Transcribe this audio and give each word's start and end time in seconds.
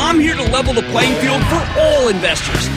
I'm 0.00 0.18
here 0.18 0.34
to 0.34 0.42
level 0.44 0.72
the 0.72 0.82
playing 0.84 1.14
field 1.20 1.42
for 1.44 1.62
all 1.78 2.08
investors. 2.08 2.68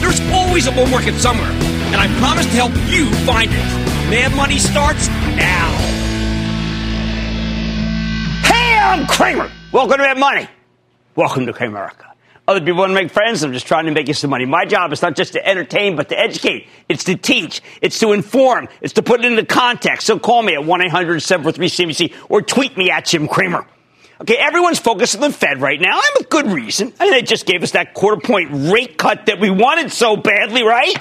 There's 0.00 0.20
always 0.32 0.68
a 0.68 0.72
bull 0.72 0.86
market 0.86 1.14
somewhere, 1.16 1.50
and 1.50 1.96
I 1.96 2.06
promise 2.20 2.46
to 2.46 2.52
help 2.52 2.72
you 2.88 3.12
find 3.26 3.50
it. 3.50 3.64
Mad 4.08 4.34
Money 4.36 4.58
starts 4.58 5.08
now. 5.08 5.76
Hey, 8.44 8.78
I'm 8.78 9.08
Cramer. 9.08 9.50
Welcome 9.72 9.96
to 9.96 10.04
Mad 10.04 10.18
Money. 10.18 10.48
Welcome 11.16 11.46
to 11.46 11.52
Cramerica. 11.52 12.12
Other 12.46 12.60
people 12.60 12.76
want 12.76 12.90
to 12.90 12.94
make 12.94 13.10
friends. 13.10 13.42
I'm 13.42 13.52
just 13.52 13.66
trying 13.66 13.86
to 13.86 13.90
make 13.90 14.06
you 14.06 14.14
some 14.14 14.30
money. 14.30 14.46
My 14.46 14.64
job 14.64 14.92
is 14.92 15.02
not 15.02 15.16
just 15.16 15.32
to 15.32 15.46
entertain, 15.46 15.96
but 15.96 16.08
to 16.10 16.18
educate. 16.18 16.68
It's 16.88 17.02
to 17.04 17.16
teach. 17.16 17.60
It's 17.82 17.98
to 17.98 18.12
inform. 18.12 18.68
It's 18.80 18.94
to 18.94 19.02
put 19.02 19.24
it 19.24 19.26
into 19.26 19.44
context. 19.44 20.06
So 20.06 20.18
call 20.18 20.44
me 20.44 20.54
at 20.54 20.60
1-800-743-CNBC 20.60 22.14
or 22.30 22.40
tweet 22.40 22.76
me 22.76 22.88
at 22.90 23.04
Jim 23.04 23.26
Cramer. 23.26 23.66
Okay, 24.20 24.36
everyone's 24.36 24.80
focused 24.80 25.14
on 25.14 25.20
the 25.20 25.32
Fed 25.32 25.60
right 25.60 25.80
now, 25.80 25.94
and 25.94 26.10
with 26.18 26.28
good 26.28 26.46
reason. 26.46 26.92
I 26.98 27.04
mean, 27.04 27.12
they 27.12 27.22
just 27.22 27.46
gave 27.46 27.62
us 27.62 27.70
that 27.72 27.94
quarter 27.94 28.20
point 28.20 28.50
rate 28.72 28.98
cut 28.98 29.26
that 29.26 29.38
we 29.38 29.48
wanted 29.48 29.92
so 29.92 30.16
badly, 30.16 30.64
right? 30.64 31.00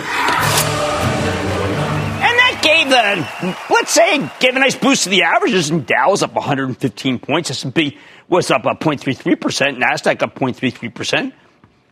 And 2.20 2.38
that 2.38 2.60
gave 2.62 2.90
the, 2.90 3.74
let's 3.74 3.92
say, 3.92 4.20
gave 4.40 4.56
a 4.56 4.60
nice 4.60 4.76
boost 4.76 5.06
to 5.06 5.10
the 5.10 5.24
averages, 5.24 5.72
and 5.72 5.84
Dow 5.86 6.12
was 6.12 6.22
up 6.22 6.34
115 6.36 7.18
points. 7.18 7.50
S&P 7.50 7.98
was 8.30 8.52
up 8.52 8.64
0.33%, 8.64 9.78
NASDAQ 9.78 10.22
up 10.22 10.36
0.33%. 10.36 11.34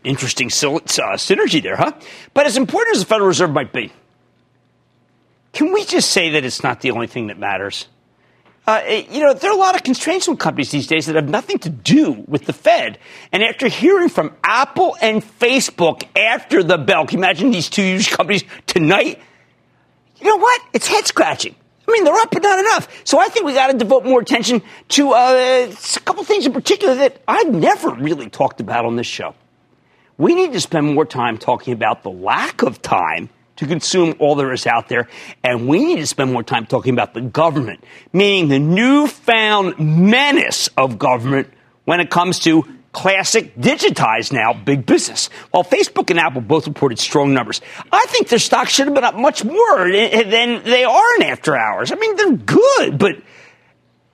Interesting 0.03 0.47
uh, 0.47 0.49
synergy 0.49 1.63
there, 1.63 1.75
huh? 1.75 1.93
But 2.35 2.45
as 2.45 2.55
important 2.57 2.97
as 2.97 3.01
the 3.01 3.07
Federal 3.07 3.27
Reserve 3.27 3.49
might 3.49 3.73
be, 3.73 3.91
can 5.53 5.73
we 5.73 5.85
just 5.85 6.11
say 6.11 6.31
that 6.31 6.45
it's 6.45 6.61
not 6.61 6.81
the 6.81 6.91
only 6.91 7.07
thing 7.07 7.27
that 7.27 7.39
matters? 7.39 7.87
Uh, 8.67 8.81
you 9.11 9.21
know, 9.21 9.33
there 9.33 9.51
are 9.51 9.55
a 9.55 9.59
lot 9.59 9.75
of 9.75 9.83
constraints 9.83 10.27
on 10.27 10.37
companies 10.37 10.71
these 10.71 10.87
days 10.87 11.05
that 11.05 11.15
have 11.15 11.29
nothing 11.29 11.59
to 11.59 11.69
do 11.69 12.23
with 12.27 12.45
the 12.45 12.53
Fed. 12.53 12.97
And 13.31 13.43
after 13.43 13.67
hearing 13.67 14.09
from 14.09 14.35
Apple 14.43 14.97
and 15.01 15.23
Facebook 15.23 16.03
after 16.17 16.63
the 16.63 16.77
bell, 16.77 17.05
can 17.05 17.19
you 17.19 17.23
imagine 17.23 17.51
these 17.51 17.69
two 17.69 17.83
huge 17.83 18.09
companies 18.09 18.43
tonight? 18.65 19.21
You 20.19 20.27
know 20.27 20.37
what? 20.37 20.61
It's 20.73 20.87
head 20.87 21.05
scratching. 21.05 21.55
I 21.87 21.91
mean, 21.91 22.03
they're 22.03 22.15
up, 22.15 22.31
but 22.31 22.41
not 22.41 22.57
enough. 22.57 22.87
So 23.03 23.19
I 23.19 23.27
think 23.27 23.45
we 23.45 23.53
got 23.53 23.71
to 23.71 23.77
devote 23.77 24.05
more 24.05 24.19
attention 24.19 24.63
to 24.89 25.11
uh, 25.11 25.67
a 25.69 25.99
couple 25.99 26.23
things 26.23 26.47
in 26.47 26.53
particular 26.53 26.95
that 26.95 27.21
I've 27.27 27.53
never 27.53 27.91
really 27.91 28.29
talked 28.29 28.59
about 28.59 28.85
on 28.85 28.95
this 28.95 29.05
show. 29.05 29.35
We 30.17 30.33
need 30.33 30.53
to 30.53 30.61
spend 30.61 30.95
more 30.95 31.05
time 31.05 31.37
talking 31.37 31.73
about 31.73 32.01
the 32.01 32.09
lack 32.09 32.63
of 32.63 32.81
time 32.81 33.29
to 33.57 33.65
consume 33.65 34.15
all 34.19 34.35
there 34.35 34.51
is 34.51 34.67
out 34.67 34.89
there. 34.89 35.07
And 35.43 35.67
we 35.67 35.85
need 35.85 35.97
to 35.97 36.07
spend 36.07 36.31
more 36.33 36.43
time 36.43 36.65
talking 36.65 36.93
about 36.93 37.13
the 37.13 37.21
government, 37.21 37.83
meaning 38.13 38.49
the 38.49 38.59
newfound 38.59 39.79
menace 39.79 40.69
of 40.77 40.99
government 40.99 41.49
when 41.85 41.99
it 41.99 42.09
comes 42.09 42.39
to 42.39 42.63
classic 42.91 43.53
digitized 43.55 44.31
now 44.31 44.53
big 44.53 44.85
business. 44.85 45.27
While 45.51 45.65
Facebook 45.65 46.09
and 46.09 46.19
Apple 46.19 46.41
both 46.41 46.65
reported 46.65 46.97
strong 46.97 47.33
numbers, 47.33 47.61
I 47.91 48.05
think 48.07 48.29
their 48.29 48.39
stocks 48.39 48.71
should 48.71 48.85
have 48.87 48.95
been 48.95 49.03
up 49.03 49.15
much 49.15 49.43
more 49.43 49.91
than 49.91 50.63
they 50.63 50.85
are 50.85 51.15
in 51.17 51.23
after 51.23 51.57
hours. 51.57 51.91
I 51.91 51.95
mean, 51.95 52.15
they're 52.15 52.37
good, 52.37 52.97
but 52.97 53.21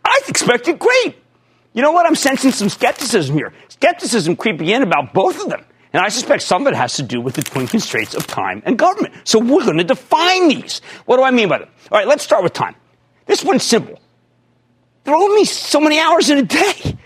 I 0.03 0.19
expected 0.27 0.79
great. 0.79 1.15
You 1.73 1.81
know 1.81 1.91
what? 1.91 2.05
I'm 2.05 2.15
sensing 2.15 2.51
some 2.51 2.69
skepticism 2.69 3.35
here. 3.35 3.53
Skepticism 3.69 4.35
creeping 4.35 4.67
in 4.67 4.81
about 4.81 5.13
both 5.13 5.41
of 5.41 5.49
them. 5.49 5.63
And 5.93 6.01
I 6.01 6.09
suspect 6.09 6.43
some 6.43 6.65
of 6.65 6.73
it 6.73 6.75
has 6.75 6.95
to 6.95 7.03
do 7.03 7.19
with 7.19 7.35
the 7.35 7.41
twin 7.41 7.67
constraints 7.67 8.15
of 8.15 8.25
time 8.25 8.63
and 8.65 8.77
government. 8.77 9.13
So 9.25 9.39
we're 9.39 9.65
going 9.65 9.77
to 9.77 9.83
define 9.83 10.47
these. 10.47 10.79
What 11.05 11.17
do 11.17 11.23
I 11.23 11.31
mean 11.31 11.49
by 11.49 11.59
that? 11.59 11.67
All 11.91 11.97
right, 11.97 12.07
let's 12.07 12.23
start 12.23 12.43
with 12.43 12.53
time. 12.53 12.75
This 13.25 13.43
one's 13.43 13.63
simple. 13.63 13.99
There 15.03 15.13
are 15.13 15.21
only 15.21 15.45
so 15.45 15.79
many 15.81 15.99
hours 15.99 16.29
in 16.29 16.37
a 16.37 16.43
day. 16.43 16.97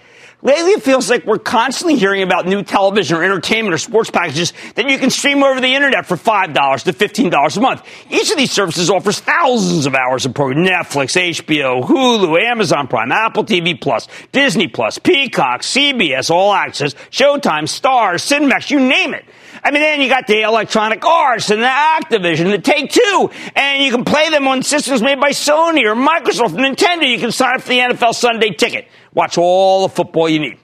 Lately, 0.42 0.72
it 0.72 0.84
feels 0.84 1.10
like 1.10 1.26
we're 1.26 1.40
constantly 1.40 1.96
hearing 1.98 2.22
about 2.22 2.46
new 2.46 2.62
television 2.62 3.18
or 3.18 3.24
entertainment 3.24 3.74
or 3.74 3.78
sports 3.78 4.12
packages 4.12 4.54
that 4.76 4.88
you 4.90 5.00
can 5.00 5.10
stream 5.10 5.42
over 5.42 5.60
the 5.60 5.74
internet 5.74 6.06
for 6.06 6.18
$5 6.18 6.84
to 6.84 6.94
$15 6.94 7.58
a 7.58 7.62
month. 7.62 7.82
Each 8.12 8.30
of 8.30 8.38
these 8.38 8.52
services 8.52 8.90
offers 8.90 9.20
thousands 9.20 9.86
of 9.86 9.96
hours 9.96 10.26
of 10.26 10.34
programming. 10.34 10.70
Netflix, 10.70 11.16
HBO, 11.20 11.84
Hulu, 11.84 12.40
Amazon 12.40 12.88
Prime, 12.88 13.12
Apple 13.12 13.44
TV 13.44 13.80
Plus, 13.80 14.08
Disney 14.32 14.68
Plus, 14.68 15.00
Peacock, 15.00 15.62
CBS, 15.62 16.30
All 16.30 16.54
Access, 16.54 16.94
Showtime, 17.10 17.64
Starz, 17.64 18.22
Cinemax, 18.22 18.70
you 18.70 18.80
name 18.80 19.14
it. 19.14 19.26
I 19.64 19.72
mean, 19.72 19.82
then 19.82 20.00
you 20.00 20.10
got 20.10 20.28
the 20.28 20.42
Electronic 20.42 21.04
Arts 21.04 21.50
and 21.50 21.60
the 21.60 21.66
Activision, 21.66 22.52
the 22.52 22.60
Take 22.60 22.92
Two, 22.92 23.32
and 23.56 23.84
you 23.84 23.90
can 23.90 24.06
play 24.06 24.30
them 24.30 24.48
on 24.48 24.62
systems 24.62 25.02
made 25.02 25.20
by 25.20 25.32
Sony 25.32 25.86
or 25.86 25.96
Microsoft, 25.96 26.54
Nintendo. 26.54 27.10
You 27.10 27.18
can 27.18 27.32
sign 27.32 27.56
up 27.56 27.62
for 27.62 27.70
the 27.70 27.80
NFL 27.80 28.14
Sunday 28.14 28.52
ticket. 28.52 28.88
Watch 29.16 29.38
all 29.38 29.88
the 29.88 29.94
football 29.94 30.30
you 30.30 30.40
need. 30.40 30.60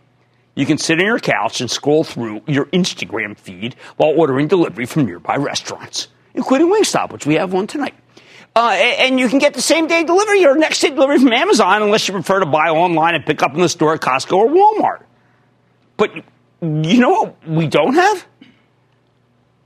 You 0.56 0.66
can 0.66 0.78
sit 0.78 1.00
on 1.00 1.06
your 1.06 1.19
couch 1.19 1.62
and 1.62 1.72
scroll 1.72 2.03
through 2.03 2.41
your 2.45 2.66
Instagram 2.67 3.38
feed 3.38 3.75
while 3.95 4.12
ordering 4.12 4.47
delivery 4.47 4.85
from 4.85 5.06
nearby 5.06 5.38
restaurants, 5.38 6.09
including 6.34 6.67
Wingstop, 6.67 7.13
which 7.13 7.25
we 7.25 7.35
have 7.35 7.53
one 7.53 7.66
tonight. 7.66 7.95
Uh, 8.53 8.72
and 8.72 9.17
you 9.17 9.29
can 9.29 9.40
get 9.40 9.53
the 9.53 9.61
same 9.61 9.88
day 9.88 10.03
delivery 10.03 10.45
or 10.45 10.57
next 10.57 10.81
day 10.81 10.90
delivery 10.90 11.17
from 11.17 11.31
Amazon 11.31 11.81
unless 11.81 12.06
you 12.09 12.13
prefer 12.13 12.41
to 12.41 12.45
buy 12.45 12.67
online 12.67 13.16
and 13.16 13.25
pick 13.25 13.41
up 13.41 13.56
in 13.56 13.61
the 13.61 13.69
store 13.69 13.94
at 13.94 14.01
Costco 14.01 14.34
or 14.34 14.47
Walmart. 14.50 15.03
But 15.95 16.13
you 16.61 17.00
know 17.00 17.11
what 17.11 17.47
we 17.47 17.67
don't 17.67 17.94
have? 17.94 18.28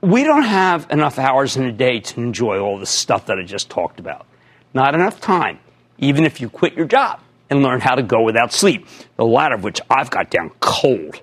We 0.02 0.22
don't 0.22 0.44
have 0.44 0.86
enough 0.90 1.18
hours 1.18 1.56
in 1.56 1.64
a 1.64 1.72
day 1.72 1.98
to 1.98 2.20
enjoy 2.20 2.60
all 2.60 2.78
the 2.78 2.86
stuff 2.86 3.26
that 3.26 3.40
I 3.40 3.42
just 3.42 3.68
talked 3.68 3.98
about. 3.98 4.26
Not 4.72 4.94
enough 4.94 5.20
time, 5.20 5.58
even 5.98 6.24
if 6.24 6.40
you 6.40 6.48
quit 6.48 6.74
your 6.74 6.86
job 6.86 7.20
and 7.50 7.62
learn 7.62 7.80
how 7.80 7.94
to 7.94 8.02
go 8.02 8.22
without 8.22 8.52
sleep, 8.52 8.86
the 9.16 9.24
latter 9.24 9.54
of 9.54 9.64
which 9.64 9.80
I've 9.90 10.10
got 10.10 10.30
down 10.30 10.50
cold. 10.60 11.20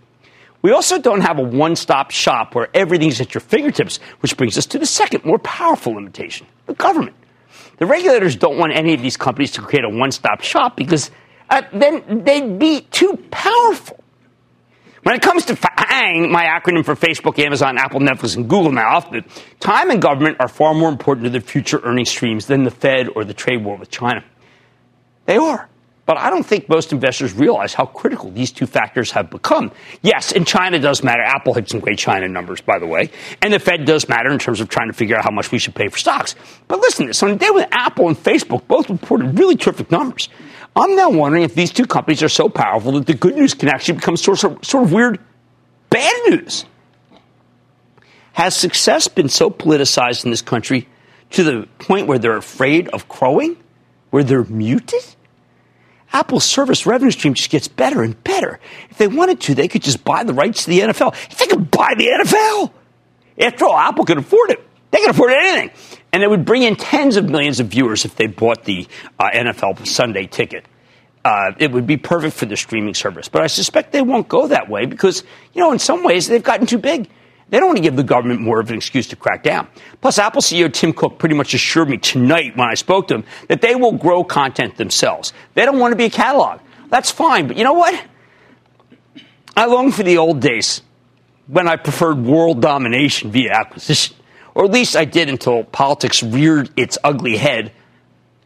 We 0.61 0.71
also 0.71 0.99
don't 0.99 1.21
have 1.21 1.39
a 1.39 1.43
one 1.43 1.75
stop 1.75 2.11
shop 2.11 2.55
where 2.55 2.69
everything's 2.73 3.19
at 3.19 3.33
your 3.33 3.41
fingertips, 3.41 3.97
which 4.21 4.37
brings 4.37 4.57
us 4.57 4.65
to 4.67 4.79
the 4.79 4.85
second, 4.85 5.25
more 5.25 5.39
powerful 5.39 5.93
limitation 5.93 6.47
the 6.65 6.73
government. 6.73 7.15
The 7.77 7.85
regulators 7.85 8.35
don't 8.35 8.57
want 8.57 8.73
any 8.73 8.93
of 8.93 9.01
these 9.01 9.17
companies 9.17 9.51
to 9.51 9.61
create 9.61 9.83
a 9.83 9.89
one 9.89 10.11
stop 10.11 10.41
shop 10.41 10.77
because 10.77 11.11
uh, 11.49 11.63
then 11.73 12.23
they'd 12.23 12.57
be 12.57 12.81
too 12.81 13.21
powerful. 13.29 14.01
When 15.03 15.15
it 15.15 15.21
comes 15.21 15.45
to 15.45 15.55
FANG, 15.57 16.31
my 16.31 16.45
acronym 16.45 16.85
for 16.85 16.95
Facebook, 16.95 17.37
Amazon, 17.37 17.77
Apple, 17.77 17.99
Netflix, 17.99 18.37
and 18.37 18.49
Google 18.49 18.71
now, 18.71 19.01
time 19.59 19.89
and 19.89 20.01
government 20.01 20.37
are 20.39 20.47
far 20.47 20.73
more 20.73 20.87
important 20.87 21.25
to 21.25 21.29
their 21.29 21.41
future 21.41 21.81
earning 21.83 22.05
streams 22.05 22.45
than 22.45 22.63
the 22.63 22.71
Fed 22.71 23.09
or 23.13 23.25
the 23.25 23.33
trade 23.33 23.65
war 23.65 23.75
with 23.75 23.91
China. 23.91 24.23
They 25.25 25.35
are. 25.35 25.69
But 26.05 26.17
I 26.17 26.29
don't 26.29 26.45
think 26.45 26.67
most 26.67 26.91
investors 26.91 27.33
realize 27.33 27.73
how 27.73 27.85
critical 27.85 28.29
these 28.29 28.51
two 28.51 28.65
factors 28.65 29.11
have 29.11 29.29
become. 29.29 29.71
Yes, 30.01 30.33
and 30.33 30.45
China 30.45 30.77
does 30.77 31.01
matter. 31.01 31.21
Apple 31.21 31.53
had 31.53 31.69
some 31.69 31.79
great 31.79 31.97
China 31.97 32.27
numbers, 32.27 32.59
by 32.59 32.77
the 32.77 32.85
way. 32.85 33.09
And 33.41 33.53
the 33.53 33.59
Fed 33.59 33.85
does 33.85 34.09
matter 34.09 34.29
in 34.29 34.37
terms 34.37 34.59
of 34.59 34.67
trying 34.67 34.87
to 34.87 34.93
figure 34.93 35.15
out 35.15 35.23
how 35.23 35.31
much 35.31 35.51
we 35.51 35.59
should 35.59 35.75
pay 35.75 35.87
for 35.87 35.97
stocks. 35.97 36.35
But 36.67 36.79
listen 36.79 37.05
to 37.05 37.09
this. 37.11 37.23
On 37.23 37.29
a 37.29 37.37
day 37.37 37.49
when 37.51 37.67
Apple 37.71 38.09
and 38.09 38.17
Facebook 38.17 38.67
both 38.67 38.89
reported 38.89 39.39
really 39.39 39.55
terrific 39.55 39.91
numbers, 39.91 40.27
I'm 40.75 40.95
now 40.95 41.09
wondering 41.09 41.43
if 41.43 41.55
these 41.55 41.71
two 41.71 41.85
companies 41.85 42.21
are 42.21 42.29
so 42.29 42.49
powerful 42.49 42.91
that 42.93 43.05
the 43.05 43.13
good 43.13 43.35
news 43.35 43.53
can 43.53 43.69
actually 43.69 43.95
become 43.95 44.17
sort 44.17 44.43
of, 44.43 44.65
sort 44.65 44.83
of 44.83 44.91
weird 44.91 45.19
bad 45.89 46.15
news. 46.27 46.65
Has 48.33 48.55
success 48.55 49.07
been 49.07 49.29
so 49.29 49.49
politicized 49.49 50.25
in 50.25 50.31
this 50.31 50.41
country 50.41 50.89
to 51.29 51.43
the 51.43 51.67
point 51.77 52.07
where 52.07 52.19
they're 52.19 52.35
afraid 52.35 52.89
of 52.89 53.07
crowing? 53.07 53.55
Where 54.09 54.23
they're 54.23 54.43
muted? 54.43 55.03
Apple's 56.13 56.45
service 56.45 56.85
revenue 56.85 57.11
stream 57.11 57.33
just 57.33 57.49
gets 57.49 57.67
better 57.67 58.03
and 58.03 58.23
better. 58.23 58.59
If 58.91 58.99
they 58.99 59.07
wanted 59.07 59.41
to, 59.41 59.55
they 59.55 59.67
could 59.67 59.81
just 59.81 60.05
buy 60.05 60.23
the 60.23 60.33
rights 60.33 60.65
to 60.65 60.69
the 60.69 60.81
NFL. 60.81 61.13
If 61.31 61.39
they 61.39 61.47
could 61.47 61.71
buy 61.71 61.95
the 61.97 62.07
NFL, 62.07 62.71
after 63.39 63.65
all, 63.65 63.75
Apple 63.77 64.05
could 64.05 64.19
afford 64.19 64.51
it. 64.51 64.65
They 64.91 64.99
could 64.99 65.09
afford 65.09 65.33
anything. 65.33 65.71
And 66.13 66.21
it 66.21 66.29
would 66.29 66.45
bring 66.45 66.61
in 66.61 66.75
tens 66.75 67.17
of 67.17 67.27
millions 67.27 67.59
of 67.59 67.67
viewers 67.67 68.05
if 68.05 68.15
they 68.15 68.27
bought 68.27 68.63
the 68.63 68.87
uh, 69.19 69.31
NFL 69.31 69.87
Sunday 69.87 70.27
ticket. 70.27 70.65
Uh, 71.25 71.53
it 71.57 71.71
would 71.71 71.87
be 71.87 71.97
perfect 71.97 72.35
for 72.35 72.45
the 72.45 72.55
streaming 72.55 72.93
service. 72.93 73.27
But 73.27 73.41
I 73.41 73.47
suspect 73.47 73.91
they 73.91 74.01
won't 74.03 74.27
go 74.27 74.47
that 74.47 74.69
way 74.69 74.85
because, 74.85 75.23
you 75.53 75.61
know, 75.61 75.71
in 75.71 75.79
some 75.79 76.03
ways 76.03 76.27
they've 76.27 76.43
gotten 76.43 76.67
too 76.67 76.77
big. 76.77 77.09
They 77.49 77.59
don't 77.59 77.67
want 77.67 77.77
to 77.77 77.83
give 77.83 77.95
the 77.95 78.03
government 78.03 78.41
more 78.41 78.59
of 78.59 78.69
an 78.69 78.77
excuse 78.77 79.07
to 79.09 79.15
crack 79.15 79.43
down. 79.43 79.67
Plus, 80.01 80.17
Apple 80.17 80.41
CEO 80.41 80.71
Tim 80.71 80.93
Cook 80.93 81.19
pretty 81.19 81.35
much 81.35 81.53
assured 81.53 81.89
me 81.89 81.97
tonight 81.97 82.57
when 82.57 82.67
I 82.67 82.73
spoke 82.73 83.09
to 83.09 83.15
him 83.15 83.23
that 83.47 83.61
they 83.61 83.75
will 83.75 83.91
grow 83.91 84.23
content 84.23 84.77
themselves. 84.77 85.33
They 85.53 85.65
don't 85.65 85.79
want 85.79 85.91
to 85.91 85.95
be 85.95 86.05
a 86.05 86.09
catalog. 86.09 86.61
That's 86.89 87.11
fine. 87.11 87.47
But 87.47 87.57
you 87.57 87.63
know 87.63 87.73
what? 87.73 88.01
I 89.55 89.65
long 89.65 89.91
for 89.91 90.03
the 90.03 90.17
old 90.17 90.39
days 90.39 90.81
when 91.47 91.67
I 91.67 91.75
preferred 91.75 92.23
world 92.23 92.61
domination 92.61 93.31
via 93.31 93.51
acquisition. 93.51 94.15
Or 94.55 94.65
at 94.65 94.71
least 94.71 94.95
I 94.95 95.05
did 95.05 95.29
until 95.29 95.63
politics 95.63 96.23
reared 96.23 96.69
its 96.77 96.97
ugly 97.03 97.37
head, 97.37 97.71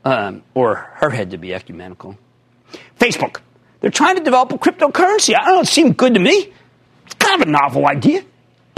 um, 0.06 0.44
or 0.54 0.76
her 0.96 1.10
head 1.10 1.32
to 1.32 1.38
be 1.38 1.54
ecumenical. 1.54 2.18
Facebook. 3.00 3.42
They're 3.80 3.92
trying 3.92 4.18
to 4.18 4.24
develop 4.24 4.52
a 4.52 4.58
cryptocurrency. 4.58 5.36
I 5.36 5.46
don't 5.46 5.56
know, 5.56 5.62
it 5.62 5.68
seem 5.68 5.94
good 5.94 6.14
to 6.16 6.20
me. 6.20 6.52
It's 7.06 7.16
kind 7.16 7.42
of 7.42 7.48
a 7.48 7.52
novel 7.52 7.86
idea 7.86 8.24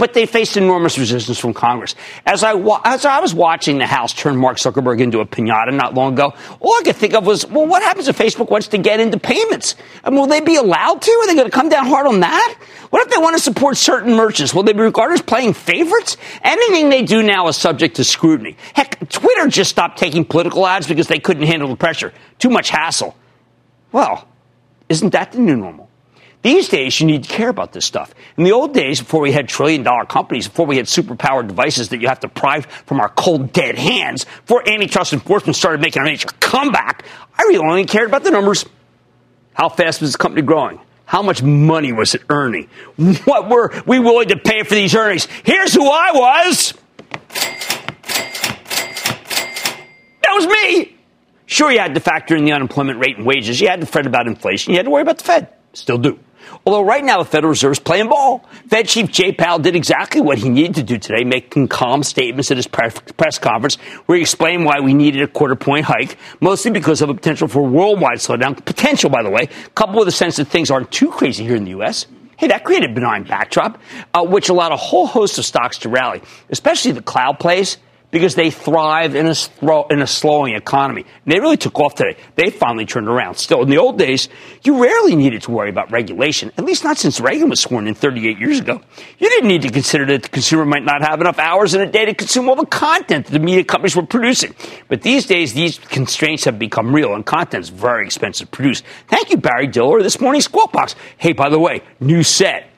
but 0.00 0.14
they 0.14 0.24
faced 0.24 0.56
enormous 0.56 0.96
resistance 0.96 1.38
from 1.38 1.52
Congress. 1.52 1.94
As 2.24 2.42
I, 2.42 2.54
wa- 2.54 2.80
as 2.86 3.04
I 3.04 3.20
was 3.20 3.34
watching 3.34 3.76
the 3.76 3.86
House 3.86 4.14
turn 4.14 4.34
Mark 4.34 4.56
Zuckerberg 4.56 4.98
into 4.98 5.20
a 5.20 5.26
pinata 5.26 5.74
not 5.74 5.92
long 5.92 6.14
ago, 6.14 6.32
all 6.58 6.72
I 6.72 6.80
could 6.82 6.96
think 6.96 7.12
of 7.12 7.26
was, 7.26 7.46
well, 7.46 7.66
what 7.66 7.82
happens 7.82 8.08
if 8.08 8.16
Facebook 8.16 8.50
wants 8.50 8.68
to 8.68 8.78
get 8.78 8.98
into 8.98 9.18
payments? 9.18 9.74
And 10.02 10.16
will 10.16 10.26
they 10.26 10.40
be 10.40 10.56
allowed 10.56 11.02
to? 11.02 11.10
Are 11.10 11.26
they 11.26 11.34
going 11.34 11.50
to 11.50 11.54
come 11.54 11.68
down 11.68 11.84
hard 11.86 12.06
on 12.06 12.20
that? 12.20 12.56
What 12.88 13.06
if 13.06 13.12
they 13.14 13.20
want 13.20 13.36
to 13.36 13.42
support 13.42 13.76
certain 13.76 14.14
merchants? 14.14 14.54
Will 14.54 14.62
they 14.62 14.72
be 14.72 14.80
regarded 14.80 15.12
as 15.16 15.22
playing 15.22 15.52
favorites? 15.52 16.16
Anything 16.40 16.88
they 16.88 17.02
do 17.02 17.22
now 17.22 17.46
is 17.48 17.58
subject 17.58 17.96
to 17.96 18.04
scrutiny. 18.04 18.56
Heck, 18.72 19.06
Twitter 19.10 19.48
just 19.48 19.68
stopped 19.68 19.98
taking 19.98 20.24
political 20.24 20.66
ads 20.66 20.88
because 20.88 21.08
they 21.08 21.18
couldn't 21.18 21.42
handle 21.46 21.68
the 21.68 21.76
pressure. 21.76 22.14
Too 22.38 22.48
much 22.48 22.70
hassle. 22.70 23.14
Well, 23.92 24.26
isn't 24.88 25.10
that 25.10 25.32
the 25.32 25.40
new 25.40 25.56
normal? 25.56 25.89
These 26.42 26.70
days, 26.70 26.98
you 26.98 27.06
need 27.06 27.24
to 27.24 27.28
care 27.28 27.50
about 27.50 27.72
this 27.72 27.84
stuff. 27.84 28.14
In 28.38 28.44
the 28.44 28.52
old 28.52 28.72
days, 28.72 29.00
before 29.00 29.20
we 29.20 29.30
had 29.30 29.46
trillion 29.48 29.82
dollar 29.82 30.06
companies, 30.06 30.48
before 30.48 30.64
we 30.64 30.78
had 30.78 30.86
superpowered 30.86 31.48
devices 31.48 31.90
that 31.90 32.00
you 32.00 32.08
have 32.08 32.20
to 32.20 32.28
pry 32.28 32.62
from 32.62 32.98
our 33.00 33.10
cold, 33.10 33.52
dead 33.52 33.76
hands, 33.76 34.24
before 34.24 34.66
antitrust 34.66 35.12
enforcement 35.12 35.54
started 35.56 35.82
making 35.82 36.00
a 36.00 36.04
major 36.06 36.28
comeback, 36.40 37.04
I 37.36 37.42
really 37.42 37.58
only 37.58 37.84
cared 37.84 38.08
about 38.08 38.24
the 38.24 38.30
numbers. 38.30 38.64
How 39.52 39.68
fast 39.68 40.00
was 40.00 40.10
this 40.10 40.16
company 40.16 40.40
growing? 40.40 40.80
How 41.04 41.20
much 41.20 41.42
money 41.42 41.92
was 41.92 42.14
it 42.14 42.22
earning? 42.30 42.68
What 43.24 43.50
were 43.50 43.72
we 43.84 43.98
willing 43.98 44.28
to 44.28 44.36
pay 44.36 44.62
for 44.62 44.74
these 44.74 44.94
earnings? 44.94 45.28
Here's 45.44 45.74
who 45.74 45.86
I 45.90 46.12
was. 46.14 46.72
That 50.22 50.32
was 50.32 50.46
me. 50.46 50.96
Sure, 51.44 51.70
you 51.70 51.80
had 51.80 51.94
to 51.94 52.00
factor 52.00 52.36
in 52.36 52.44
the 52.44 52.52
unemployment 52.52 52.98
rate 53.00 53.18
and 53.18 53.26
wages. 53.26 53.60
You 53.60 53.68
had 53.68 53.80
to 53.80 53.86
fret 53.86 54.06
about 54.06 54.26
inflation. 54.26 54.70
You 54.70 54.78
had 54.78 54.86
to 54.86 54.90
worry 54.90 55.02
about 55.02 55.18
the 55.18 55.24
Fed. 55.24 55.48
Still 55.72 55.98
do. 55.98 56.18
Although 56.66 56.82
right 56.82 57.04
now 57.04 57.18
the 57.18 57.24
Federal 57.24 57.50
Reserve 57.50 57.72
is 57.72 57.78
playing 57.78 58.08
ball. 58.08 58.44
Fed 58.68 58.88
Chief 58.88 59.10
Jay 59.10 59.32
Powell 59.32 59.58
did 59.58 59.76
exactly 59.76 60.20
what 60.20 60.38
he 60.38 60.48
needed 60.48 60.74
to 60.76 60.82
do 60.82 60.98
today, 60.98 61.24
making 61.24 61.68
calm 61.68 62.02
statements 62.02 62.50
at 62.50 62.56
his 62.56 62.66
press 62.66 63.38
conference 63.38 63.76
where 64.06 64.16
he 64.16 64.22
explained 64.22 64.64
why 64.64 64.80
we 64.80 64.94
needed 64.94 65.22
a 65.22 65.28
quarter 65.28 65.56
point 65.56 65.84
hike, 65.86 66.16
mostly 66.40 66.70
because 66.70 67.02
of 67.02 67.08
a 67.08 67.14
potential 67.14 67.48
for 67.48 67.62
worldwide 67.62 68.18
slowdown. 68.18 68.64
Potential, 68.64 69.10
by 69.10 69.22
the 69.22 69.30
way, 69.30 69.48
coupled 69.74 69.98
with 69.98 70.08
a 70.08 70.12
sense 70.12 70.36
that 70.36 70.46
things 70.46 70.70
aren't 70.70 70.90
too 70.90 71.10
crazy 71.10 71.44
here 71.44 71.56
in 71.56 71.64
the 71.64 71.70
U.S. 71.70 72.06
Hey, 72.36 72.48
that 72.48 72.64
created 72.64 72.90
a 72.90 72.94
benign 72.94 73.24
backdrop, 73.24 73.78
uh, 74.14 74.24
which 74.24 74.48
allowed 74.48 74.72
a 74.72 74.76
whole 74.76 75.06
host 75.06 75.38
of 75.38 75.44
stocks 75.44 75.78
to 75.78 75.88
rally, 75.88 76.22
especially 76.48 76.92
the 76.92 77.02
cloud 77.02 77.38
plays 77.38 77.76
because 78.10 78.34
they 78.34 78.50
thrive 78.50 79.14
in 79.14 79.26
a, 79.26 79.34
in 79.90 80.02
a 80.02 80.06
slowing 80.06 80.54
economy. 80.54 81.02
And 81.24 81.32
they 81.32 81.40
really 81.40 81.56
took 81.56 81.78
off 81.78 81.94
today. 81.94 82.16
They 82.36 82.50
finally 82.50 82.86
turned 82.86 83.08
around. 83.08 83.36
Still, 83.36 83.62
in 83.62 83.68
the 83.68 83.78
old 83.78 83.98
days, 83.98 84.28
you 84.62 84.82
rarely 84.82 85.14
needed 85.14 85.42
to 85.42 85.50
worry 85.50 85.70
about 85.70 85.90
regulation, 85.90 86.52
at 86.58 86.64
least 86.64 86.84
not 86.84 86.98
since 86.98 87.20
Reagan 87.20 87.48
was 87.48 87.60
sworn 87.60 87.86
in 87.86 87.94
38 87.94 88.38
years 88.38 88.58
ago. 88.58 88.80
You 89.18 89.28
didn't 89.28 89.48
need 89.48 89.62
to 89.62 89.70
consider 89.70 90.06
that 90.06 90.24
the 90.24 90.28
consumer 90.28 90.64
might 90.64 90.84
not 90.84 91.02
have 91.02 91.20
enough 91.20 91.38
hours 91.38 91.74
in 91.74 91.80
a 91.80 91.90
day 91.90 92.04
to 92.04 92.14
consume 92.14 92.48
all 92.48 92.56
the 92.56 92.66
content 92.66 93.26
that 93.26 93.32
the 93.32 93.38
media 93.38 93.64
companies 93.64 93.94
were 93.94 94.06
producing. 94.06 94.54
But 94.88 95.02
these 95.02 95.26
days, 95.26 95.54
these 95.54 95.78
constraints 95.78 96.44
have 96.44 96.58
become 96.58 96.94
real, 96.94 97.14
and 97.14 97.24
content 97.24 97.64
is 97.64 97.68
very 97.68 98.04
expensive 98.04 98.50
to 98.50 98.56
produce. 98.56 98.82
Thank 99.08 99.30
you, 99.30 99.36
Barry 99.36 99.66
Diller, 99.66 100.02
this 100.02 100.20
morning's 100.20 100.44
Squawk 100.44 100.72
Box. 100.72 100.94
Hey, 101.16 101.32
by 101.32 101.48
the 101.48 101.58
way, 101.58 101.82
new 102.00 102.22
set. 102.22 102.69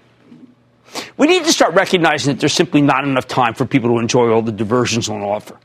We 1.16 1.26
need 1.26 1.44
to 1.44 1.52
start 1.52 1.74
recognizing 1.74 2.32
that 2.32 2.40
there's 2.40 2.52
simply 2.52 2.82
not 2.82 3.04
enough 3.04 3.26
time 3.26 3.54
for 3.54 3.66
people 3.66 3.90
to 3.90 3.98
enjoy 3.98 4.30
all 4.30 4.42
the 4.42 4.52
diversions 4.52 5.08
on 5.08 5.22
offer. 5.22 5.58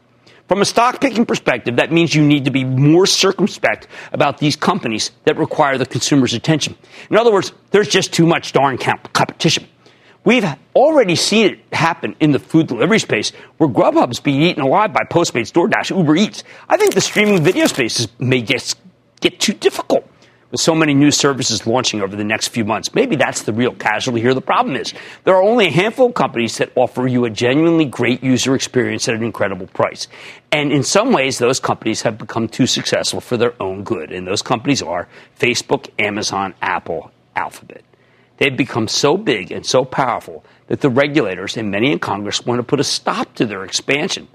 From 0.47 0.61
a 0.61 0.65
stock 0.65 1.01
picking 1.01 1.25
perspective, 1.25 1.75
that 1.75 1.91
means 1.91 2.15
you 2.15 2.23
need 2.23 2.45
to 2.45 2.51
be 2.51 2.63
more 2.63 3.05
circumspect 3.05 3.87
about 4.13 4.37
these 4.37 4.55
companies 4.55 5.11
that 5.25 5.35
require 5.37 5.77
the 5.77 5.85
consumer's 5.85 6.33
attention. 6.33 6.75
In 7.09 7.17
other 7.17 7.33
words, 7.33 7.51
there's 7.71 7.89
just 7.89 8.13
too 8.13 8.25
much 8.25 8.53
darn 8.53 8.77
competition. 8.77 9.67
We've 10.23 10.45
already 10.75 11.15
seen 11.15 11.53
it 11.53 11.59
happen 11.73 12.15
in 12.19 12.31
the 12.31 12.39
food 12.39 12.67
delivery 12.67 12.99
space 12.99 13.31
where 13.57 13.69
Grubhub's 13.69 14.19
being 14.19 14.41
eaten 14.41 14.61
alive 14.61 14.93
by 14.93 15.03
Postmates, 15.03 15.51
DoorDash, 15.51 15.95
Uber 15.97 16.15
Eats. 16.15 16.43
I 16.69 16.77
think 16.77 16.93
the 16.93 17.01
streaming 17.01 17.43
video 17.43 17.65
space 17.67 18.07
may 18.19 18.41
get, 18.41 18.75
get 19.19 19.39
too 19.39 19.53
difficult 19.53 20.09
with 20.51 20.61
so 20.61 20.73
many 20.73 20.93
new 20.93 21.11
services 21.11 21.67
launching 21.67 22.01
over 22.01 22.15
the 22.15 22.23
next 22.23 22.49
few 22.49 22.63
months. 22.63 22.93
Maybe 22.93 23.15
that's 23.15 23.43
the 23.43 23.53
real 23.53 23.73
casualty 23.73 24.21
here. 24.21 24.33
The 24.33 24.41
problem 24.41 24.75
is 24.75 24.93
there 25.23 25.35
are 25.35 25.43
only 25.43 25.67
a 25.67 25.71
handful 25.71 26.07
of 26.07 26.13
companies 26.13 26.57
that 26.57 26.71
offer 26.75 27.07
you 27.07 27.25
a 27.25 27.29
genuinely 27.29 27.85
great 27.85 28.23
user 28.23 28.55
experience 28.55 29.07
at 29.09 29.15
an 29.15 29.23
incredible 29.23 29.67
price. 29.67 30.07
And 30.51 30.71
in 30.71 30.83
some 30.83 31.11
ways, 31.11 31.37
those 31.37 31.59
companies 31.59 32.01
have 32.03 32.17
become 32.17 32.47
too 32.47 32.67
successful 32.67 33.19
for 33.19 33.35
their 33.35 33.61
own 33.61 33.83
good. 33.83 34.11
And 34.11 34.25
those 34.25 34.41
companies 34.41 34.81
are 34.81 35.07
Facebook, 35.37 35.89
Amazon, 35.99 36.53
Apple, 36.61 37.11
Alphabet. 37.35 37.83
They've 38.37 38.55
become 38.55 38.87
so 38.87 39.17
big 39.17 39.51
and 39.51 39.65
so 39.65 39.83
powerful 39.83 40.45
that 40.67 40.81
the 40.81 40.89
regulators 40.89 41.57
and 41.57 41.71
many 41.71 41.91
in 41.91 41.99
Congress 41.99 42.45
want 42.45 42.59
to 42.59 42.63
put 42.63 42.79
a 42.79 42.83
stop 42.83 43.33
to 43.35 43.45
their 43.45 43.63
expansion. 43.63 44.27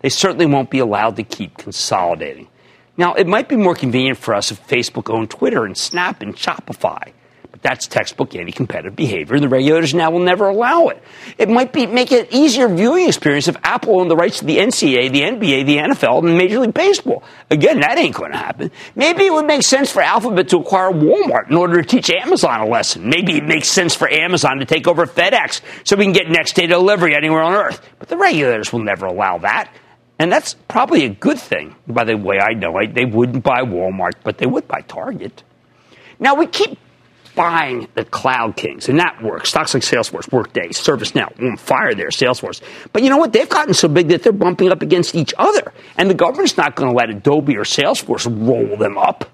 They 0.00 0.08
certainly 0.08 0.46
won't 0.46 0.70
be 0.70 0.78
allowed 0.78 1.16
to 1.16 1.22
keep 1.22 1.58
consolidating. 1.58 2.48
Now, 3.00 3.14
it 3.14 3.26
might 3.26 3.48
be 3.48 3.56
more 3.56 3.74
convenient 3.74 4.18
for 4.18 4.34
us 4.34 4.50
if 4.50 4.68
Facebook 4.68 5.08
owned 5.08 5.30
Twitter 5.30 5.64
and 5.64 5.74
Snap 5.74 6.20
and 6.20 6.36
Shopify. 6.36 7.12
But 7.50 7.62
that's 7.62 7.86
textbook 7.86 8.34
anti-competitive 8.34 8.94
behavior, 8.94 9.36
and 9.36 9.42
the 9.42 9.48
regulators 9.48 9.94
now 9.94 10.10
will 10.10 10.20
never 10.20 10.50
allow 10.50 10.88
it. 10.88 11.02
It 11.38 11.48
might 11.48 11.72
be 11.72 11.86
make 11.86 12.12
it 12.12 12.30
easier 12.30 12.68
viewing 12.68 13.08
experience 13.08 13.48
if 13.48 13.56
Apple 13.64 13.98
owned 13.98 14.10
the 14.10 14.16
rights 14.16 14.40
to 14.40 14.44
the 14.44 14.58
NCAA, 14.58 15.10
the 15.12 15.22
NBA, 15.22 15.64
the 15.64 15.78
NFL, 15.78 16.26
and 16.26 16.36
Major 16.36 16.58
League 16.58 16.74
Baseball. 16.74 17.24
Again, 17.50 17.80
that 17.80 17.96
ain't 17.96 18.14
going 18.14 18.32
to 18.32 18.36
happen. 18.36 18.70
Maybe 18.94 19.24
it 19.24 19.32
would 19.32 19.46
make 19.46 19.62
sense 19.62 19.90
for 19.90 20.02
Alphabet 20.02 20.48
to 20.48 20.58
acquire 20.58 20.92
Walmart 20.92 21.48
in 21.48 21.56
order 21.56 21.80
to 21.80 21.88
teach 21.88 22.10
Amazon 22.10 22.60
a 22.60 22.66
lesson. 22.66 23.08
Maybe 23.08 23.38
it 23.38 23.44
makes 23.44 23.68
sense 23.68 23.94
for 23.94 24.12
Amazon 24.12 24.58
to 24.58 24.66
take 24.66 24.86
over 24.86 25.06
FedEx 25.06 25.62
so 25.84 25.96
we 25.96 26.04
can 26.04 26.12
get 26.12 26.28
next 26.28 26.52
day 26.52 26.66
delivery 26.66 27.16
anywhere 27.16 27.40
on 27.40 27.54
earth. 27.54 27.80
But 27.98 28.08
the 28.08 28.18
regulators 28.18 28.74
will 28.74 28.84
never 28.84 29.06
allow 29.06 29.38
that. 29.38 29.72
And 30.20 30.30
that's 30.30 30.52
probably 30.68 31.06
a 31.06 31.08
good 31.08 31.38
thing. 31.38 31.74
By 31.88 32.04
the 32.04 32.14
way, 32.14 32.38
I 32.38 32.52
know 32.52 32.78
they 32.86 33.06
wouldn't 33.06 33.42
buy 33.42 33.62
Walmart, 33.62 34.12
but 34.22 34.36
they 34.36 34.44
would 34.44 34.68
buy 34.68 34.82
Target. 34.82 35.42
Now, 36.18 36.34
we 36.34 36.46
keep 36.46 36.78
buying 37.34 37.88
the 37.94 38.04
cloud 38.04 38.54
kings, 38.54 38.90
and 38.90 39.00
that 39.00 39.22
works. 39.22 39.48
Stocks 39.48 39.72
like 39.72 39.82
Salesforce, 39.82 40.30
Workday, 40.30 40.68
ServiceNow, 40.68 41.42
on 41.42 41.56
fire 41.56 41.94
there, 41.94 42.08
Salesforce. 42.08 42.60
But 42.92 43.02
you 43.02 43.08
know 43.08 43.16
what? 43.16 43.32
They've 43.32 43.48
gotten 43.48 43.72
so 43.72 43.88
big 43.88 44.08
that 44.08 44.22
they're 44.22 44.30
bumping 44.30 44.70
up 44.70 44.82
against 44.82 45.14
each 45.14 45.32
other. 45.38 45.72
And 45.96 46.10
the 46.10 46.14
government's 46.14 46.58
not 46.58 46.76
going 46.76 46.90
to 46.90 46.94
let 46.94 47.08
Adobe 47.08 47.56
or 47.56 47.64
Salesforce 47.64 48.26
roll 48.46 48.76
them 48.76 48.98
up. 48.98 49.24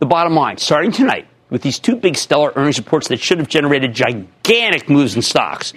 The 0.00 0.06
bottom 0.06 0.34
line, 0.34 0.58
starting 0.58 0.92
tonight, 0.92 1.26
with 1.48 1.62
these 1.62 1.78
two 1.78 1.96
big 1.96 2.16
stellar 2.16 2.52
earnings 2.54 2.76
reports 2.76 3.08
that 3.08 3.18
should 3.18 3.38
have 3.38 3.48
generated 3.48 3.94
gigantic 3.94 4.90
moves 4.90 5.16
in 5.16 5.22
stocks, 5.22 5.72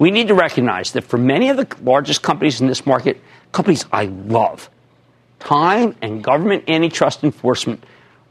we 0.00 0.10
need 0.10 0.26
to 0.28 0.34
recognize 0.34 0.92
that 0.92 1.04
for 1.04 1.16
many 1.16 1.48
of 1.48 1.56
the 1.56 1.68
largest 1.82 2.22
companies 2.22 2.60
in 2.60 2.66
this 2.66 2.84
market, 2.84 3.20
companies 3.52 3.84
I 3.92 4.06
love. 4.06 4.70
Time 5.40 5.96
and 6.02 6.22
government 6.22 6.68
antitrust 6.68 7.24
enforcement 7.24 7.84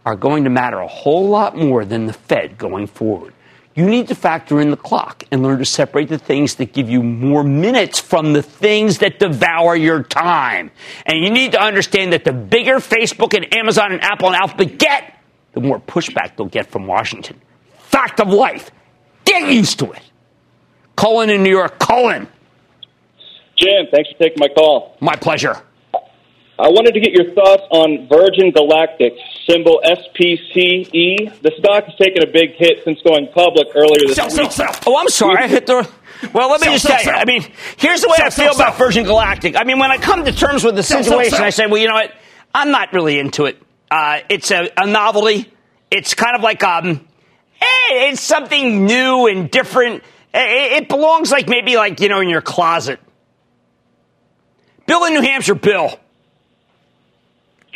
are 0.06 0.16
going 0.16 0.44
to 0.46 0.50
matter 0.50 0.80
a 0.80 0.88
whole 0.88 1.28
lot 1.30 1.56
more 1.56 1.86
than 1.86 2.06
the 2.06 2.14
Fed 2.14 2.58
going 2.58 2.88
forward. 2.88 3.34
You 3.76 3.86
need 3.86 4.08
to 4.08 4.16
factor 4.16 4.60
in 4.60 4.72
the 4.72 4.78
clock 4.78 5.24
and 5.32 5.44
learn 5.44 5.60
to 5.60 5.66
separate 5.66 6.10
the 6.10 6.18
things 6.18 6.56
that 6.56 6.74
give 6.74 6.90
you 6.90 7.04
more 7.04 7.44
minutes 7.44 8.00
from 8.00 8.34
the 8.34 8.42
things 8.42 8.98
that 9.00 9.20
devour 9.20 9.76
your 9.76 10.02
time. 10.02 10.72
And 11.06 11.24
you 11.24 11.30
need 11.30 11.52
to 11.52 11.62
understand 11.62 12.14
that 12.14 12.24
the 12.24 12.34
bigger 12.34 12.78
Facebook 12.78 13.36
and 13.36 13.54
Amazon 13.54 13.92
and 13.92 14.02
Apple 14.02 14.30
and 14.30 14.36
Alphabet 14.36 14.80
get, 14.80 15.14
the 15.54 15.62
more 15.62 15.80
pushback 15.80 16.38
they'll 16.38 16.48
get 16.48 16.72
from 16.72 16.88
Washington. 16.88 17.40
Fact 17.78 18.20
of 18.20 18.30
life. 18.30 18.72
Get 19.26 19.52
used 19.52 19.78
to 19.80 19.92
it. 19.92 20.02
Cullen 20.96 21.30
in 21.30 21.44
New 21.44 21.52
York. 21.52 21.78
Cullen. 21.78 22.28
Jim, 23.58 23.88
thanks 23.92 24.10
for 24.12 24.18
taking 24.20 24.38
my 24.40 24.48
call. 24.50 24.96
My 25.00 25.16
pleasure. 25.16 25.62
I 26.60 26.70
wanted 26.70 26.94
to 26.96 27.00
get 27.00 27.12
your 27.12 27.34
thoughts 27.36 27.64
on 27.70 28.08
Virgin 28.10 28.50
Galactic, 28.52 29.14
symbol 29.48 29.80
SPCE. 29.86 31.42
The 31.42 31.52
stock 31.60 31.86
has 31.86 31.96
taken 31.98 32.24
a 32.24 32.32
big 32.32 32.56
hit 32.56 32.80
since 32.84 33.00
going 33.04 33.28
public 33.34 33.68
earlier 33.76 34.08
this 34.08 34.16
Sell, 34.16 34.26
week. 34.28 34.52
sell, 34.52 34.74
sell. 34.74 34.80
Oh, 34.88 34.98
I'm 34.98 35.08
sorry. 35.10 35.44
I 35.44 35.48
hit 35.48 35.68
the. 35.68 35.88
Well, 36.34 36.50
let 36.50 36.62
me 36.62 36.66
Sell, 36.66 36.74
just 36.74 36.88
tell 36.88 37.04
you. 37.04 37.12
I 37.12 37.26
mean, 37.26 37.44
here's 37.78 38.02
the 38.02 38.10
way 38.10 38.18
I 38.20 38.32
feel 38.32 38.56
about. 38.56 38.76
Virgin 38.78 39.06
Galactic. 39.06 39.56
I 39.56 39.66
mean, 39.66 39.78
when 39.78 39.92
I 39.92 39.98
come 39.98 40.26
to 40.26 40.32
terms 40.32 40.64
with 40.64 40.76
the 40.76 40.82
situation. 40.82 41.42
I 41.44 41.52
say, 41.52 41.68
well, 41.68 41.78
you 41.78 41.88
know 41.88 41.94
what? 41.94 42.12
I'm 42.56 42.72
not 42.72 42.92
really 42.92 43.20
into 43.20 43.46
it. 43.46 43.62
Uh, 43.92 44.22
it's 44.28 44.50
a, 44.50 44.70
a 44.78 44.88
novelty. 44.88 45.52
It's 45.92 46.16
kind 46.16 46.36
of 46.36 46.42
like 46.42 46.64
um, 46.64 47.08
hey, 47.54 48.10
it's 48.10 48.22
something 48.22 48.86
new 48.86 49.28
and 49.28 49.52
different. 49.52 50.04
It, 50.34 50.84
it 50.84 50.90
belongs 50.90 51.32
like 51.32 51.48
maybe 51.48 51.76
like 51.76 52.00
you 52.00 52.10
know 52.10 52.20
in 52.20 52.30
your 52.30 52.42
closet. 52.42 53.00
Bill 54.88 55.04
in 55.06 55.14
New 55.14 55.22
Hampshire, 55.22 55.54
Bill. 55.56 55.90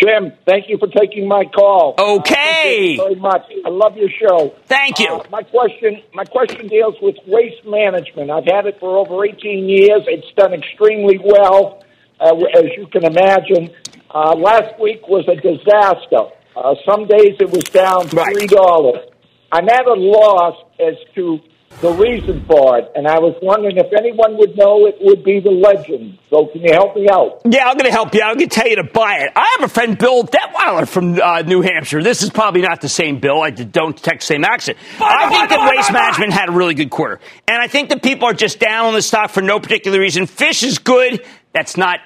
Jim, 0.01 0.31
thank 0.47 0.67
you 0.67 0.79
for 0.79 0.87
taking 0.87 1.27
my 1.27 1.43
call. 1.45 1.93
Okay. 1.99 2.97
Thank 2.97 2.97
you 2.97 3.03
very 3.03 3.15
much. 3.15 3.43
I 3.63 3.69
love 3.69 3.95
your 3.97 4.09
show. 4.09 4.55
Thank 4.65 4.99
you. 4.99 5.09
Uh, 5.13 5.23
my 5.29 5.43
question, 5.43 6.01
my 6.15 6.23
question 6.25 6.67
deals 6.67 6.95
with 7.01 7.17
waste 7.27 7.63
management. 7.67 8.31
I've 8.31 8.45
had 8.45 8.65
it 8.65 8.79
for 8.79 8.97
over 8.97 9.23
18 9.23 9.69
years. 9.69 10.01
It's 10.07 10.31
done 10.35 10.53
extremely 10.53 11.19
well, 11.23 11.83
uh, 12.19 12.33
as 12.55 12.65
you 12.77 12.87
can 12.87 13.03
imagine. 13.05 13.69
Uh, 14.09 14.33
last 14.35 14.79
week 14.79 15.07
was 15.07 15.27
a 15.27 15.35
disaster. 15.35 16.33
Uh, 16.55 16.73
some 16.89 17.05
days 17.05 17.35
it 17.39 17.51
was 17.51 17.63
down 17.65 18.07
Right. 18.11 18.33
three 18.35 18.47
dollars. 18.47 19.05
I'm 19.51 19.69
at 19.69 19.85
a 19.85 19.93
loss 19.93 20.55
as 20.79 20.95
to 21.15 21.39
the 21.79 21.91
reason 21.93 22.43
for 22.45 22.77
it, 22.77 22.91
and 22.95 23.07
I 23.07 23.17
was 23.19 23.35
wondering 23.41 23.77
if 23.77 23.87
anyone 23.97 24.37
would 24.37 24.55
know. 24.57 24.85
It 24.85 24.97
would 25.01 25.23
be 25.23 25.39
the 25.39 25.49
legend. 25.49 26.19
So, 26.29 26.45
can 26.47 26.61
you 26.61 26.73
help 26.73 26.95
me 26.95 27.07
out? 27.09 27.41
Yeah, 27.45 27.67
I'm 27.67 27.77
going 27.77 27.89
to 27.89 27.91
help 27.91 28.13
you. 28.13 28.21
I'm 28.21 28.37
going 28.37 28.49
to 28.49 28.55
tell 28.55 28.67
you 28.67 28.75
to 28.75 28.83
buy 28.83 29.19
it. 29.19 29.31
I 29.35 29.55
have 29.57 29.69
a 29.69 29.73
friend, 29.73 29.97
Bill 29.97 30.23
Detweiler 30.23 30.87
from 30.87 31.19
uh, 31.19 31.41
New 31.41 31.61
Hampshire. 31.61 32.03
This 32.03 32.21
is 32.21 32.29
probably 32.29 32.61
not 32.61 32.81
the 32.81 32.89
same 32.89 33.19
Bill. 33.19 33.41
I 33.41 33.49
don't 33.49 33.95
detect 33.95 34.21
the 34.21 34.27
same 34.27 34.43
accent. 34.43 34.77
I 34.99 35.29
think 35.29 35.49
that 35.49 35.73
Waste 35.75 35.91
Management 35.91 36.33
had 36.33 36.49
a 36.49 36.51
really 36.51 36.73
good 36.75 36.91
quarter. 36.91 37.19
And 37.47 37.61
I 37.61 37.67
think 37.67 37.89
that 37.89 38.03
people 38.03 38.27
are 38.27 38.33
just 38.33 38.59
down 38.59 38.87
on 38.87 38.93
the 38.93 39.01
stock 39.01 39.31
for 39.31 39.41
no 39.41 39.59
particular 39.59 39.99
reason. 39.99 40.27
Fish 40.27 40.63
is 40.63 40.77
good. 40.77 41.25
That's 41.53 41.77
not 41.77 41.99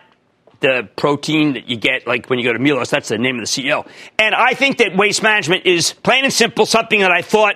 the 0.62 0.88
protein 0.96 1.54
that 1.54 1.70
you 1.70 1.78
get 1.78 2.08
like 2.08 2.28
when 2.30 2.40
you 2.40 2.46
go 2.46 2.54
to 2.54 2.60
Milos. 2.60 2.90
That's 2.90 3.10
the 3.10 3.18
name 3.18 3.36
of 3.40 3.42
the 3.42 3.48
CEO. 3.48 3.88
And 4.18 4.34
I 4.34 4.54
think 4.54 4.78
that 4.78 4.96
Waste 4.96 5.22
Management 5.22 5.66
is 5.66 5.94
plain 5.94 6.24
and 6.24 6.34
simple 6.34 6.66
something 6.66 7.02
that 7.02 7.12
I 7.12 7.22
thought 7.22 7.56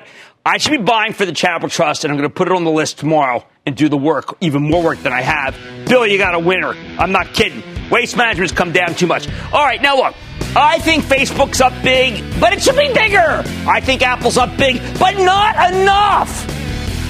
I 0.50 0.58
should 0.58 0.72
be 0.72 0.78
buying 0.78 1.14
for 1.14 1.28
the 1.28 1.32
Charitable 1.32 1.70
Trust, 1.70 2.04
and 2.04 2.12
I'm 2.12 2.18
going 2.18 2.28
to 2.28 2.34
put 2.34 2.48
it 2.48 2.56
on 2.56 2.64
the 2.64 2.72
list 2.72 2.98
tomorrow 2.98 3.46
and 3.68 3.78
do 3.78 3.88
the 3.88 3.98
work, 3.98 4.36
even 4.42 4.64
more 4.64 4.82
work 4.82 4.98
than 5.04 5.14
I 5.14 5.22
have. 5.22 5.56
Bill, 5.88 6.08
you 6.08 6.18
got 6.18 6.34
a 6.34 6.40
winner. 6.40 6.74
I'm 6.98 7.12
not 7.12 7.36
kidding. 7.36 7.62
Waste 7.92 8.18
Management's 8.18 8.52
come 8.52 8.72
down 8.72 8.96
too 8.96 9.06
much. 9.06 9.28
All 9.54 9.64
right, 9.64 9.80
now 9.80 9.96
look. 9.96 10.16
I 10.56 10.80
think 10.80 11.04
Facebook's 11.04 11.62
up 11.62 11.72
big, 11.84 12.24
but 12.40 12.52
it 12.52 12.64
should 12.64 12.76
be 12.76 12.92
bigger. 12.92 13.44
I 13.68 13.80
think 13.80 14.02
Apple's 14.02 14.40
up 14.40 14.58
big, 14.58 14.82
but 14.98 15.20
not 15.20 15.72
enough. 15.72 16.50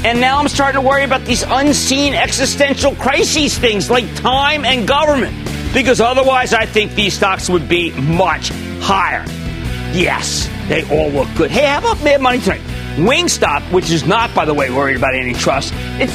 And 0.04 0.20
now 0.20 0.38
I'm 0.38 0.50
starting 0.50 0.82
to 0.82 0.86
worry 0.86 1.06
about 1.06 1.24
these 1.24 1.44
unseen 1.44 2.16
existential 2.16 2.94
crises 2.96 3.58
things 3.58 3.90
like 3.90 4.14
time 4.16 4.66
and 4.66 4.86
government. 4.86 5.34
Because 5.74 6.02
otherwise, 6.02 6.54
I 6.54 6.66
think 6.66 6.94
these 6.94 7.14
stocks 7.14 7.50
would 7.50 7.70
be 7.70 7.92
much 8.02 8.50
higher. 8.82 9.24
Yes, 9.94 10.50
they 10.68 10.84
all 10.94 11.10
look 11.10 11.30
good. 11.38 11.52
Hey, 11.52 11.68
how 11.68 11.80
about 11.80 12.04
Mad 12.04 12.20
Money 12.20 12.42
tonight? 12.42 12.79
Wingstop, 13.00 13.72
which 13.72 13.90
is 13.90 14.06
not, 14.06 14.34
by 14.36 14.46
the 14.46 14.54
way, 14.54 14.70
worried 14.70 14.98
about 14.98 15.16
antitrust, 15.16 15.74
it 16.00 16.10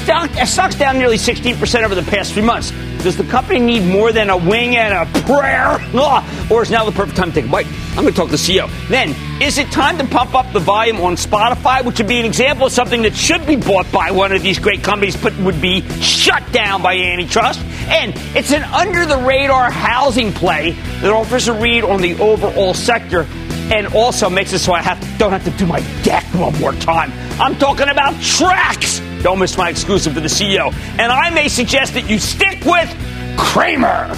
stock's 0.46 0.74
down 0.74 0.98
nearly 0.98 1.16
16% 1.16 1.82
over 1.82 1.94
the 1.94 2.02
past 2.02 2.34
three 2.34 2.42
months. 2.42 2.72
Does 3.02 3.16
the 3.16 3.24
company 3.24 3.60
need 3.60 3.84
more 3.84 4.12
than 4.12 4.30
a 4.30 4.36
wing 4.36 4.76
and 4.76 4.94
a 4.94 5.20
prayer? 5.20 5.78
Or 6.50 6.62
is 6.62 6.70
now 6.70 6.84
the 6.84 6.92
perfect 6.92 7.16
time 7.16 7.32
to 7.32 7.34
take 7.34 7.46
a 7.46 7.52
bite? 7.52 7.66
I'm 7.96 8.02
going 8.02 8.08
to 8.08 8.12
talk 8.12 8.26
to 8.26 8.32
the 8.32 8.36
CEO. 8.36 8.68
Then, 8.88 9.14
is 9.40 9.56
it 9.56 9.70
time 9.70 9.96
to 9.98 10.04
pump 10.04 10.34
up 10.34 10.52
the 10.52 10.60
volume 10.60 11.00
on 11.00 11.16
Spotify, 11.16 11.82
which 11.82 11.98
would 11.98 12.06
be 12.06 12.20
an 12.20 12.26
example 12.26 12.66
of 12.66 12.72
something 12.72 13.02
that 13.02 13.14
should 13.14 13.46
be 13.46 13.56
bought 13.56 13.90
by 13.90 14.10
one 14.10 14.32
of 14.32 14.42
these 14.42 14.58
great 14.58 14.82
companies, 14.82 15.16
but 15.16 15.36
would 15.38 15.60
be 15.60 15.80
shut 16.00 16.42
down 16.52 16.82
by 16.82 16.96
antitrust? 16.96 17.60
And 17.88 18.12
it's 18.36 18.52
an 18.52 18.62
under 18.64 19.06
the 19.06 19.16
radar 19.18 19.70
housing 19.70 20.32
play 20.32 20.72
that 21.00 21.10
offers 21.10 21.48
a 21.48 21.52
read 21.54 21.84
on 21.84 22.02
the 22.02 22.14
overall 22.20 22.74
sector 22.74 23.26
and 23.72 23.86
also 23.94 24.28
makes 24.28 24.52
it 24.52 24.58
so 24.58 24.72
I 24.72 24.82
have 24.82 24.98
don't 25.18 25.32
have 25.32 25.44
to 25.44 25.50
do 25.52 25.66
my 25.66 25.80
deck 26.02 26.24
one 26.34 26.58
more 26.60 26.72
time. 26.74 27.12
I'm 27.40 27.56
talking 27.56 27.88
about 27.88 28.14
Trex. 28.14 29.00
Don't 29.22 29.38
miss 29.38 29.56
my 29.56 29.70
exclusive 29.70 30.14
for 30.14 30.20
the 30.20 30.28
CEO. 30.28 30.72
And 30.98 31.10
I 31.10 31.30
may 31.30 31.48
suggest 31.48 31.94
that 31.94 32.08
you 32.08 32.18
stick 32.18 32.64
with 32.64 32.94
Cramer. 33.38 34.08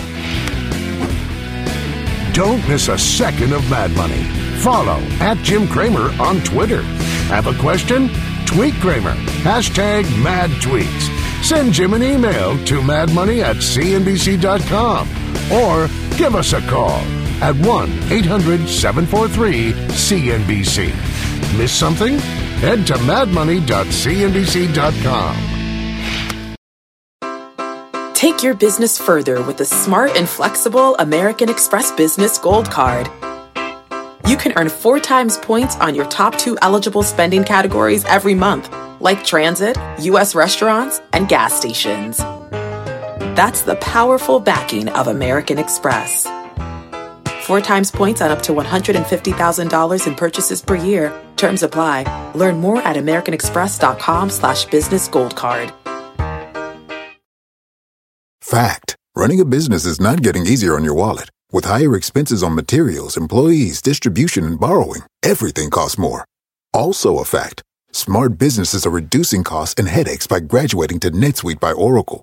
Don't 2.33 2.67
miss 2.69 2.89
a 2.89 2.99
second 2.99 3.53
of 3.53 3.69
Mad 3.71 3.93
Money. 3.93 4.23
Follow 4.59 4.99
at 5.21 5.39
Jim 5.39 5.69
Cramer 5.69 6.11
on 6.21 6.41
Twitter. 6.41 6.83
Have 7.29 7.47
a 7.47 7.55
question? 7.61 8.11
Tweet 8.47 8.75
Cramer. 8.75 9.15
Hashtag 9.43 10.05
mad 10.23 10.51
tweets. 10.63 11.45
Send 11.45 11.73
Jim 11.73 11.95
an 11.95 12.03
email 12.03 12.57
to 12.65 12.81
madmoney 12.81 13.43
at 13.43 13.57
cnbc.com 13.57 15.09
or 15.53 15.89
give 16.17 16.35
us 16.35 16.53
a 16.53 16.61
call 16.63 17.01
at 17.43 17.57
1 17.57 17.91
800 18.13 18.69
743 18.69 19.73
CNBC. 19.73 20.93
Miss 21.59 21.73
something? 21.73 22.19
Head 22.61 22.87
to 22.87 22.95
madmoney.cnbc.com. 22.95 25.53
Take 28.15 28.43
your 28.43 28.55
business 28.55 28.99
further 28.99 29.43
with 29.43 29.59
the 29.59 29.67
smart 29.67 30.17
and 30.17 30.27
flexible 30.27 30.97
American 30.97 31.51
Express 31.51 31.93
Business 31.93 32.39
Gold 32.39 32.71
Card. 32.71 33.11
You 34.27 34.37
can 34.37 34.55
earn 34.57 34.71
four 34.71 34.99
times 34.99 35.37
points 35.37 35.77
on 35.77 35.95
your 35.95 36.07
top 36.07 36.37
two 36.39 36.57
eligible 36.63 37.03
spending 37.03 37.45
categories 37.45 38.07
every 38.07 38.35
month, 38.35 38.75
like 39.01 39.23
transit, 39.23 39.77
U.S. 40.01 40.35
restaurants, 40.35 41.03
and 41.13 41.29
gas 41.29 41.53
stations. 41.55 42.17
That's 43.37 43.61
the 43.63 43.77
powerful 43.77 44.41
backing 44.41 44.89
of 44.89 45.09
American 45.09 45.59
Express. 45.59 46.27
Four 47.47 47.61
times 47.61 47.93
points 47.93 48.21
on 48.21 48.33
up 48.33 48.43
to 48.43 48.53
$150,000 48.53 50.07
in 50.09 50.15
purchases 50.17 50.61
per 50.61 50.75
year. 50.75 51.13
Terms 51.37 51.63
apply. 51.63 52.03
Learn 52.35 52.59
more 52.59 52.83
at 52.83 52.97
americanexpress.com 52.97 54.31
slash 54.31 54.65
business 54.65 55.07
gold 55.07 55.37
card. 55.37 55.73
Fact. 58.41 58.97
Running 59.15 59.41
a 59.41 59.45
business 59.45 59.87
is 59.87 60.01
not 60.01 60.23
getting 60.23 60.45
easier 60.45 60.75
on 60.75 60.83
your 60.83 60.95
wallet. 60.95 61.31
With 61.53 61.67
higher 61.67 61.95
expenses 61.95 62.43
on 62.43 62.57
materials, 62.57 63.17
employees, 63.17 63.81
distribution, 63.81 64.43
and 64.43 64.59
borrowing, 64.59 65.03
everything 65.23 65.71
costs 65.71 65.99
more. 65.99 66.25
Also 66.75 67.19
a 67.21 67.25
fact. 67.25 67.63
Smart 67.93 68.39
businesses 68.39 68.85
are 68.85 68.91
reducing 68.91 69.45
costs 69.45 69.79
and 69.79 69.89
headaches 69.89 70.27
by 70.27 70.41
graduating 70.41 70.99
to 70.99 71.13
NetSuite 71.13 71.61
by 71.61 71.71
Oracle. 71.71 72.23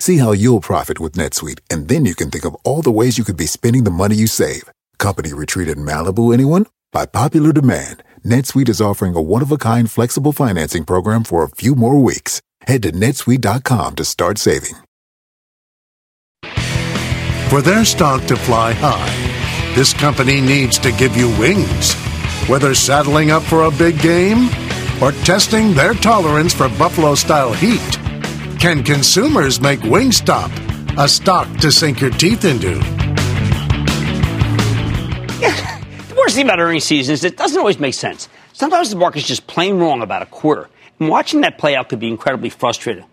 See 0.00 0.18
how 0.18 0.30
you'll 0.30 0.60
profit 0.60 1.00
with 1.00 1.14
NetSuite, 1.14 1.58
and 1.68 1.88
then 1.88 2.04
you 2.04 2.14
can 2.14 2.30
think 2.30 2.44
of 2.44 2.56
all 2.64 2.82
the 2.82 2.90
ways 2.90 3.18
you 3.18 3.24
could 3.24 3.36
be 3.36 3.46
spending 3.46 3.82
the 3.82 3.90
money 3.90 4.14
you 4.14 4.28
save. 4.28 4.70
Company 4.98 5.32
retreat 5.32 5.68
in 5.68 5.78
Malibu, 5.78 6.32
anyone? 6.32 6.66
By 6.92 7.04
popular 7.04 7.52
demand, 7.52 8.04
NetSuite 8.24 8.68
is 8.68 8.80
offering 8.80 9.16
a 9.16 9.22
one-of-a-kind 9.22 9.90
flexible 9.90 10.32
financing 10.32 10.84
program 10.84 11.24
for 11.24 11.42
a 11.42 11.48
few 11.48 11.74
more 11.74 12.00
weeks. 12.00 12.40
Head 12.62 12.84
to 12.84 12.92
netsuite.com 12.92 13.96
to 13.96 14.04
start 14.04 14.38
saving. 14.38 14.74
For 17.48 17.60
their 17.60 17.84
stock 17.84 18.24
to 18.26 18.36
fly 18.36 18.74
high, 18.74 19.74
this 19.74 19.92
company 19.92 20.40
needs 20.40 20.78
to 20.78 20.92
give 20.92 21.16
you 21.16 21.28
wings. 21.40 21.94
Whether 22.46 22.74
saddling 22.74 23.30
up 23.30 23.42
for 23.42 23.64
a 23.64 23.70
big 23.70 23.98
game 24.00 24.48
or 25.02 25.12
testing 25.24 25.74
their 25.74 25.94
tolerance 25.94 26.54
for 26.54 26.68
buffalo 26.68 27.14
style 27.14 27.52
heat, 27.52 27.98
can 28.58 28.82
consumers 28.82 29.60
make 29.60 29.78
Wingstop 29.80 30.50
a 30.98 31.08
stock 31.08 31.48
to 31.58 31.70
sink 31.70 32.00
your 32.00 32.10
teeth 32.10 32.44
into? 32.44 32.74
The 36.08 36.14
worst 36.16 36.34
thing 36.34 36.46
about 36.46 36.58
earnings 36.58 36.84
season 36.84 37.12
is 37.14 37.22
it 37.22 37.36
doesn't 37.36 37.58
always 37.58 37.78
make 37.78 37.94
sense. 37.94 38.28
Sometimes 38.52 38.90
the 38.90 38.96
market's 38.96 39.28
just 39.28 39.46
plain 39.46 39.78
wrong 39.78 40.02
about 40.02 40.22
a 40.22 40.26
quarter. 40.26 40.68
And 40.98 41.08
watching 41.08 41.42
that 41.42 41.58
play 41.58 41.76
out 41.76 41.88
could 41.88 42.00
be 42.00 42.08
incredibly 42.08 42.50
frustrating. 42.50 43.04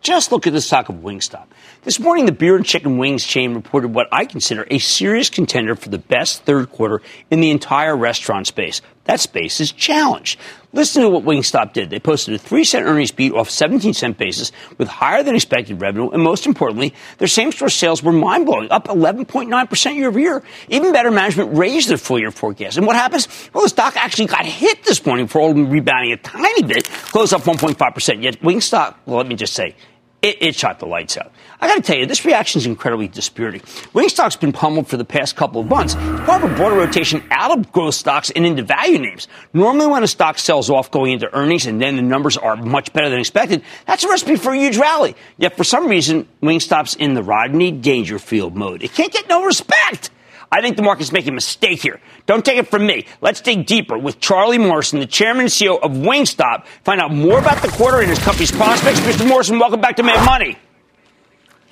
Just 0.00 0.30
look 0.30 0.46
at 0.46 0.52
the 0.52 0.60
stock 0.60 0.88
of 0.88 0.96
Wingstop. 0.96 1.46
This 1.82 1.98
morning, 1.98 2.26
the 2.26 2.32
beer 2.32 2.54
and 2.54 2.64
chicken 2.64 2.98
wings 2.98 3.24
chain 3.24 3.54
reported 3.54 3.94
what 3.94 4.06
I 4.12 4.26
consider 4.26 4.66
a 4.70 4.78
serious 4.78 5.28
contender 5.28 5.74
for 5.74 5.88
the 5.88 5.98
best 5.98 6.44
third 6.44 6.70
quarter 6.70 7.02
in 7.30 7.40
the 7.40 7.50
entire 7.50 7.96
restaurant 7.96 8.46
space. 8.46 8.80
That 9.04 9.20
space 9.20 9.60
is 9.60 9.70
challenged. 9.70 10.38
Listen 10.72 11.02
to 11.02 11.08
what 11.08 11.24
Wingstop 11.24 11.72
did. 11.72 11.90
They 11.90 12.00
posted 12.00 12.34
a 12.34 12.38
3 12.38 12.64
cent 12.64 12.86
earnings 12.86 13.12
beat 13.12 13.32
off 13.32 13.48
17 13.48 13.92
cent 13.92 14.18
basis 14.18 14.50
with 14.76 14.88
higher 14.88 15.22
than 15.22 15.36
expected 15.36 15.80
revenue, 15.80 16.10
and 16.10 16.22
most 16.22 16.46
importantly, 16.46 16.94
their 17.18 17.28
same 17.28 17.52
store 17.52 17.68
sales 17.68 18.02
were 18.02 18.12
mind 18.12 18.46
blowing, 18.46 18.70
up 18.72 18.88
11.9% 18.88 19.94
year 19.94 20.08
over 20.08 20.18
year. 20.18 20.42
Even 20.68 20.92
better 20.92 21.10
management 21.10 21.56
raised 21.56 21.88
their 21.90 21.96
full 21.96 22.18
year 22.18 22.32
forecast. 22.32 22.76
And 22.76 22.86
what 22.86 22.96
happens? 22.96 23.28
Well, 23.52 23.62
the 23.62 23.68
stock 23.68 23.96
actually 23.96 24.26
got 24.26 24.46
hit 24.46 24.82
this 24.84 25.04
morning 25.06 25.28
for 25.28 25.52
rebounding 25.54 26.12
a 26.12 26.16
tiny 26.16 26.62
bit, 26.62 26.88
closed 26.88 27.34
up 27.34 27.42
1.5%. 27.42 28.22
Yet 28.22 28.40
Wingstop, 28.40 28.96
well, 29.06 29.18
let 29.18 29.28
me 29.28 29.36
just 29.36 29.52
say, 29.52 29.76
it, 30.24 30.38
it 30.40 30.56
shot 30.56 30.78
the 30.78 30.86
lights 30.86 31.18
out. 31.18 31.30
I 31.60 31.68
got 31.68 31.76
to 31.76 31.82
tell 31.82 31.96
you, 31.96 32.06
this 32.06 32.24
reaction 32.24 32.58
is 32.58 32.66
incredibly 32.66 33.08
dispiriting. 33.08 33.60
Wingstop's 33.60 34.36
been 34.36 34.52
pummeled 34.52 34.88
for 34.88 34.96
the 34.96 35.04
past 35.04 35.36
couple 35.36 35.60
of 35.60 35.68
months. 35.68 35.94
Part 35.94 36.42
of 36.42 36.58
a 36.58 36.70
rotation 36.70 37.22
out 37.30 37.56
of 37.56 37.70
growth 37.70 37.94
stocks 37.94 38.30
and 38.30 38.46
into 38.46 38.62
value 38.62 38.98
names. 38.98 39.28
Normally, 39.52 39.86
when 39.86 40.02
a 40.02 40.06
stock 40.06 40.38
sells 40.38 40.70
off 40.70 40.90
going 40.90 41.12
into 41.12 41.32
earnings 41.34 41.66
and 41.66 41.80
then 41.80 41.96
the 41.96 42.02
numbers 42.02 42.38
are 42.38 42.56
much 42.56 42.92
better 42.94 43.10
than 43.10 43.20
expected, 43.20 43.62
that's 43.86 44.02
a 44.04 44.08
recipe 44.08 44.36
for 44.36 44.52
a 44.52 44.56
huge 44.56 44.78
rally. 44.78 45.14
Yet, 45.36 45.56
for 45.56 45.64
some 45.64 45.88
reason, 45.88 46.26
Wingstop's 46.42 46.94
in 46.94 47.12
the 47.12 47.22
Rodney 47.22 47.70
Dangerfield 47.70 48.56
mode. 48.56 48.82
It 48.82 48.94
can't 48.94 49.12
get 49.12 49.28
no 49.28 49.44
respect. 49.44 50.10
I 50.54 50.60
think 50.60 50.76
the 50.76 50.84
market's 50.84 51.10
making 51.10 51.30
a 51.30 51.34
mistake 51.34 51.82
here. 51.82 52.00
Don't 52.26 52.44
take 52.44 52.58
it 52.58 52.68
from 52.68 52.86
me. 52.86 53.06
Let's 53.20 53.40
dig 53.40 53.66
deeper 53.66 53.98
with 53.98 54.20
Charlie 54.20 54.56
Morrison, 54.56 55.00
the 55.00 55.06
chairman 55.06 55.46
and 55.46 55.50
CEO 55.50 55.82
of 55.82 55.90
Wingstop. 55.90 56.64
Find 56.84 57.00
out 57.00 57.12
more 57.12 57.40
about 57.40 57.60
the 57.60 57.66
quarter 57.70 57.98
and 57.98 58.08
his 58.08 58.20
company's 58.20 58.52
prospects. 58.52 59.00
Mr. 59.00 59.26
Morrison, 59.26 59.58
welcome 59.58 59.80
back 59.80 59.96
to 59.96 60.04
Mad 60.04 60.24
Money. 60.24 60.56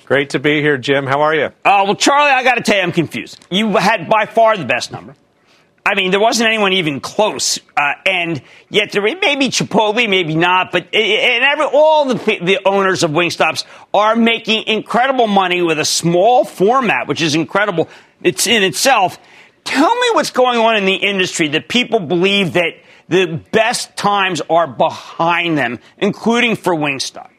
Great 0.03 0.31
to 0.31 0.39
be 0.39 0.59
here, 0.59 0.77
Jim. 0.77 1.05
How 1.05 1.21
are 1.21 1.33
you? 1.33 1.45
Uh, 1.63 1.83
well, 1.85 1.95
Charlie, 1.95 2.31
I 2.31 2.43
got 2.43 2.55
to 2.55 2.61
tell 2.61 2.75
you, 2.75 2.81
I'm 2.81 2.91
confused. 2.91 3.39
You 3.49 3.77
had 3.77 4.09
by 4.09 4.25
far 4.25 4.57
the 4.57 4.65
best 4.65 4.91
number. 4.91 5.15
I 5.85 5.95
mean, 5.95 6.11
there 6.11 6.19
wasn't 6.19 6.47
anyone 6.47 6.71
even 6.73 7.01
close, 7.01 7.59
uh, 7.75 7.93
and 8.05 8.41
yet 8.69 8.93
there 8.93 9.01
maybe 9.01 9.49
Chipotle, 9.49 10.09
maybe 10.09 10.33
not, 10.33 10.71
but 10.71 10.83
and 10.95 11.43
every, 11.43 11.65
all 11.65 12.05
the 12.05 12.15
the 12.41 12.61
owners 12.65 13.03
of 13.03 13.11
Wingstops 13.11 13.65
are 13.93 14.15
making 14.15 14.63
incredible 14.67 15.27
money 15.27 15.61
with 15.61 15.79
a 15.79 15.85
small 15.85 16.45
format, 16.45 17.07
which 17.07 17.21
is 17.21 17.35
incredible. 17.35 17.89
It's 18.23 18.47
in 18.47 18.63
itself. 18.63 19.19
Tell 19.63 19.95
me 19.95 20.07
what's 20.13 20.31
going 20.31 20.59
on 20.59 20.75
in 20.75 20.85
the 20.85 20.95
industry 20.95 21.49
that 21.49 21.67
people 21.67 21.99
believe 21.99 22.53
that 22.53 22.73
the 23.09 23.41
best 23.51 23.95
times 23.95 24.41
are 24.49 24.67
behind 24.67 25.57
them, 25.57 25.79
including 25.97 26.55
for 26.55 26.73
Wingstop. 26.73 27.29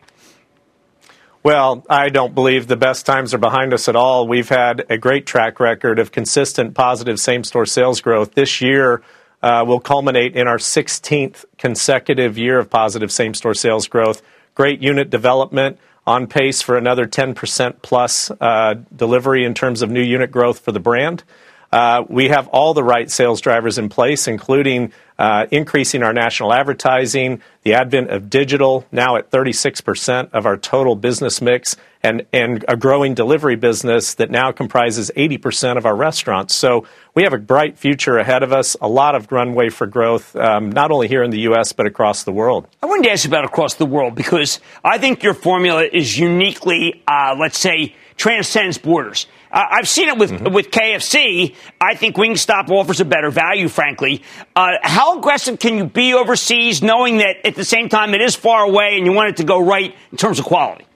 Well, 1.42 1.84
I 1.90 2.08
don't 2.08 2.34
believe 2.34 2.68
the 2.68 2.76
best 2.76 3.04
times 3.04 3.34
are 3.34 3.38
behind 3.38 3.74
us 3.74 3.86
at 3.88 3.96
all. 3.96 4.26
We've 4.26 4.48
had 4.48 4.86
a 4.88 4.96
great 4.96 5.26
track 5.26 5.60
record 5.60 5.98
of 5.98 6.10
consistent 6.10 6.74
positive 6.74 7.20
same 7.20 7.44
store 7.44 7.66
sales 7.66 8.00
growth. 8.00 8.32
This 8.32 8.62
year 8.62 9.02
uh, 9.42 9.62
will 9.66 9.80
culminate 9.80 10.34
in 10.34 10.48
our 10.48 10.56
16th 10.56 11.44
consecutive 11.58 12.38
year 12.38 12.58
of 12.58 12.70
positive 12.70 13.12
same 13.12 13.34
store 13.34 13.52
sales 13.52 13.88
growth. 13.88 14.22
Great 14.54 14.80
unit 14.80 15.10
development 15.10 15.78
on 16.06 16.26
pace 16.26 16.61
for 16.62 16.76
another 16.76 17.06
10% 17.06 17.82
plus 17.82 18.30
uh, 18.40 18.75
delivery 18.94 19.44
in 19.44 19.54
terms 19.54 19.82
of 19.82 19.90
new 19.90 20.02
unit 20.02 20.30
growth 20.30 20.61
for 20.61 20.73
the 20.73 20.80
brand. 20.80 21.25
Uh, 21.74 22.04
we 22.08 22.28
have 22.28 22.46
all 22.48 22.72
the 22.72 22.84
right 22.84 23.10
sales 23.10 23.40
drivers 23.40 23.78
in 23.78 23.88
place, 23.88 24.28
including 24.28 24.92
uh, 25.18 25.46
increasing 25.50 26.04
our 26.04 26.12
national 26.12 26.52
advertising, 26.52 27.42
the 27.64 27.74
advent 27.74 28.10
of 28.10 28.30
digital, 28.30 28.87
now 28.92 29.16
at 29.16 29.28
36% 29.32 30.30
of 30.32 30.46
our 30.46 30.56
total 30.56 30.94
business 30.94 31.42
mix, 31.42 31.76
and, 32.00 32.26
and 32.32 32.64
a 32.68 32.76
growing 32.76 33.12
delivery 33.12 33.56
business 33.56 34.14
that 34.14 34.30
now 34.30 34.52
comprises 34.52 35.10
80% 35.16 35.76
of 35.76 35.84
our 35.84 35.96
restaurants. 35.96 36.54
So 36.54 36.87
we 37.12 37.24
have 37.24 37.32
a 37.32 37.38
bright 37.38 37.76
future 37.76 38.18
ahead 38.18 38.44
of 38.44 38.52
us, 38.52 38.76
a 38.80 38.87
lot 38.87 39.16
of 39.16 39.32
runway 39.32 39.68
for 39.68 39.88
growth, 39.88 40.37
um, 40.37 40.70
not 40.70 40.92
only 40.92 41.08
here 41.08 41.24
in 41.24 41.32
the 41.32 41.40
U.S., 41.40 41.72
but 41.72 41.87
across 41.87 42.22
the 42.22 42.32
world. 42.32 42.68
I 42.84 42.87
wanted 42.87 43.02
to 43.06 43.10
ask 43.10 43.26
about 43.26 43.44
across 43.44 43.74
the 43.74 43.87
world 43.87 44.14
because 44.14 44.60
I 44.84 44.98
think 44.98 45.24
your 45.24 45.34
formula 45.34 45.82
is 45.92 46.16
uniquely, 46.16 47.02
uh, 47.08 47.34
let's 47.37 47.58
say, 47.58 47.96
transcends 48.16 48.79
borders. 48.79 49.27
Uh, 49.50 49.64
I've 49.70 49.88
seen 49.88 50.09
it 50.09 50.18
with 50.18 50.33
mm-hmm. 50.33 50.53
with 50.53 50.70
KFC. 50.70 51.55
I 51.81 51.94
think 51.94 52.16
Wingstop 52.16 52.68
offers 52.70 53.00
a 53.00 53.05
better 53.05 53.31
value, 53.31 53.68
frankly. 53.68 54.22
Uh, 54.57 54.72
how 54.83 55.18
aggressive 55.18 55.59
can 55.59 55.79
you 55.79 55.85
be 55.85 56.14
overseas, 56.14 56.83
knowing 56.83 57.18
that 57.18 57.37
at 57.44 57.55
the 57.55 57.64
same 57.64 57.88
time 57.88 58.14
it 58.14 58.20
is 58.20 58.35
far 58.35 58.64
away 58.64 58.96
and 58.96 59.07
you 59.07 59.12
want 59.12 59.31
it 59.31 59.37
to 59.38 59.44
go 59.44 59.64
right 59.64 59.94
in 60.11 60.18
terms 60.18 60.38
of 60.38 60.44
quality? 60.44 60.87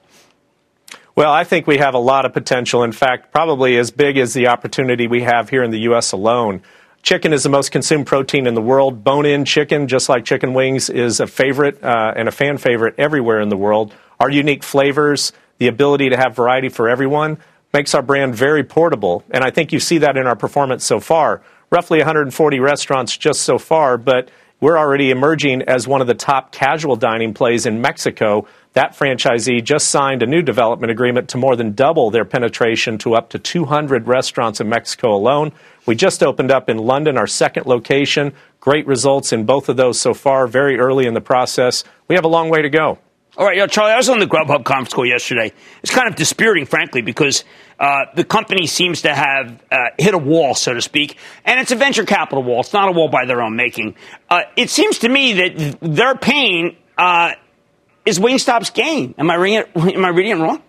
Well, 1.15 1.31
I 1.31 1.43
think 1.43 1.67
we 1.67 1.77
have 1.77 1.95
a 1.95 1.99
lot 1.99 2.25
of 2.25 2.33
potential. 2.33 2.83
In 2.83 2.93
fact, 2.93 3.33
probably 3.33 3.77
as 3.77 3.91
big 3.91 4.17
as 4.17 4.33
the 4.33 4.47
opportunity 4.47 5.07
we 5.07 5.21
have 5.23 5.49
here 5.49 5.63
in 5.63 5.71
the 5.71 5.79
U.S. 5.79 6.13
alone. 6.13 6.61
Chicken 7.01 7.31
is 7.33 7.43
the 7.43 7.49
most 7.49 7.71
consumed 7.71 8.07
protein 8.07 8.45
in 8.45 8.55
the 8.55 8.61
world. 8.61 9.03
Bone 9.03 9.25
in 9.25 9.45
chicken, 9.45 9.87
just 9.87 10.09
like 10.09 10.25
chicken 10.25 10.53
wings, 10.53 10.89
is 10.89 11.19
a 11.19 11.27
favorite 11.27 11.81
uh, 11.83 12.13
and 12.15 12.27
a 12.27 12.31
fan 12.31 12.57
favorite 12.57 12.95
everywhere 12.97 13.39
in 13.39 13.49
the 13.49 13.57
world. 13.57 13.93
Our 14.19 14.29
unique 14.29 14.63
flavors, 14.63 15.31
the 15.59 15.67
ability 15.67 16.09
to 16.09 16.17
have 16.17 16.35
variety 16.35 16.69
for 16.69 16.89
everyone, 16.89 17.37
makes 17.73 17.93
our 17.93 18.01
brand 18.01 18.35
very 18.35 18.63
portable. 18.63 19.23
And 19.29 19.43
I 19.43 19.51
think 19.51 19.71
you 19.71 19.79
see 19.79 19.99
that 19.99 20.17
in 20.17 20.25
our 20.25 20.35
performance 20.35 20.85
so 20.85 20.99
far. 20.99 21.41
Roughly 21.69 21.99
140 21.99 22.59
restaurants 22.59 23.15
just 23.15 23.41
so 23.41 23.59
far, 23.59 23.97
but 23.97 24.31
we're 24.61 24.77
already 24.77 25.09
emerging 25.09 25.61
as 25.61 25.87
one 25.87 26.01
of 26.01 26.07
the 26.07 26.13
top 26.13 26.51
casual 26.51 26.97
dining 26.97 27.33
plays 27.33 27.65
in 27.65 27.79
Mexico. 27.79 28.45
That 28.73 28.93
franchisee 28.93 29.63
just 29.63 29.89
signed 29.89 30.21
a 30.21 30.27
new 30.27 30.41
development 30.41 30.91
agreement 30.91 31.29
to 31.29 31.37
more 31.37 31.55
than 31.55 31.73
double 31.73 32.09
their 32.09 32.25
penetration 32.25 32.97
to 32.99 33.13
up 33.13 33.29
to 33.29 33.39
200 33.39 34.07
restaurants 34.07 34.59
in 34.59 34.67
Mexico 34.67 35.15
alone. 35.15 35.53
We 35.85 35.95
just 35.95 36.23
opened 36.23 36.51
up 36.51 36.69
in 36.69 36.77
London, 36.77 37.17
our 37.17 37.27
second 37.27 37.67
location. 37.67 38.33
Great 38.59 38.85
results 38.85 39.31
in 39.31 39.45
both 39.45 39.69
of 39.69 39.77
those 39.77 39.99
so 39.99 40.13
far, 40.13 40.45
very 40.45 40.77
early 40.77 41.05
in 41.05 41.13
the 41.13 41.21
process. 41.21 41.83
We 42.07 42.15
have 42.15 42.25
a 42.25 42.29
long 42.29 42.49
way 42.49 42.61
to 42.61 42.69
go. 42.69 42.99
All 43.37 43.45
right, 43.45 43.55
yo, 43.55 43.67
Charlie, 43.67 43.91
I 43.91 43.97
was 43.97 44.09
on 44.09 44.19
the 44.19 44.25
Grubhub 44.25 44.65
conference 44.65 44.91
call 44.91 45.05
yesterday. 45.05 45.53
It's 45.83 45.93
kind 45.93 46.09
of 46.09 46.15
dispiriting, 46.15 46.65
frankly, 46.65 47.03
because 47.03 47.43
uh, 47.79 48.05
the 48.15 48.23
company 48.23 48.65
seems 48.65 49.03
to 49.03 49.13
have 49.13 49.63
uh, 49.71 49.89
hit 49.99 50.15
a 50.15 50.17
wall, 50.17 50.55
so 50.55 50.73
to 50.73 50.81
speak, 50.81 51.15
and 51.45 51.59
it's 51.59 51.71
a 51.71 51.75
venture 51.75 52.05
capital 52.05 52.43
wall. 52.43 52.61
It's 52.61 52.73
not 52.73 52.89
a 52.89 52.91
wall 52.91 53.07
by 53.07 53.25
their 53.25 53.43
own 53.43 53.55
making. 53.55 53.95
Uh, 54.31 54.41
it 54.55 54.71
seems 54.71 54.99
to 54.99 55.09
me 55.09 55.33
that 55.33 55.77
their 55.79 56.15
pain 56.15 56.75
uh, 56.97 57.33
is 58.03 58.17
Wingstop's 58.17 58.71
gain. 58.71 59.13
Am 59.19 59.29
I 59.29 59.35
am 59.35 60.05
I 60.05 60.09
reading 60.09 60.31
it 60.31 60.41
wrong? 60.41 60.63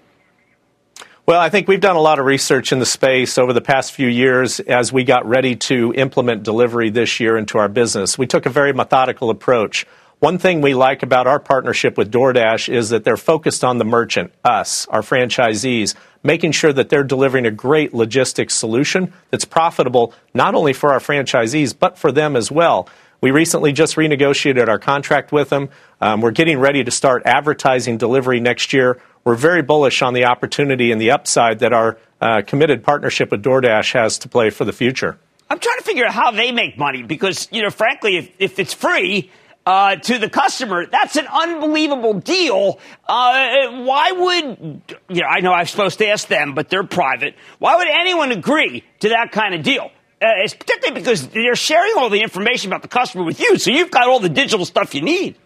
Well, 1.25 1.41
I 1.41 1.49
think 1.49 1.67
we've 1.67 1.81
done 1.81 1.97
a 1.97 2.01
lot 2.01 2.19
of 2.19 2.27
research 2.27 2.73
in 2.73 2.79
the 2.79 2.87
space 2.87 3.39
over 3.39 3.55
the 3.55 3.61
past 3.61 3.93
few 3.93 4.09
years 4.09 4.61
as 4.61 4.93
we 4.93 5.05
got 5.05 5.27
ready 5.27 5.57
to 5.57 5.95
implement 5.95 6.43
delivery 6.43 6.91
this 6.91 7.21
year 7.21 7.39
into 7.39 7.57
our 7.57 7.69
business. 7.69 8.19
We 8.19 8.27
took 8.27 8.47
a 8.47 8.51
very 8.51 8.73
methodical 8.73 9.31
approach. 9.31 9.87
One 10.21 10.37
thing 10.37 10.61
we 10.61 10.75
like 10.75 11.03
about 11.03 11.27
our 11.27 11.41
partnership 11.41 11.97
with 11.97 12.13
DoorDash 12.13 12.71
is 12.71 12.91
that 12.91 13.05
they're 13.05 13.17
focused 13.17 13.65
on 13.65 13.79
the 13.79 13.87
merchant, 13.87 14.35
us, 14.45 14.87
our 14.89 15.01
franchisees, 15.01 15.95
making 16.23 16.53
sure 16.53 16.75
that 16.75 16.91
they're 16.91 17.03
delivering 17.03 17.47
a 17.47 17.51
great 17.51 17.95
logistics 17.95 18.55
solution 18.55 19.15
that's 19.31 19.47
profitable 19.47 20.13
not 20.35 20.55
only 20.55 20.75
for 20.75 20.93
our 20.93 20.99
franchisees, 20.99 21.75
but 21.77 21.97
for 21.97 22.13
them 22.13 22.37
as 22.37 22.51
well. 22.51 22.87
We 23.23 23.31
recently 23.31 23.73
just 23.73 23.97
renegotiated 23.97 24.69
our 24.69 24.79
contract 24.79 25.33
with 25.33 25.49
them. 25.49 25.71
Um, 26.03 26.21
we're 26.21 26.33
getting 26.33 26.59
ready 26.59 26.85
to 26.85 26.91
start 26.91 27.23
advertising 27.25 27.97
delivery 27.97 28.41
next 28.41 28.75
year. 28.75 29.01
We're 29.25 29.37
very 29.37 29.63
bullish 29.63 30.03
on 30.03 30.13
the 30.13 30.27
opportunity 30.27 30.93
and 30.93 31.01
the 31.01 31.13
upside 31.13 31.61
that 31.61 31.73
our 31.73 31.97
uh, 32.21 32.43
committed 32.47 32.85
partnership 32.85 33.31
with 33.31 33.43
DoorDash 33.43 33.95
has 33.95 34.19
to 34.19 34.29
play 34.29 34.51
for 34.51 34.67
the 34.67 34.73
future. 34.75 35.19
I'm 35.49 35.59
trying 35.59 35.79
to 35.79 35.85
figure 35.85 36.05
out 36.05 36.13
how 36.13 36.31
they 36.31 36.53
make 36.53 36.77
money 36.77 37.03
because, 37.03 37.49
you 37.51 37.63
know, 37.63 37.71
frankly, 37.71 38.19
if, 38.19 38.31
if 38.39 38.59
it's 38.59 38.75
free, 38.75 39.31
uh, 39.67 39.97
to 39.97 40.19
the 40.19 40.29
customer. 40.29 40.87
That's 40.87 41.17
an 41.17 41.27
unbelievable 41.27 42.15
deal. 42.15 42.79
Uh, 43.07 43.83
why 43.85 44.13
would, 44.13 44.83
you 45.09 45.21
know, 45.23 45.29
I 45.29 45.41
know 45.41 45.53
I'm 45.53 45.67
supposed 45.67 45.99
to 45.99 46.09
ask 46.09 46.29
them, 46.29 46.55
but 46.55 46.69
they're 46.69 46.85
private. 46.85 47.35
Why 47.59 47.77
would 47.77 47.89
anyone 47.89 48.33
agree 48.33 48.85
to 49.01 49.11
that 49.11 49.33
kind 49.33 49.55
of 49.55 49.63
deal? 49.63 49.91
Uh, 50.23 50.45
it's 50.45 50.55
particularly 50.55 51.01
because 51.01 51.29
they're 51.29 51.55
sharing 51.57 51.95
all 51.97 52.11
the 52.11 52.21
information 52.21 52.71
about 52.71 52.83
the 52.83 52.89
customer 52.89 53.25
with 53.25 53.41
you, 53.41 53.57
so 53.59 53.71
you've 53.71 53.91
got 53.91 54.07
all 54.09 54.21
the 54.21 54.29
digital 54.29 54.67
stuff 54.67 54.95
you 54.95 55.01
need. 55.01 55.37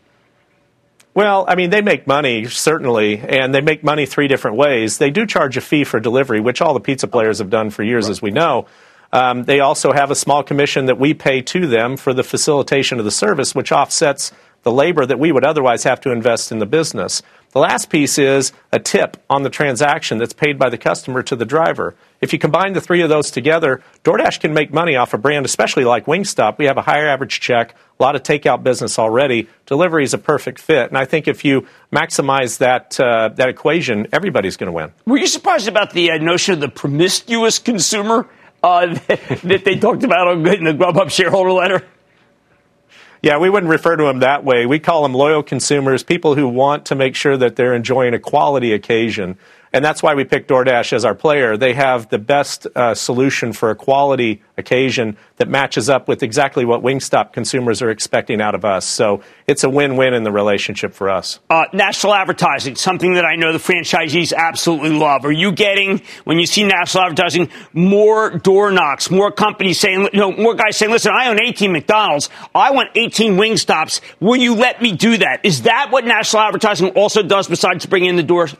Well, 1.14 1.44
I 1.46 1.54
mean, 1.54 1.70
they 1.70 1.80
make 1.80 2.08
money, 2.08 2.46
certainly, 2.46 3.18
and 3.18 3.54
they 3.54 3.60
make 3.60 3.84
money 3.84 4.04
three 4.04 4.26
different 4.26 4.56
ways. 4.56 4.98
They 4.98 5.10
do 5.10 5.26
charge 5.26 5.56
a 5.56 5.60
fee 5.60 5.84
for 5.84 6.00
delivery, 6.00 6.40
which 6.40 6.60
all 6.60 6.74
the 6.74 6.80
pizza 6.80 7.06
players 7.06 7.38
have 7.38 7.50
done 7.50 7.70
for 7.70 7.84
years, 7.84 8.06
right. 8.06 8.10
as 8.10 8.20
we 8.20 8.32
know. 8.32 8.66
Um, 9.14 9.44
they 9.44 9.60
also 9.60 9.92
have 9.92 10.10
a 10.10 10.16
small 10.16 10.42
commission 10.42 10.86
that 10.86 10.98
we 10.98 11.14
pay 11.14 11.40
to 11.40 11.68
them 11.68 11.96
for 11.96 12.12
the 12.12 12.24
facilitation 12.24 12.98
of 12.98 13.04
the 13.04 13.12
service, 13.12 13.54
which 13.54 13.70
offsets 13.70 14.32
the 14.64 14.72
labor 14.72 15.06
that 15.06 15.20
we 15.20 15.30
would 15.30 15.44
otherwise 15.44 15.84
have 15.84 16.00
to 16.00 16.10
invest 16.10 16.50
in 16.50 16.58
the 16.58 16.66
business. 16.66 17.22
The 17.52 17.60
last 17.60 17.90
piece 17.90 18.18
is 18.18 18.52
a 18.72 18.80
tip 18.80 19.16
on 19.30 19.44
the 19.44 19.50
transaction 19.50 20.18
that's 20.18 20.32
paid 20.32 20.58
by 20.58 20.68
the 20.68 20.78
customer 20.78 21.22
to 21.22 21.36
the 21.36 21.44
driver. 21.44 21.94
If 22.20 22.32
you 22.32 22.40
combine 22.40 22.72
the 22.72 22.80
three 22.80 23.02
of 23.02 23.08
those 23.08 23.30
together, 23.30 23.82
DoorDash 24.02 24.40
can 24.40 24.52
make 24.52 24.72
money 24.72 24.96
off 24.96 25.14
a 25.14 25.18
brand, 25.18 25.46
especially 25.46 25.84
like 25.84 26.06
Wingstop. 26.06 26.58
We 26.58 26.64
have 26.64 26.78
a 26.78 26.82
higher 26.82 27.06
average 27.06 27.38
check, 27.38 27.76
a 28.00 28.02
lot 28.02 28.16
of 28.16 28.24
takeout 28.24 28.64
business 28.64 28.98
already. 28.98 29.46
Delivery 29.66 30.02
is 30.02 30.14
a 30.14 30.18
perfect 30.18 30.58
fit, 30.58 30.88
and 30.88 30.98
I 30.98 31.04
think 31.04 31.28
if 31.28 31.44
you 31.44 31.68
maximize 31.92 32.58
that 32.58 32.98
uh, 32.98 33.28
that 33.36 33.48
equation, 33.48 34.08
everybody's 34.12 34.56
going 34.56 34.72
to 34.72 34.72
win. 34.72 34.92
Were 35.06 35.18
you 35.18 35.28
surprised 35.28 35.68
about 35.68 35.92
the 35.92 36.10
uh, 36.10 36.18
notion 36.18 36.54
of 36.54 36.60
the 36.60 36.68
promiscuous 36.68 37.60
consumer 37.60 38.28
uh, 38.64 38.86
that 39.44 39.62
they 39.64 39.76
talked 39.76 40.04
about 40.04 40.32
in 40.32 40.64
the 40.64 40.72
Grubhub 40.72 41.10
shareholder 41.10 41.52
letter? 41.52 41.86
Yeah, 43.22 43.38
we 43.38 43.48
wouldn't 43.48 43.70
refer 43.70 43.96
to 43.96 44.04
them 44.04 44.20
that 44.20 44.44
way. 44.44 44.66
We 44.66 44.78
call 44.78 45.02
them 45.02 45.14
loyal 45.14 45.42
consumers, 45.42 46.02
people 46.02 46.34
who 46.34 46.48
want 46.48 46.86
to 46.86 46.94
make 46.94 47.14
sure 47.14 47.36
that 47.36 47.56
they're 47.56 47.74
enjoying 47.74 48.14
a 48.14 48.18
quality 48.18 48.72
occasion. 48.72 49.38
And 49.74 49.84
that's 49.84 50.04
why 50.04 50.14
we 50.14 50.22
picked 50.22 50.48
DoorDash 50.48 50.92
as 50.92 51.04
our 51.04 51.16
player. 51.16 51.56
They 51.56 51.72
have 51.72 52.08
the 52.08 52.18
best 52.18 52.68
uh, 52.76 52.94
solution 52.94 53.52
for 53.52 53.70
a 53.70 53.74
quality 53.74 54.40
occasion 54.56 55.16
that 55.38 55.48
matches 55.48 55.90
up 55.90 56.06
with 56.06 56.22
exactly 56.22 56.64
what 56.64 56.80
Wingstop 56.80 57.32
consumers 57.32 57.82
are 57.82 57.90
expecting 57.90 58.40
out 58.40 58.54
of 58.54 58.64
us. 58.64 58.86
So 58.86 59.24
it's 59.48 59.64
a 59.64 59.68
win 59.68 59.96
win 59.96 60.14
in 60.14 60.22
the 60.22 60.30
relationship 60.30 60.94
for 60.94 61.10
us. 61.10 61.40
Uh, 61.50 61.64
national 61.72 62.14
advertising, 62.14 62.76
something 62.76 63.14
that 63.14 63.24
I 63.24 63.34
know 63.34 63.52
the 63.52 63.58
franchisees 63.58 64.32
absolutely 64.32 64.90
love. 64.90 65.24
Are 65.24 65.32
you 65.32 65.50
getting, 65.50 66.02
when 66.22 66.38
you 66.38 66.46
see 66.46 66.62
national 66.62 67.02
advertising, 67.02 67.50
more 67.72 68.30
door 68.30 68.70
knocks, 68.70 69.10
more 69.10 69.32
companies 69.32 69.80
saying, 69.80 70.08
know, 70.14 70.30
more 70.30 70.54
guys 70.54 70.76
saying, 70.76 70.92
listen, 70.92 71.10
I 71.12 71.26
own 71.30 71.42
18 71.42 71.72
McDonald's. 71.72 72.30
I 72.54 72.70
want 72.70 72.90
18 72.94 73.34
Wingstops. 73.34 74.00
Will 74.20 74.36
you 74.36 74.54
let 74.54 74.80
me 74.80 74.92
do 74.92 75.16
that? 75.16 75.44
Is 75.44 75.62
that 75.62 75.88
what 75.90 76.04
national 76.04 76.42
advertising 76.42 76.90
also 76.90 77.24
does 77.24 77.48
besides 77.48 77.86
bringing 77.86 78.10
in 78.10 78.16
the 78.16 78.22
doors? 78.22 78.54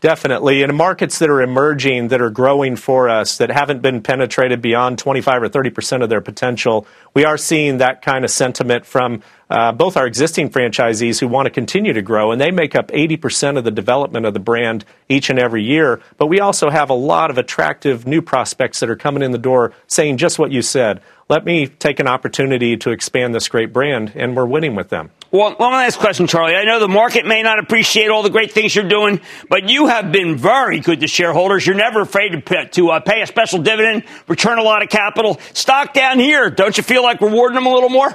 Definitely. 0.00 0.62
In 0.62 0.74
markets 0.74 1.18
that 1.18 1.28
are 1.28 1.42
emerging, 1.42 2.08
that 2.08 2.22
are 2.22 2.30
growing 2.30 2.76
for 2.76 3.10
us, 3.10 3.36
that 3.36 3.50
haven't 3.50 3.82
been 3.82 4.00
penetrated 4.00 4.62
beyond 4.62 4.98
25 4.98 5.42
or 5.42 5.48
30 5.50 5.70
percent 5.70 6.02
of 6.02 6.08
their 6.08 6.22
potential, 6.22 6.86
we 7.12 7.26
are 7.26 7.36
seeing 7.36 7.78
that 7.78 8.00
kind 8.00 8.24
of 8.24 8.30
sentiment 8.30 8.86
from 8.86 9.22
uh, 9.50 9.72
both 9.72 9.98
our 9.98 10.06
existing 10.06 10.48
franchisees 10.48 11.20
who 11.20 11.28
want 11.28 11.46
to 11.46 11.50
continue 11.50 11.92
to 11.92 12.00
grow, 12.00 12.32
and 12.32 12.40
they 12.40 12.50
make 12.50 12.74
up 12.74 12.90
80 12.94 13.18
percent 13.18 13.58
of 13.58 13.64
the 13.64 13.70
development 13.70 14.24
of 14.24 14.32
the 14.32 14.40
brand 14.40 14.86
each 15.10 15.28
and 15.28 15.38
every 15.38 15.62
year. 15.62 16.00
But 16.16 16.28
we 16.28 16.40
also 16.40 16.70
have 16.70 16.88
a 16.88 16.94
lot 16.94 17.30
of 17.30 17.36
attractive 17.36 18.06
new 18.06 18.22
prospects 18.22 18.80
that 18.80 18.88
are 18.88 18.96
coming 18.96 19.22
in 19.22 19.32
the 19.32 19.38
door 19.38 19.74
saying 19.86 20.16
just 20.16 20.38
what 20.38 20.50
you 20.50 20.62
said. 20.62 21.02
Let 21.30 21.44
me 21.44 21.68
take 21.68 22.00
an 22.00 22.08
opportunity 22.08 22.76
to 22.78 22.90
expand 22.90 23.36
this 23.36 23.48
great 23.48 23.72
brand, 23.72 24.14
and 24.16 24.36
we're 24.36 24.46
winning 24.46 24.74
with 24.74 24.88
them. 24.88 25.12
Well, 25.30 25.54
one 25.54 25.72
last 25.72 26.00
question, 26.00 26.26
Charlie. 26.26 26.56
I 26.56 26.64
know 26.64 26.80
the 26.80 26.88
market 26.88 27.24
may 27.24 27.40
not 27.44 27.60
appreciate 27.60 28.08
all 28.08 28.24
the 28.24 28.30
great 28.30 28.50
things 28.50 28.74
you're 28.74 28.88
doing, 28.88 29.20
but 29.48 29.68
you 29.68 29.86
have 29.86 30.10
been 30.10 30.36
very 30.36 30.80
good 30.80 30.98
to 31.02 31.06
shareholders. 31.06 31.64
You're 31.64 31.76
never 31.76 32.00
afraid 32.00 32.30
to 32.30 32.40
pay, 32.40 32.66
to 32.72 32.90
uh, 32.90 32.98
pay 32.98 33.22
a 33.22 33.28
special 33.28 33.60
dividend, 33.60 34.02
return 34.26 34.58
a 34.58 34.64
lot 34.64 34.82
of 34.82 34.88
capital. 34.88 35.38
Stock 35.52 35.94
down 35.94 36.18
here. 36.18 36.50
Don't 36.50 36.76
you 36.76 36.82
feel 36.82 37.04
like 37.04 37.20
rewarding 37.20 37.54
them 37.54 37.66
a 37.66 37.72
little 37.72 37.90
more? 37.90 38.10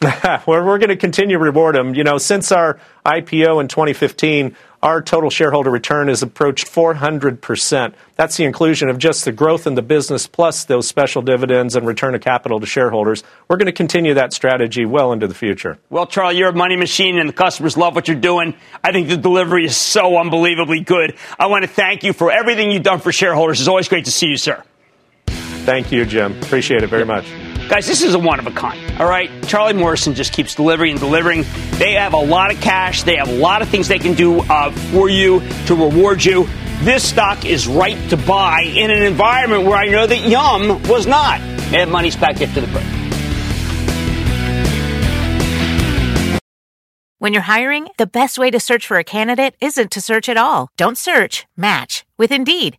well, 0.02 0.42
we're 0.46 0.78
going 0.78 0.88
to 0.88 0.96
continue 0.96 1.36
to 1.36 1.44
reward 1.44 1.74
them. 1.74 1.94
You 1.94 2.04
know, 2.04 2.16
since 2.16 2.50
our 2.50 2.80
IPO 3.04 3.60
in 3.60 3.68
2015, 3.68 4.56
our 4.86 5.02
total 5.02 5.30
shareholder 5.30 5.68
return 5.68 6.06
has 6.06 6.22
approached 6.22 6.68
400%. 6.68 7.92
That's 8.14 8.36
the 8.36 8.44
inclusion 8.44 8.88
of 8.88 8.98
just 8.98 9.24
the 9.24 9.32
growth 9.32 9.66
in 9.66 9.74
the 9.74 9.82
business 9.82 10.28
plus 10.28 10.64
those 10.64 10.86
special 10.86 11.22
dividends 11.22 11.74
and 11.74 11.84
return 11.84 12.14
of 12.14 12.20
capital 12.20 12.60
to 12.60 12.66
shareholders. 12.66 13.24
We're 13.48 13.56
going 13.56 13.66
to 13.66 13.72
continue 13.72 14.14
that 14.14 14.32
strategy 14.32 14.86
well 14.86 15.12
into 15.12 15.26
the 15.26 15.34
future. 15.34 15.76
Well, 15.90 16.06
Charlie, 16.06 16.38
you're 16.38 16.50
a 16.50 16.54
money 16.54 16.76
machine 16.76 17.18
and 17.18 17.28
the 17.28 17.32
customers 17.32 17.76
love 17.76 17.96
what 17.96 18.06
you're 18.06 18.16
doing. 18.16 18.54
I 18.84 18.92
think 18.92 19.08
the 19.08 19.16
delivery 19.16 19.64
is 19.64 19.76
so 19.76 20.18
unbelievably 20.18 20.82
good. 20.82 21.16
I 21.36 21.46
want 21.46 21.64
to 21.64 21.68
thank 21.68 22.04
you 22.04 22.12
for 22.12 22.30
everything 22.30 22.70
you've 22.70 22.84
done 22.84 23.00
for 23.00 23.10
shareholders. 23.10 23.58
It's 23.58 23.68
always 23.68 23.88
great 23.88 24.04
to 24.04 24.12
see 24.12 24.28
you, 24.28 24.36
sir. 24.36 24.62
Thank 25.26 25.90
you, 25.90 26.04
Jim. 26.04 26.40
Appreciate 26.44 26.84
it 26.84 26.90
very 26.90 27.04
much. 27.04 27.26
Guys, 27.68 27.88
this 27.88 28.02
is 28.02 28.14
a 28.14 28.18
one 28.18 28.38
of 28.38 28.46
a 28.46 28.52
kind. 28.52 29.00
All 29.00 29.08
right. 29.08 29.28
Charlie 29.48 29.72
Morrison 29.72 30.14
just 30.14 30.32
keeps 30.32 30.54
delivering 30.54 30.92
and 30.92 31.00
delivering. 31.00 31.44
They 31.72 31.94
have 31.94 32.12
a 32.12 32.16
lot 32.18 32.54
of 32.54 32.60
cash. 32.60 33.02
They 33.02 33.16
have 33.16 33.28
a 33.28 33.34
lot 33.34 33.60
of 33.60 33.68
things 33.68 33.88
they 33.88 33.98
can 33.98 34.14
do 34.14 34.40
uh, 34.42 34.70
for 34.70 35.08
you 35.08 35.40
to 35.66 35.74
reward 35.74 36.24
you. 36.24 36.48
This 36.82 37.08
stock 37.08 37.44
is 37.44 37.66
right 37.66 37.98
to 38.10 38.16
buy 38.16 38.60
in 38.62 38.92
an 38.92 39.02
environment 39.02 39.64
where 39.64 39.76
I 39.76 39.86
know 39.86 40.06
that 40.06 40.20
Yum 40.20 40.80
was 40.84 41.08
not. 41.08 41.40
Mad 41.72 41.88
Money's 41.88 42.14
back 42.14 42.40
after 42.40 42.60
the 42.60 42.68
break. 42.68 42.86
When 47.18 47.32
you're 47.32 47.42
hiring, 47.42 47.88
the 47.96 48.06
best 48.06 48.38
way 48.38 48.52
to 48.52 48.60
search 48.60 48.86
for 48.86 48.98
a 48.98 49.04
candidate 49.04 49.56
isn't 49.60 49.90
to 49.90 50.00
search 50.00 50.28
at 50.28 50.36
all. 50.36 50.68
Don't 50.76 50.96
search, 50.98 51.46
match 51.56 52.04
with 52.16 52.30
Indeed. 52.30 52.78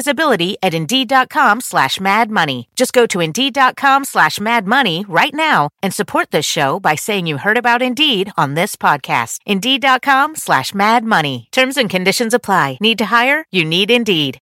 visibility 0.01 0.57
at 0.63 0.73
Indeed.com 0.73 1.61
slash 1.61 1.99
Mad 1.99 2.31
Money. 2.31 2.67
Just 2.75 2.91
go 2.91 3.05
to 3.07 3.19
Indeed.com 3.19 4.03
slash 4.05 4.39
Mad 4.39 4.65
Money 4.65 5.05
right 5.07 5.33
now 5.33 5.69
and 5.83 5.93
support 5.93 6.31
this 6.31 6.45
show 6.45 6.79
by 6.79 6.95
saying 6.95 7.27
you 7.27 7.37
heard 7.37 7.57
about 7.57 7.83
Indeed 7.83 8.31
on 8.35 8.55
this 8.55 8.75
podcast. 8.75 9.39
Indeed.com 9.45 10.35
slash 10.35 10.73
Mad 10.73 11.03
Money. 11.03 11.47
Terms 11.51 11.77
and 11.77 11.89
conditions 11.89 12.33
apply. 12.33 12.77
Need 12.81 12.97
to 12.97 13.05
hire? 13.05 13.45
You 13.51 13.63
need 13.63 13.91
Indeed. 13.91 14.39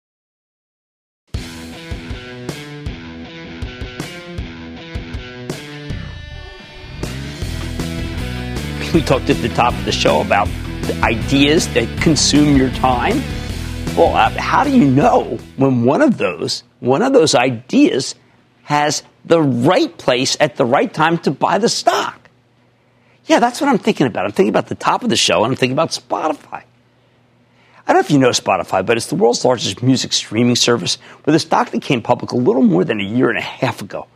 we 8.93 9.01
talked 9.01 9.29
at 9.29 9.35
the 9.41 9.49
top 9.49 9.73
of 9.73 9.83
the 9.83 9.91
show 9.91 10.21
about 10.21 10.47
the 10.87 10.97
ideas 11.03 11.67
that 11.73 11.85
consume 12.01 12.55
your 12.55 12.69
time. 12.69 13.21
Well, 13.95 14.13
uh, 14.13 14.29
how 14.31 14.65
do 14.65 14.71
you 14.71 14.83
know 14.83 15.39
when 15.55 15.85
one 15.85 16.01
of 16.01 16.17
those, 16.17 16.63
one 16.81 17.01
of 17.01 17.13
those 17.13 17.33
ideas 17.33 18.15
has 18.63 19.03
the 19.23 19.41
right 19.41 19.97
place 19.97 20.35
at 20.41 20.57
the 20.57 20.65
right 20.65 20.93
time 20.93 21.17
to 21.19 21.31
buy 21.31 21.59
the 21.59 21.69
stock? 21.69 22.29
Yeah, 23.25 23.39
that's 23.39 23.61
what 23.61 23.69
I'm 23.69 23.77
thinking 23.77 24.05
about. 24.05 24.25
I'm 24.25 24.33
thinking 24.33 24.49
about 24.49 24.67
the 24.67 24.75
top 24.75 25.03
of 25.03 25.09
the 25.09 25.15
show 25.15 25.45
and 25.45 25.53
I'm 25.53 25.55
thinking 25.55 25.77
about 25.77 25.91
Spotify. 25.91 26.63
I 27.87 27.93
don't 27.93 27.95
know 27.95 27.99
if 28.01 28.11
you 28.11 28.19
know 28.19 28.31
Spotify, 28.31 28.85
but 28.85 28.97
it's 28.97 29.07
the 29.07 29.15
world's 29.15 29.45
largest 29.45 29.81
music 29.81 30.11
streaming 30.11 30.57
service 30.57 30.97
with 31.23 31.33
a 31.33 31.39
stock 31.39 31.69
that 31.69 31.81
came 31.81 32.01
public 32.01 32.33
a 32.33 32.35
little 32.35 32.63
more 32.63 32.83
than 32.83 32.99
a 32.99 33.03
year 33.03 33.29
and 33.29 33.37
a 33.37 33.41
half 33.41 33.81
ago. 33.81 34.07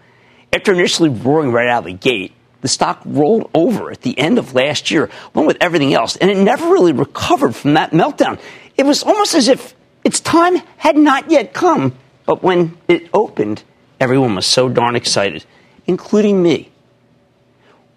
After 0.51 0.73
initially 0.73 1.09
roaring 1.09 1.53
right 1.53 1.69
out 1.69 1.79
of 1.79 1.85
the 1.85 1.93
gate, 1.93 2.33
the 2.61 2.67
stock 2.67 3.01
rolled 3.05 3.49
over 3.53 3.91
at 3.91 4.01
the 4.01 4.17
end 4.19 4.37
of 4.37 4.53
last 4.53 4.91
year, 4.91 5.09
along 5.33 5.47
with 5.47 5.57
everything 5.61 5.93
else, 5.93 6.17
and 6.17 6.29
it 6.29 6.37
never 6.37 6.65
really 6.65 6.91
recovered 6.91 7.55
from 7.55 7.75
that 7.75 7.91
meltdown. 7.91 8.39
It 8.79 8.85
was 8.85 9.03
almost 9.03 9.35
as 9.35 9.49
if 9.49 9.75
its 10.05 10.21
time 10.21 10.55
had 10.77 10.95
not 10.95 11.29
yet 11.29 11.53
come, 11.53 11.97
but 12.25 12.41
when 12.41 12.77
it 12.87 13.09
opened, 13.13 13.61
everyone 13.99 14.35
was 14.35 14.45
so 14.45 14.69
darn 14.69 14.95
excited, 14.95 15.43
including 15.85 16.41
me. 16.41 16.71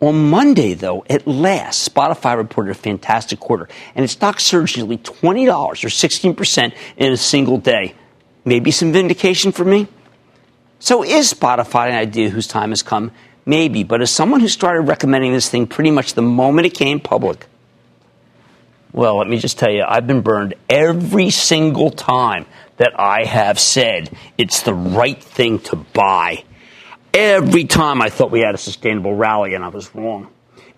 On 0.01 0.29
Monday, 0.29 0.75
though, 0.75 1.05
at 1.09 1.25
last, 1.25 1.89
Spotify 1.89 2.37
reported 2.37 2.73
a 2.73 2.75
fantastic 2.75 3.39
quarter, 3.39 3.69
and 3.95 4.03
its 4.03 4.15
stock 4.15 4.41
surged 4.41 4.77
nearly 4.77 4.99
$20 4.99 5.47
or 5.47 5.75
16% 5.75 6.73
in 6.97 7.13
a 7.13 7.17
single 7.17 7.59
day. 7.59 7.95
Maybe 8.45 8.73
some 8.73 8.93
vindication 8.93 9.53
for 9.53 9.65
me? 9.65 9.87
So 10.81 11.05
is 11.05 11.33
Spotify 11.33 11.91
an 11.91 11.95
idea 11.95 12.29
whose 12.29 12.49
time 12.49 12.71
has 12.71 12.83
come? 12.83 13.13
Maybe, 13.47 13.85
but 13.85 14.03
as 14.03 14.11
someone 14.11 14.41
who 14.41 14.49
started 14.49 14.81
recommending 14.81 15.33
this 15.33 15.49
thing 15.49 15.69
pretty 15.69 15.93
much 15.93 16.15
the 16.15 16.23
moment 16.23 16.67
it 16.67 16.75
came 16.75 16.99
public, 16.99 17.47
well, 18.93 19.19
let 19.19 19.29
me 19.29 19.39
just 19.39 19.59
tell 19.59 19.71
you, 19.71 19.85
I've 19.87 20.07
been 20.07 20.21
burned 20.21 20.55
every 20.69 21.31
single 21.31 21.91
time 21.91 22.47
that 22.77 22.99
I 22.99 23.25
have 23.25 23.59
said 23.59 24.11
it's 24.37 24.63
the 24.63 24.75
right 24.75 25.23
thing 25.23 25.61
to 25.61 25.77
buy. 25.77 26.45
Every 27.15 27.65
time 27.65 28.03
I 28.03 28.11
thought 28.11 28.31
we 28.31 28.41
had 28.41 28.55
a 28.55 28.59
sustainable 28.59 29.15
rally, 29.15 29.55
and 29.55 29.65
I 29.65 29.69
was 29.69 29.95
wrong. 29.95 30.29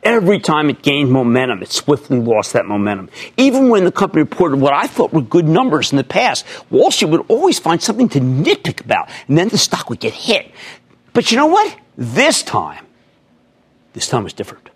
Every 0.03 0.39
time 0.39 0.69
it 0.69 0.83
gained 0.83 1.11
momentum, 1.11 1.63
it 1.63 1.73
swiftly 1.73 2.19
lost 2.19 2.53
that 2.53 2.67
momentum. 2.67 3.09
Even 3.37 3.69
when 3.69 3.85
the 3.85 3.93
company 3.93 4.23
reported 4.23 4.61
what 4.61 4.75
I 4.75 4.87
thought 4.87 5.13
were 5.13 5.23
good 5.23 5.49
numbers 5.49 5.93
in 5.93 5.97
the 5.97 6.05
past, 6.05 6.45
Wall 6.71 6.91
Street 6.91 7.11
would 7.11 7.25
always 7.29 7.59
find 7.59 7.83
something 7.83 8.09
to 8.11 8.21
nitpick 8.21 8.85
about, 8.85 9.09
and 9.29 9.39
then 9.39 9.49
the 9.49 9.59
stock 9.59 9.89
would 9.89 10.01
get 10.01 10.13
hit. 10.13 10.51
But 11.15 11.31
you 11.31 11.39
know 11.39 11.47
what? 11.47 11.75
This 11.97 12.43
time, 12.43 12.85
this 13.95 14.09
time 14.09 14.25
was 14.25 14.35
different. 14.35 14.69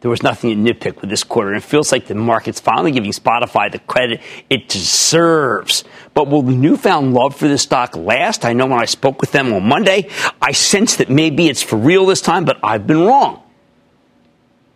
There 0.00 0.10
was 0.10 0.22
nothing 0.22 0.64
to 0.64 0.72
nitpick 0.72 1.00
with 1.00 1.10
this 1.10 1.24
quarter, 1.24 1.48
and 1.48 1.56
it 1.56 1.66
feels 1.66 1.90
like 1.90 2.06
the 2.06 2.14
market's 2.14 2.60
finally 2.60 2.92
giving 2.92 3.10
Spotify 3.10 3.70
the 3.70 3.80
credit 3.80 4.20
it 4.48 4.68
deserves. 4.68 5.82
But 6.14 6.28
will 6.28 6.42
the 6.42 6.52
newfound 6.52 7.14
love 7.14 7.34
for 7.34 7.48
this 7.48 7.62
stock 7.62 7.96
last? 7.96 8.44
I 8.44 8.52
know 8.52 8.66
when 8.66 8.78
I 8.78 8.84
spoke 8.84 9.20
with 9.20 9.32
them 9.32 9.52
on 9.52 9.64
Monday, 9.64 10.08
I 10.40 10.52
sensed 10.52 10.98
that 10.98 11.10
maybe 11.10 11.48
it's 11.48 11.62
for 11.62 11.76
real 11.76 12.06
this 12.06 12.20
time, 12.20 12.44
but 12.44 12.60
I've 12.62 12.86
been 12.86 13.04
wrong. 13.04 13.42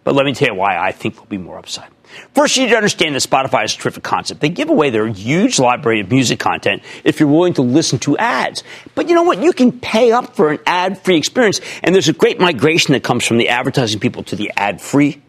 But 0.03 0.17
let 0.17 0.27
me 0.27 0.35
tell 0.35 0.49
you 0.49 0.55
why 0.55 0.77
I 0.77 0.91
think 0.91 1.15
there'll 1.15 1.29
be 1.29 1.39
more 1.39 1.57
upside. 1.57 1.92
First, 2.35 2.57
you 2.57 2.65
need 2.65 2.71
to 2.71 2.77
understand 2.77 3.15
that 3.15 3.23
Spotify 3.23 3.65
is 3.65 3.75
a 3.75 3.79
terrific 3.79 4.03
concept. 4.03 4.41
They 4.41 4.49
give 4.49 4.69
away 4.69 4.91
their 4.91 5.07
huge 5.07 5.59
library 5.59 6.01
of 6.01 6.11
music 6.11 6.39
content 6.39 6.83
if 7.05 7.21
you're 7.21 7.29
willing 7.29 7.55
to 7.55 7.63
listen 7.63 7.99
to 8.01 8.19
ads. 8.19 8.63
But 8.95 9.09
you 9.09 9.15
know 9.15 9.23
what? 9.23 9.43
You 9.43 9.53
can 9.53 9.73
pay 9.73 10.13
up 10.13 10.37
for 10.37 10.51
an 10.51 10.59
ad 10.67 11.03
free 11.03 11.17
experience, 11.17 11.61
and 11.83 11.95
there's 11.95 12.09
a 12.09 12.13
great 12.13 12.41
migration 12.41 12.93
that 12.93 13.03
comes 13.03 13.27
from 13.27 13.39
the 13.39 13.49
advertising 13.49 14.01
people 14.01 14.23
to 14.25 14.37
the 14.37 14.51
ad 14.57 14.81
free 14.81 15.22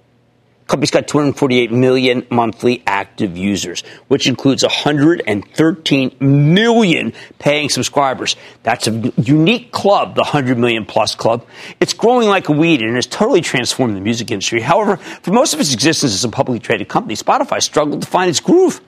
company's 0.73 0.89
got 0.89 1.07
248 1.07 1.71
million 1.71 2.25
monthly 2.31 2.81
active 2.87 3.37
users, 3.37 3.83
which 4.07 4.25
includes 4.25 4.63
113 4.63 6.15
million 6.19 7.13
paying 7.37 7.69
subscribers. 7.69 8.35
That's 8.63 8.87
a 8.87 9.13
unique 9.21 9.71
club, 9.71 10.15
the 10.15 10.23
100 10.23 10.57
million 10.57 10.83
plus 10.83 11.13
club. 11.13 11.45
It's 11.79 11.93
growing 11.93 12.27
like 12.27 12.49
a 12.49 12.53
weed 12.53 12.81
and 12.81 12.95
has 12.95 13.05
totally 13.05 13.41
transformed 13.41 13.95
the 13.95 14.01
music 14.01 14.31
industry. 14.31 14.61
However, 14.61 14.97
for 14.97 15.31
most 15.31 15.53
of 15.53 15.59
its 15.59 15.75
existence 15.75 16.11
as 16.11 16.23
a 16.23 16.29
publicly 16.29 16.59
traded 16.59 16.89
company, 16.89 17.13
Spotify 17.13 17.61
struggled 17.61 18.01
to 18.01 18.07
find 18.07 18.27
its 18.27 18.39
groove. 18.39 18.81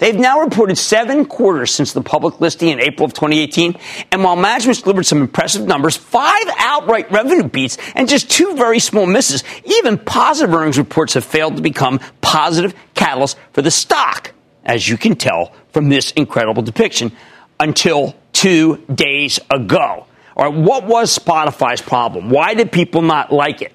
They've 0.00 0.18
now 0.18 0.40
reported 0.40 0.76
seven 0.78 1.26
quarters 1.26 1.70
since 1.70 1.92
the 1.92 2.00
public 2.00 2.40
listing 2.40 2.70
in 2.70 2.80
April 2.80 3.04
of 3.04 3.12
2018. 3.12 3.78
And 4.10 4.24
while 4.24 4.34
management's 4.34 4.80
delivered 4.80 5.04
some 5.04 5.20
impressive 5.20 5.66
numbers, 5.66 5.94
five 5.94 6.42
outright 6.56 7.12
revenue 7.12 7.44
beats 7.44 7.76
and 7.94 8.08
just 8.08 8.30
two 8.30 8.56
very 8.56 8.78
small 8.78 9.06
misses, 9.06 9.44
even 9.64 9.98
positive 9.98 10.54
earnings 10.54 10.78
reports 10.78 11.14
have 11.14 11.24
failed 11.24 11.56
to 11.56 11.62
become 11.62 12.00
positive 12.22 12.74
catalysts 12.94 13.36
for 13.52 13.60
the 13.60 13.70
stock, 13.70 14.32
as 14.64 14.88
you 14.88 14.96
can 14.96 15.16
tell 15.16 15.52
from 15.68 15.90
this 15.90 16.12
incredible 16.12 16.62
depiction, 16.62 17.12
until 17.60 18.16
two 18.32 18.78
days 18.92 19.38
ago. 19.50 20.06
All 20.34 20.50
right, 20.50 20.54
what 20.54 20.84
was 20.86 21.16
Spotify's 21.16 21.82
problem? 21.82 22.30
Why 22.30 22.54
did 22.54 22.72
people 22.72 23.02
not 23.02 23.30
like 23.30 23.60
it? 23.60 23.74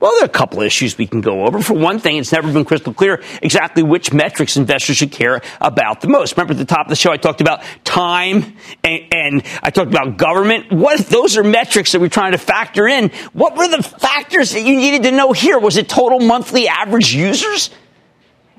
Well, 0.00 0.12
there 0.12 0.22
are 0.22 0.26
a 0.26 0.30
couple 0.30 0.62
issues 0.62 0.96
we 0.96 1.06
can 1.06 1.20
go 1.20 1.44
over. 1.44 1.60
For 1.60 1.74
one 1.74 1.98
thing, 1.98 2.16
it's 2.16 2.32
never 2.32 2.50
been 2.50 2.64
crystal 2.64 2.94
clear 2.94 3.22
exactly 3.42 3.82
which 3.82 4.14
metrics 4.14 4.56
investors 4.56 4.96
should 4.96 5.12
care 5.12 5.42
about 5.60 6.00
the 6.00 6.08
most. 6.08 6.38
Remember 6.38 6.54
at 6.54 6.58
the 6.58 6.64
top 6.64 6.86
of 6.86 6.88
the 6.88 6.96
show, 6.96 7.12
I 7.12 7.18
talked 7.18 7.42
about 7.42 7.62
time 7.84 8.56
and, 8.82 9.02
and 9.12 9.42
I 9.62 9.68
talked 9.68 9.90
about 9.90 10.16
government. 10.16 10.72
What 10.72 10.98
if 10.98 11.10
those 11.10 11.36
are 11.36 11.44
metrics 11.44 11.92
that 11.92 12.00
we're 12.00 12.08
trying 12.08 12.32
to 12.32 12.38
factor 12.38 12.88
in? 12.88 13.10
What 13.34 13.56
were 13.56 13.68
the 13.68 13.82
factors 13.82 14.52
that 14.52 14.62
you 14.62 14.74
needed 14.74 15.02
to 15.02 15.10
know 15.10 15.32
here? 15.32 15.58
Was 15.58 15.76
it 15.76 15.86
total 15.86 16.18
monthly 16.18 16.66
average 16.66 17.14
users? 17.14 17.68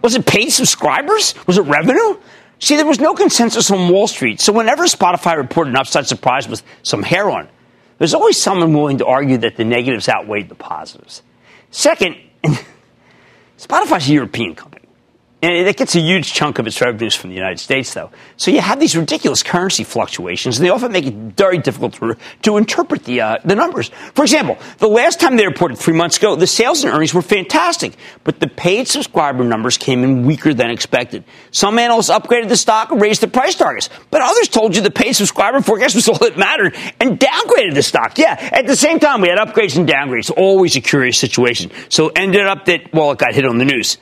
Was 0.03 0.13
it 0.13 0.27
paid 0.27 0.49
subscribers? 0.49 1.33
Was 1.47 1.57
it 1.57 1.63
revenue? 1.63 2.19
See, 2.59 2.75
there 2.75 2.85
was 2.85 2.99
no 2.99 3.15
consensus 3.15 3.71
on 3.71 3.91
Wall 3.91 4.07
Street. 4.07 4.39
So 4.39 4.53
whenever 4.53 4.83
Spotify 4.83 5.37
reported 5.37 5.71
an 5.71 5.77
upside 5.77 6.05
surprise 6.05 6.47
with 6.47 6.61
some 6.83 7.01
hair 7.01 7.31
on, 7.31 7.49
there's 7.97 8.13
always 8.13 8.39
someone 8.39 8.73
willing 8.73 8.99
to 8.99 9.07
argue 9.07 9.39
that 9.39 9.55
the 9.55 9.63
negatives 9.63 10.07
outweighed 10.07 10.47
the 10.47 10.55
positives. 10.55 11.23
Second, 11.71 12.17
Spotify's 13.57 14.09
a 14.09 14.13
European 14.13 14.55
company. 14.55 14.70
And 15.43 15.67
it 15.67 15.75
gets 15.75 15.95
a 15.95 15.99
huge 15.99 16.33
chunk 16.33 16.59
of 16.59 16.67
its 16.67 16.79
revenues 16.79 17.15
from 17.15 17.31
the 17.31 17.35
United 17.35 17.59
States, 17.59 17.95
though. 17.95 18.11
So 18.37 18.51
you 18.51 18.61
have 18.61 18.79
these 18.79 18.95
ridiculous 18.95 19.41
currency 19.41 19.83
fluctuations, 19.83 20.59
and 20.59 20.65
they 20.65 20.69
often 20.69 20.91
make 20.91 21.07
it 21.07 21.15
very 21.15 21.57
difficult 21.57 21.93
to, 21.95 22.15
to 22.43 22.57
interpret 22.57 23.05
the, 23.05 23.21
uh, 23.21 23.37
the 23.43 23.55
numbers. 23.55 23.89
For 24.13 24.21
example, 24.21 24.59
the 24.77 24.87
last 24.87 25.19
time 25.19 25.37
they 25.37 25.47
reported 25.47 25.79
three 25.79 25.95
months 25.95 26.17
ago, 26.17 26.35
the 26.35 26.45
sales 26.45 26.83
and 26.83 26.93
earnings 26.93 27.15
were 27.15 27.23
fantastic, 27.23 27.95
but 28.23 28.39
the 28.39 28.47
paid 28.47 28.87
subscriber 28.87 29.43
numbers 29.43 29.79
came 29.79 30.03
in 30.03 30.27
weaker 30.27 30.53
than 30.53 30.69
expected. 30.69 31.23
Some 31.49 31.79
analysts 31.79 32.11
upgraded 32.11 32.49
the 32.49 32.57
stock 32.57 32.91
and 32.91 33.01
raised 33.01 33.21
the 33.21 33.27
price 33.27 33.55
targets, 33.55 33.89
but 34.11 34.21
others 34.21 34.47
told 34.47 34.75
you 34.75 34.83
the 34.83 34.91
paid 34.91 35.13
subscriber 35.13 35.61
forecast 35.61 35.95
was 35.95 36.07
all 36.07 36.19
that 36.19 36.37
mattered 36.37 36.75
and 36.99 37.19
downgraded 37.19 37.73
the 37.73 37.83
stock. 37.83 38.19
Yeah, 38.19 38.37
at 38.51 38.67
the 38.67 38.75
same 38.75 38.99
time, 38.99 39.21
we 39.21 39.29
had 39.29 39.39
upgrades 39.39 39.75
and 39.75 39.89
downgrades. 39.89 40.29
Always 40.37 40.75
a 40.75 40.81
curious 40.81 41.17
situation. 41.17 41.71
So 41.89 42.09
ended 42.09 42.45
up 42.45 42.65
that, 42.65 42.93
well, 42.93 43.11
it 43.11 43.17
got 43.17 43.33
hit 43.33 43.47
on 43.47 43.57
the 43.57 43.65
news. 43.65 43.97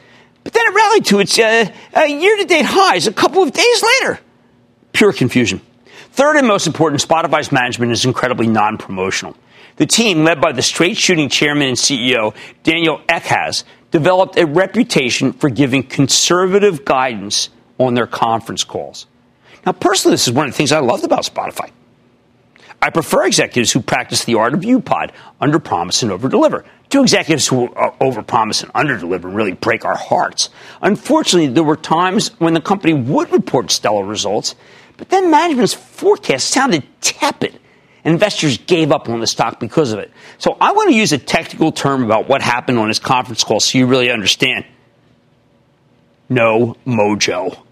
But 0.49 0.55
then 0.55 0.65
it 0.65 0.75
rallied 0.75 1.05
to 1.05 1.19
its 1.19 1.37
uh, 1.37 1.71
uh, 1.95 2.01
year 2.05 2.35
to 2.37 2.43
date 2.43 2.65
highs 2.65 3.05
a 3.05 3.13
couple 3.13 3.43
of 3.43 3.51
days 3.51 3.83
later. 3.83 4.19
Pure 4.93 5.13
confusion. 5.13 5.61
Third 6.13 6.37
and 6.37 6.47
most 6.47 6.65
important, 6.65 7.07
Spotify's 7.07 7.51
management 7.51 7.91
is 7.91 8.03
incredibly 8.03 8.47
non 8.47 8.79
promotional. 8.79 9.35
The 9.75 9.85
team, 9.85 10.23
led 10.23 10.41
by 10.41 10.53
the 10.53 10.63
straight 10.63 10.97
shooting 10.97 11.29
chairman 11.29 11.67
and 11.67 11.77
CEO, 11.77 12.33
Daniel 12.63 12.99
Ek, 13.07 13.25
has 13.25 13.63
developed 13.91 14.39
a 14.39 14.47
reputation 14.47 15.33
for 15.33 15.51
giving 15.51 15.83
conservative 15.83 16.83
guidance 16.83 17.49
on 17.77 17.93
their 17.93 18.07
conference 18.07 18.63
calls. 18.63 19.05
Now, 19.67 19.73
personally, 19.73 20.15
this 20.15 20.27
is 20.27 20.33
one 20.33 20.47
of 20.47 20.53
the 20.53 20.57
things 20.57 20.71
I 20.71 20.79
loved 20.79 21.03
about 21.03 21.25
Spotify. 21.25 21.69
I 22.81 22.89
prefer 22.89 23.27
executives 23.27 23.71
who 23.71 23.81
practice 23.81 24.23
the 24.23 24.33
art 24.33 24.55
of 24.55 24.61
UPOD, 24.61 25.11
under 25.39 25.59
promise 25.59 26.01
and 26.01 26.11
over 26.11 26.27
deliver, 26.27 26.65
to 26.89 27.01
executives 27.01 27.47
who 27.47 27.69
over 27.99 28.23
promise 28.23 28.63
and 28.63 28.73
underdeliver 28.73 29.25
and 29.25 29.35
really 29.35 29.53
break 29.53 29.85
our 29.85 29.97
hearts. 29.97 30.49
Unfortunately, 30.81 31.47
there 31.47 31.63
were 31.63 31.75
times 31.75 32.29
when 32.39 32.53
the 32.53 32.61
company 32.61 32.93
would 32.93 33.31
report 33.31 33.71
stellar 33.71 34.03
results, 34.03 34.55
but 34.97 35.09
then 35.09 35.31
management's 35.31 35.73
forecast 35.73 36.49
sounded 36.49 36.83
tepid. 37.01 37.59
Investors 38.03 38.57
gave 38.57 38.91
up 38.91 39.09
on 39.09 39.19
the 39.19 39.27
stock 39.27 39.59
because 39.59 39.91
of 39.91 39.99
it. 39.99 40.11
So 40.37 40.57
I 40.59 40.71
want 40.71 40.89
to 40.89 40.95
use 40.95 41.11
a 41.11 41.17
technical 41.17 41.71
term 41.71 42.03
about 42.03 42.27
what 42.27 42.41
happened 42.41 42.79
on 42.79 42.87
his 42.87 42.99
conference 42.99 43.43
call 43.43 43.59
so 43.59 43.77
you 43.77 43.85
really 43.85 44.09
understand. 44.09 44.65
No 46.29 46.75
mojo. 46.85 47.63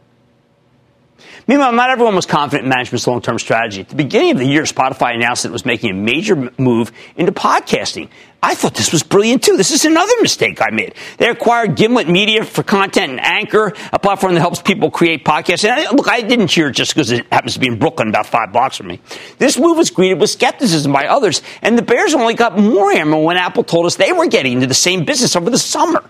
Meanwhile, 1.47 1.71
not 1.71 1.89
everyone 1.89 2.15
was 2.15 2.25
confident 2.25 2.65
in 2.65 2.69
management's 2.69 3.08
long 3.08 3.21
term 3.21 3.39
strategy. 3.39 3.82
At 3.82 3.89
the 3.89 3.95
beginning 3.95 4.32
of 4.32 4.38
the 4.38 4.45
year, 4.45 4.63
Spotify 4.63 5.15
announced 5.15 5.43
that 5.43 5.49
it 5.49 5.53
was 5.53 5.65
making 5.65 5.91
a 5.91 5.93
major 5.93 6.51
move 6.58 6.91
into 7.15 7.32
podcasting. 7.32 8.10
I 8.41 8.54
thought 8.54 8.76
this 8.76 8.91
was 8.91 9.02
brilliant 9.02 9.43
too. 9.43 9.58
This 9.58 9.71
is 9.71 9.84
another 9.84 10.13
mistake 10.21 10.62
I 10.62 10.69
made. 10.69 10.93
They 11.17 11.28
acquired 11.28 11.76
Gimlet 11.76 12.08
Media 12.08 12.45
for 12.45 12.62
content 12.62 13.13
and 13.13 13.19
Anchor, 13.19 13.73
a 13.91 13.97
platform 13.97 14.36
that 14.36 14.41
helps 14.41 14.62
people 14.62 14.91
create 14.91 15.26
podcasts. 15.26 15.67
And 15.67 15.73
I, 15.73 15.91
look, 15.91 16.08
I 16.08 16.21
didn't 16.21 16.47
cheer 16.47 16.69
just 16.69 16.93
because 16.93 17.12
it 17.12 17.26
happens 17.32 17.56
to 17.56 17.60
be 17.60 17.67
in 17.67 17.80
Brooklyn, 17.80 18.10
about 18.10 18.28
five 18.28 18.54
blocks 18.54 18.78
from 18.78 18.88
me. 18.88 19.02
This 19.39 19.58
move 19.58 19.78
was 19.78 19.89
greeted 19.89 20.19
with 20.19 20.30
skepticism 20.30 20.93
by 20.93 21.08
others, 21.08 21.41
and 21.63 21.78
the 21.78 21.82
Bears 21.82 22.13
only 22.13 22.36
got 22.36 22.58
more 22.58 22.91
ammo 22.91 23.21
when 23.21 23.38
Apple 23.38 23.63
told 23.63 23.88
us 23.88 23.95
they 23.95 24.13
were 24.13 24.28
getting 24.28 24.54
into 24.54 24.67
the 24.67 24.73
same 24.76 25.04
business 25.04 25.36
over 25.36 25.50
the 25.50 25.58
summer. 25.58 26.04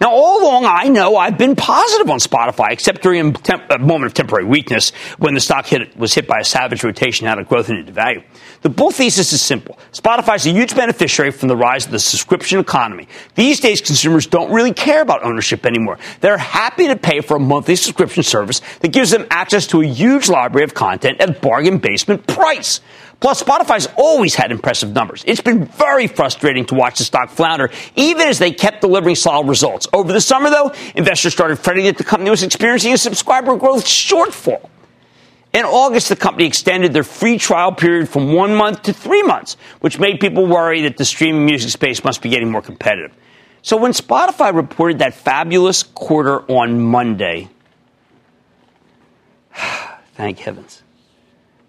Now, 0.00 0.10
all 0.10 0.42
along, 0.42 0.66
I 0.66 0.88
know 0.88 1.16
I've 1.16 1.38
been 1.38 1.56
positive 1.56 2.10
on 2.10 2.18
Spotify, 2.18 2.70
except 2.70 3.02
during 3.02 3.28
a, 3.28 3.32
temp- 3.32 3.70
a 3.70 3.78
moment 3.78 4.06
of 4.06 4.14
temporary 4.14 4.44
weakness 4.44 4.90
when 5.18 5.34
the 5.34 5.40
stock 5.40 5.66
hit, 5.66 5.96
was 5.96 6.14
hit 6.14 6.26
by 6.26 6.40
a 6.40 6.44
savage 6.44 6.84
rotation 6.84 7.26
out 7.26 7.38
of 7.38 7.48
growth 7.48 7.70
into 7.70 7.92
value. 7.92 8.22
The 8.62 8.68
bull 8.68 8.90
thesis 8.90 9.32
is 9.32 9.40
simple. 9.40 9.78
Spotify 9.92 10.36
is 10.36 10.46
a 10.46 10.50
huge 10.50 10.74
beneficiary 10.74 11.30
from 11.30 11.48
the 11.48 11.56
rise 11.56 11.86
of 11.86 11.92
the 11.92 11.98
subscription 11.98 12.58
economy. 12.58 13.08
These 13.34 13.60
days, 13.60 13.80
consumers 13.80 14.26
don't 14.26 14.52
really 14.52 14.74
care 14.74 15.02
about 15.02 15.24
ownership 15.24 15.64
anymore. 15.64 15.98
They're 16.20 16.38
happy 16.38 16.88
to 16.88 16.96
pay 16.96 17.20
for 17.20 17.36
a 17.36 17.40
monthly 17.40 17.76
subscription 17.76 18.22
service 18.22 18.60
that 18.80 18.88
gives 18.88 19.10
them 19.10 19.26
access 19.30 19.66
to 19.68 19.80
a 19.82 19.86
huge 19.86 20.28
library 20.28 20.64
of 20.64 20.74
content 20.74 21.20
at 21.20 21.40
bargain 21.40 21.78
basement 21.78 22.26
price. 22.26 22.80
Plus, 23.18 23.42
Spotify's 23.42 23.88
always 23.96 24.34
had 24.34 24.52
impressive 24.52 24.92
numbers. 24.92 25.24
It's 25.26 25.40
been 25.40 25.64
very 25.64 26.06
frustrating 26.06 26.66
to 26.66 26.74
watch 26.74 26.98
the 26.98 27.04
stock 27.04 27.30
flounder, 27.30 27.70
even 27.96 28.28
as 28.28 28.38
they 28.38 28.52
kept 28.52 28.82
delivering 28.82 29.14
solid 29.14 29.48
results. 29.48 29.88
Over 29.92 30.12
the 30.12 30.20
summer, 30.20 30.50
though, 30.50 30.72
investors 30.94 31.32
started 31.32 31.56
fretting 31.56 31.86
that 31.86 31.96
the 31.96 32.04
company 32.04 32.30
was 32.30 32.42
experiencing 32.42 32.92
a 32.92 32.98
subscriber 32.98 33.56
growth 33.56 33.84
shortfall. 33.84 34.68
In 35.54 35.64
August, 35.64 36.10
the 36.10 36.16
company 36.16 36.44
extended 36.44 36.92
their 36.92 37.02
free 37.02 37.38
trial 37.38 37.72
period 37.72 38.10
from 38.10 38.34
one 38.34 38.54
month 38.54 38.82
to 38.82 38.92
three 38.92 39.22
months, 39.22 39.56
which 39.80 39.98
made 39.98 40.20
people 40.20 40.46
worry 40.46 40.82
that 40.82 40.98
the 40.98 41.04
streaming 41.06 41.46
music 41.46 41.70
space 41.70 42.04
must 42.04 42.20
be 42.20 42.28
getting 42.28 42.50
more 42.50 42.60
competitive. 42.60 43.16
So 43.62 43.78
when 43.78 43.92
Spotify 43.92 44.54
reported 44.54 44.98
that 44.98 45.14
fabulous 45.14 45.82
quarter 45.82 46.42
on 46.52 46.78
Monday, 46.78 47.48
thank 50.14 50.40
heavens. 50.40 50.82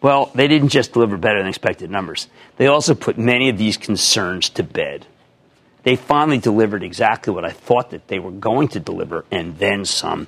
Well, 0.02 0.32
they 0.36 0.48
didn't 0.48 0.70
just 0.70 0.94
deliver 0.94 1.18
better 1.18 1.40
than 1.40 1.48
expected 1.48 1.90
numbers. 1.90 2.28
They 2.58 2.68
also 2.68 2.94
put 2.94 3.18
many 3.18 3.50
of 3.50 3.58
these 3.58 3.78
concerns 3.78 4.50
to 4.52 4.64
bed. 4.64 5.08
They 5.84 5.96
finally 5.96 6.38
delivered 6.38 6.84
exactly 6.84 7.34
what 7.34 7.46
I 7.46 7.52
thought 7.52 7.92
that 7.92 8.08
they 8.08 8.20
were 8.20 8.32
going 8.32 8.68
to 8.70 8.80
deliver 8.80 9.26
and 9.32 9.58
then 9.58 9.86
some. 9.86 10.28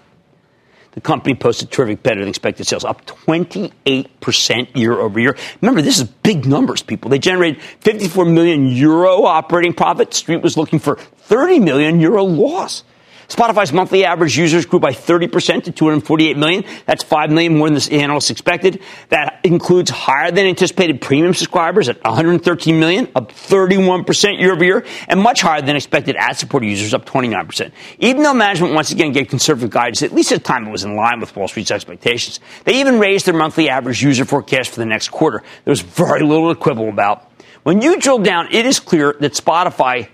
the 0.94 1.02
company 1.02 1.36
posted 1.36 1.70
terrific, 1.72 2.02
better 2.02 2.20
than 2.20 2.30
expected 2.30 2.66
sales, 2.66 2.84
up 2.84 3.06
28% 3.06 4.76
year 4.76 4.94
over 4.94 5.20
year. 5.20 5.38
Remember, 5.62 5.82
this 5.82 6.00
is 6.00 6.06
big 6.06 6.46
numbers, 6.46 6.82
people. 6.82 7.10
They 7.10 7.20
generated 7.20 7.62
54 7.62 8.26
million 8.26 8.68
euro 8.68 9.24
operating 9.26 9.74
profit. 9.74 10.14
Street 10.14 10.42
was 10.42 10.58
looking 10.58 10.80
for 10.80 10.96
30 10.96 11.60
million 11.60 12.00
euro 12.00 12.24
loss. 12.24 12.84
Spotify's 13.30 13.72
monthly 13.72 14.06
average 14.06 14.36
users 14.36 14.66
grew 14.66 14.80
by 14.80 14.92
30% 14.92 15.66
to 15.66 15.72
248 15.72 16.36
million. 16.36 16.64
That's 16.88 17.04
5 17.04 17.30
million 17.30 17.58
more 17.58 17.70
than 17.70 17.76
the 17.76 18.02
analysts 18.02 18.32
expected. 18.32 18.82
That 19.10 19.40
includes 19.44 19.92
higher 19.92 20.32
than 20.32 20.48
anticipated 20.48 21.00
premium 21.00 21.36
subscribers 21.36 21.90
at 21.90 22.04
113 22.04 22.80
million, 22.80 23.08
up 23.16 23.32
31% 23.32 24.40
year 24.40 24.54
over 24.54 24.64
year, 24.64 24.86
and 25.08 25.22
much 25.22 25.42
higher 25.42 25.62
than 25.62 25.76
expected 25.76 26.16
ad 26.16 26.38
supported 26.38 26.68
users, 26.68 26.94
up 26.96 27.06
29%. 27.06 27.72
Even 28.00 28.24
though 28.24 28.34
management 28.34 28.74
once 28.74 28.92
again 28.92 29.12
gave 29.12 29.28
conservative 29.28 29.70
guidance, 29.70 30.02
at 30.02 30.12
least 30.12 30.32
at 30.32 30.40
the 30.40 30.44
time 30.44 30.68
it 30.68 30.72
was 30.72 30.84
in 30.84 30.96
line 30.96 31.20
with 31.20 31.36
Wall 31.36 31.48
Street's 31.48 31.72
expectations. 31.72 32.40
They 32.64 32.80
even 32.80 33.00
raised 33.00 33.28
their 33.28 33.36
monthly 33.36 33.70
average 33.70 34.02
user 34.02 34.26
forecast 34.26 34.72
for 34.72 34.80
the 34.80 34.88
next 34.88 35.10
quarter. 35.10 35.44
There 35.66 35.72
was 35.72 35.82
very 35.82 36.24
little 36.24 36.54
to 36.54 36.60
quibble 36.60 36.90
about. 36.90 37.30
When 37.62 37.82
you 37.84 38.00
drill 38.00 38.20
down, 38.20 38.48
it 38.52 38.66
is 38.66 38.80
clear 38.80 39.16
that 39.20 39.34
Spotify 39.34 40.10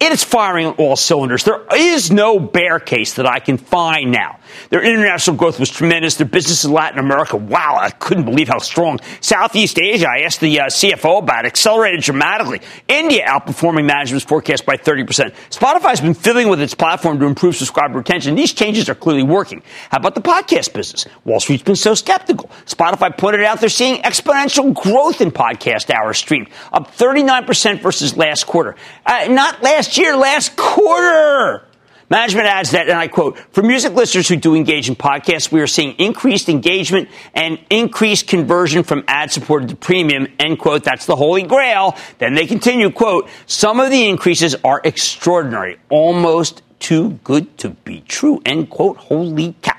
it 0.00 0.12
is 0.12 0.24
firing 0.24 0.66
on 0.66 0.72
all 0.74 0.96
cylinders. 0.96 1.44
There 1.44 1.62
is 1.76 2.10
no 2.10 2.40
bear 2.40 2.80
case 2.80 3.14
that 3.14 3.26
I 3.26 3.38
can 3.38 3.58
find 3.58 4.10
now. 4.10 4.39
Their 4.70 4.82
international 4.82 5.36
growth 5.36 5.58
was 5.58 5.70
tremendous. 5.70 6.16
Their 6.16 6.26
business 6.26 6.64
in 6.64 6.72
Latin 6.72 6.98
America, 6.98 7.36
wow, 7.36 7.78
I 7.80 7.90
couldn't 7.90 8.24
believe 8.24 8.48
how 8.48 8.58
strong. 8.58 9.00
Southeast 9.20 9.78
Asia, 9.78 10.08
I 10.08 10.22
asked 10.22 10.40
the 10.40 10.60
uh, 10.60 10.66
CFO 10.66 11.18
about 11.22 11.44
it, 11.44 11.48
accelerated 11.48 12.02
dramatically. 12.02 12.60
India 12.88 13.24
outperforming 13.26 13.86
management's 13.86 14.24
forecast 14.24 14.66
by 14.66 14.76
30%. 14.76 15.34
Spotify's 15.50 16.00
been 16.00 16.14
fiddling 16.14 16.48
with 16.48 16.60
its 16.60 16.74
platform 16.74 17.18
to 17.20 17.26
improve 17.26 17.56
subscriber 17.56 17.98
retention. 17.98 18.34
These 18.34 18.52
changes 18.52 18.88
are 18.88 18.94
clearly 18.94 19.22
working. 19.22 19.62
How 19.90 19.98
about 19.98 20.14
the 20.14 20.22
podcast 20.22 20.72
business? 20.72 21.06
Wall 21.24 21.40
Street's 21.40 21.62
been 21.62 21.76
so 21.76 21.94
skeptical. 21.94 22.50
Spotify 22.66 23.16
pointed 23.16 23.44
out 23.44 23.60
they're 23.60 23.68
seeing 23.68 24.02
exponential 24.02 24.74
growth 24.74 25.20
in 25.20 25.30
podcast 25.30 25.90
hours 25.90 26.18
streamed, 26.18 26.48
up 26.72 26.94
39% 26.96 27.80
versus 27.80 28.16
last 28.16 28.46
quarter. 28.46 28.76
Uh, 29.06 29.26
not 29.30 29.62
last 29.62 29.96
year, 29.98 30.16
last 30.16 30.56
quarter. 30.56 31.66
Management 32.10 32.48
adds 32.48 32.72
that, 32.72 32.88
and 32.88 32.98
I 32.98 33.06
quote, 33.06 33.38
for 33.52 33.62
music 33.62 33.94
listeners 33.94 34.26
who 34.26 34.34
do 34.34 34.56
engage 34.56 34.88
in 34.88 34.96
podcasts, 34.96 35.52
we 35.52 35.60
are 35.60 35.68
seeing 35.68 35.92
increased 35.92 36.48
engagement 36.48 37.08
and 37.34 37.56
increased 37.70 38.26
conversion 38.26 38.82
from 38.82 39.04
ad 39.06 39.30
supported 39.30 39.68
to 39.68 39.76
premium, 39.76 40.26
end 40.40 40.58
quote. 40.58 40.82
That's 40.82 41.06
the 41.06 41.14
holy 41.14 41.44
grail. 41.44 41.96
Then 42.18 42.34
they 42.34 42.48
continue, 42.48 42.90
quote, 42.90 43.28
some 43.46 43.78
of 43.78 43.90
the 43.90 44.08
increases 44.08 44.56
are 44.64 44.80
extraordinary, 44.82 45.78
almost 45.88 46.62
too 46.80 47.20
good 47.22 47.56
to 47.58 47.70
be 47.70 48.00
true, 48.00 48.42
end 48.44 48.70
quote. 48.70 48.96
Holy 48.96 49.54
cow. 49.62 49.76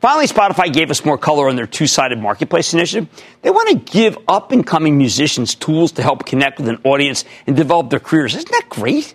Finally, 0.00 0.26
Spotify 0.26 0.72
gave 0.72 0.90
us 0.90 1.04
more 1.04 1.18
color 1.18 1.48
on 1.48 1.54
their 1.54 1.66
two 1.66 1.86
sided 1.86 2.18
marketplace 2.18 2.74
initiative. 2.74 3.08
They 3.42 3.50
want 3.50 3.68
to 3.68 3.92
give 3.92 4.18
up 4.26 4.50
and 4.50 4.66
coming 4.66 4.98
musicians 4.98 5.54
tools 5.54 5.92
to 5.92 6.02
help 6.02 6.26
connect 6.26 6.58
with 6.58 6.68
an 6.68 6.80
audience 6.82 7.24
and 7.46 7.54
develop 7.56 7.90
their 7.90 8.00
careers. 8.00 8.34
Isn't 8.34 8.50
that 8.50 8.66
great? 8.68 9.14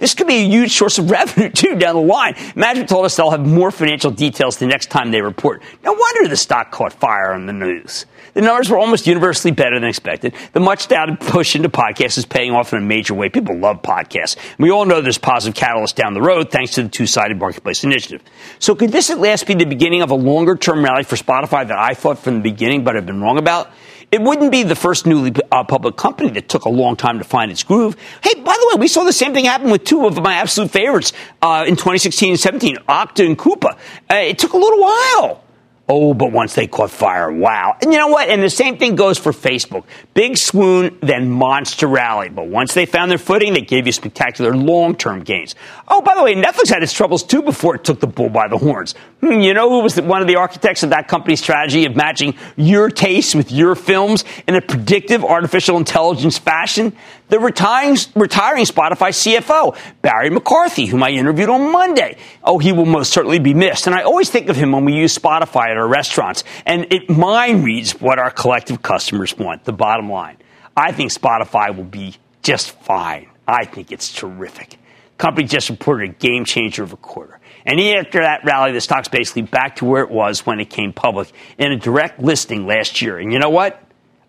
This 0.00 0.14
could 0.14 0.26
be 0.26 0.34
a 0.34 0.48
huge 0.48 0.72
source 0.72 0.98
of 0.98 1.10
revenue, 1.10 1.50
too, 1.50 1.76
down 1.76 1.94
the 1.94 2.00
line. 2.00 2.34
Management 2.56 2.88
told 2.88 3.04
us 3.04 3.14
they'll 3.14 3.30
have 3.30 3.46
more 3.46 3.70
financial 3.70 4.10
details 4.10 4.56
the 4.56 4.66
next 4.66 4.90
time 4.90 5.12
they 5.12 5.20
report. 5.20 5.62
No 5.84 5.92
wonder 5.92 6.28
the 6.28 6.36
stock 6.36 6.72
caught 6.72 6.92
fire 6.92 7.32
on 7.32 7.46
the 7.46 7.52
news. 7.52 8.06
The 8.32 8.40
numbers 8.40 8.70
were 8.70 8.78
almost 8.78 9.06
universally 9.06 9.52
better 9.52 9.78
than 9.78 9.88
expected. 9.88 10.34
The 10.52 10.60
much 10.60 10.88
doubted 10.88 11.20
push 11.20 11.56
into 11.56 11.68
podcasts 11.68 12.16
is 12.16 12.24
paying 12.24 12.52
off 12.52 12.72
in 12.72 12.78
a 12.78 12.86
major 12.86 13.12
way. 13.12 13.28
People 13.28 13.58
love 13.58 13.82
podcasts. 13.82 14.36
We 14.58 14.70
all 14.70 14.84
know 14.84 15.00
there's 15.00 15.18
positive 15.18 15.54
catalyst 15.54 15.96
down 15.96 16.14
the 16.14 16.22
road 16.22 16.50
thanks 16.50 16.72
to 16.74 16.84
the 16.84 16.88
two-sided 16.88 17.38
marketplace 17.38 17.84
initiative. 17.84 18.22
So 18.58 18.74
could 18.74 18.92
this 18.92 19.10
at 19.10 19.18
last 19.18 19.46
be 19.46 19.54
the 19.54 19.64
beginning 19.64 20.02
of 20.02 20.10
a 20.10 20.14
longer-term 20.14 20.82
rally 20.84 21.02
for 21.02 21.16
Spotify 21.16 21.66
that 21.66 21.78
I 21.78 21.94
thought 21.94 22.18
from 22.18 22.36
the 22.36 22.40
beginning 22.40 22.84
but 22.84 22.94
have 22.94 23.06
been 23.06 23.20
wrong 23.20 23.38
about? 23.38 23.70
It 24.12 24.20
wouldn't 24.20 24.50
be 24.50 24.64
the 24.64 24.74
first 24.74 25.06
newly 25.06 25.32
uh, 25.52 25.62
public 25.62 25.96
company 25.96 26.30
that 26.30 26.48
took 26.48 26.64
a 26.64 26.68
long 26.68 26.96
time 26.96 27.18
to 27.18 27.24
find 27.24 27.50
its 27.52 27.62
groove. 27.62 27.96
Hey, 28.24 28.34
by 28.34 28.56
the 28.58 28.72
way, 28.72 28.80
we 28.80 28.88
saw 28.88 29.04
the 29.04 29.12
same 29.12 29.32
thing 29.32 29.44
happen 29.44 29.70
with 29.70 29.84
two 29.84 30.04
of 30.04 30.20
my 30.20 30.34
absolute 30.34 30.72
favorites 30.72 31.12
uh, 31.42 31.64
in 31.66 31.76
2016 31.76 32.30
and 32.30 32.40
17, 32.40 32.76
Okta 32.88 33.24
and 33.24 33.38
Coupa. 33.38 33.76
Uh, 34.10 34.14
it 34.14 34.38
took 34.38 34.52
a 34.52 34.56
little 34.56 34.80
while. 34.80 35.44
Oh, 35.92 36.14
but 36.14 36.30
once 36.30 36.54
they 36.54 36.68
caught 36.68 36.92
fire, 36.92 37.32
wow. 37.32 37.76
And 37.82 37.92
you 37.92 37.98
know 37.98 38.06
what? 38.06 38.28
And 38.28 38.40
the 38.40 38.48
same 38.48 38.78
thing 38.78 38.94
goes 38.94 39.18
for 39.18 39.32
Facebook. 39.32 39.82
Big 40.14 40.36
swoon, 40.36 40.96
then 41.02 41.28
monster 41.28 41.88
rally. 41.88 42.28
But 42.28 42.46
once 42.46 42.74
they 42.74 42.86
found 42.86 43.10
their 43.10 43.18
footing, 43.18 43.54
they 43.54 43.62
gave 43.62 43.86
you 43.86 43.92
spectacular 43.92 44.54
long 44.54 44.94
term 44.94 45.24
gains. 45.24 45.56
Oh, 45.88 46.00
by 46.00 46.14
the 46.14 46.22
way, 46.22 46.36
Netflix 46.36 46.68
had 46.68 46.84
its 46.84 46.92
troubles 46.92 47.24
too 47.24 47.42
before 47.42 47.74
it 47.74 47.82
took 47.82 47.98
the 47.98 48.06
bull 48.06 48.28
by 48.28 48.46
the 48.46 48.56
horns. 48.56 48.94
Hmm, 49.20 49.40
you 49.40 49.52
know 49.52 49.68
who 49.68 49.80
was 49.80 50.00
one 50.00 50.22
of 50.22 50.28
the 50.28 50.36
architects 50.36 50.84
of 50.84 50.90
that 50.90 51.08
company's 51.08 51.40
strategy 51.40 51.84
of 51.86 51.96
matching 51.96 52.36
your 52.54 52.88
tastes 52.88 53.34
with 53.34 53.50
your 53.50 53.74
films 53.74 54.24
in 54.46 54.54
a 54.54 54.60
predictive 54.60 55.24
artificial 55.24 55.76
intelligence 55.76 56.38
fashion? 56.38 56.96
The 57.30 57.38
retiring, 57.38 57.96
retiring 58.16 58.64
Spotify 58.64 59.10
CFO, 59.10 59.78
Barry 60.02 60.30
McCarthy, 60.30 60.86
whom 60.86 61.02
I 61.02 61.10
interviewed 61.10 61.48
on 61.48 61.70
Monday. 61.70 62.18
Oh, 62.42 62.58
he 62.58 62.72
will 62.72 62.86
most 62.86 63.12
certainly 63.12 63.38
be 63.38 63.54
missed. 63.54 63.86
And 63.86 63.94
I 63.94 64.02
always 64.02 64.28
think 64.28 64.48
of 64.48 64.56
him 64.56 64.72
when 64.72 64.84
we 64.84 64.94
use 64.94 65.16
Spotify 65.16 65.70
at 65.70 65.76
our 65.76 65.86
restaurants. 65.86 66.42
And 66.66 66.92
it 66.92 67.08
mind 67.08 67.64
reads 67.64 67.92
what 68.00 68.18
our 68.18 68.32
collective 68.32 68.82
customers 68.82 69.38
want, 69.38 69.64
the 69.64 69.72
bottom 69.72 70.10
line. 70.10 70.38
I 70.76 70.90
think 70.90 71.12
Spotify 71.12 71.74
will 71.74 71.84
be 71.84 72.16
just 72.42 72.72
fine. 72.72 73.30
I 73.46 73.64
think 73.64 73.92
it's 73.92 74.12
terrific. 74.12 74.76
Company 75.16 75.46
just 75.46 75.70
reported 75.70 76.10
a 76.10 76.12
game 76.12 76.44
changer 76.44 76.82
of 76.82 76.92
a 76.92 76.96
quarter. 76.96 77.38
And 77.64 77.80
after 77.80 78.22
that 78.22 78.44
rally, 78.44 78.72
the 78.72 78.80
stock's 78.80 79.08
basically 79.08 79.42
back 79.42 79.76
to 79.76 79.84
where 79.84 80.02
it 80.02 80.10
was 80.10 80.44
when 80.46 80.58
it 80.58 80.70
came 80.70 80.92
public 80.92 81.30
in 81.58 81.70
a 81.70 81.76
direct 81.76 82.20
listing 82.20 82.66
last 82.66 83.00
year. 83.02 83.18
And 83.18 83.32
you 83.32 83.38
know 83.38 83.50
what? 83.50 83.80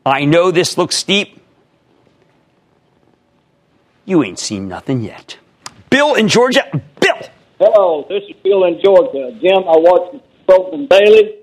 I 0.06 0.26
know 0.26 0.52
this 0.52 0.78
looks 0.78 0.96
steep. 0.96 1.40
You 4.12 4.26
ain't 4.26 4.39
seen 4.39 4.67
nothing 4.67 5.00
yet. 5.00 5.38
Bill 5.89 6.15
in 6.15 6.28
Georgia. 6.28 6.67
Bill. 7.00 7.15
Hello, 7.60 8.06
this 8.10 8.24
is 8.28 8.36
Bill 8.43 8.65
in 8.65 8.82
Georgia. 8.84 9.32
Jim, 9.39 9.63
I 9.63 9.78
watched 9.80 10.21
program 10.45 10.86
daily 10.88 11.39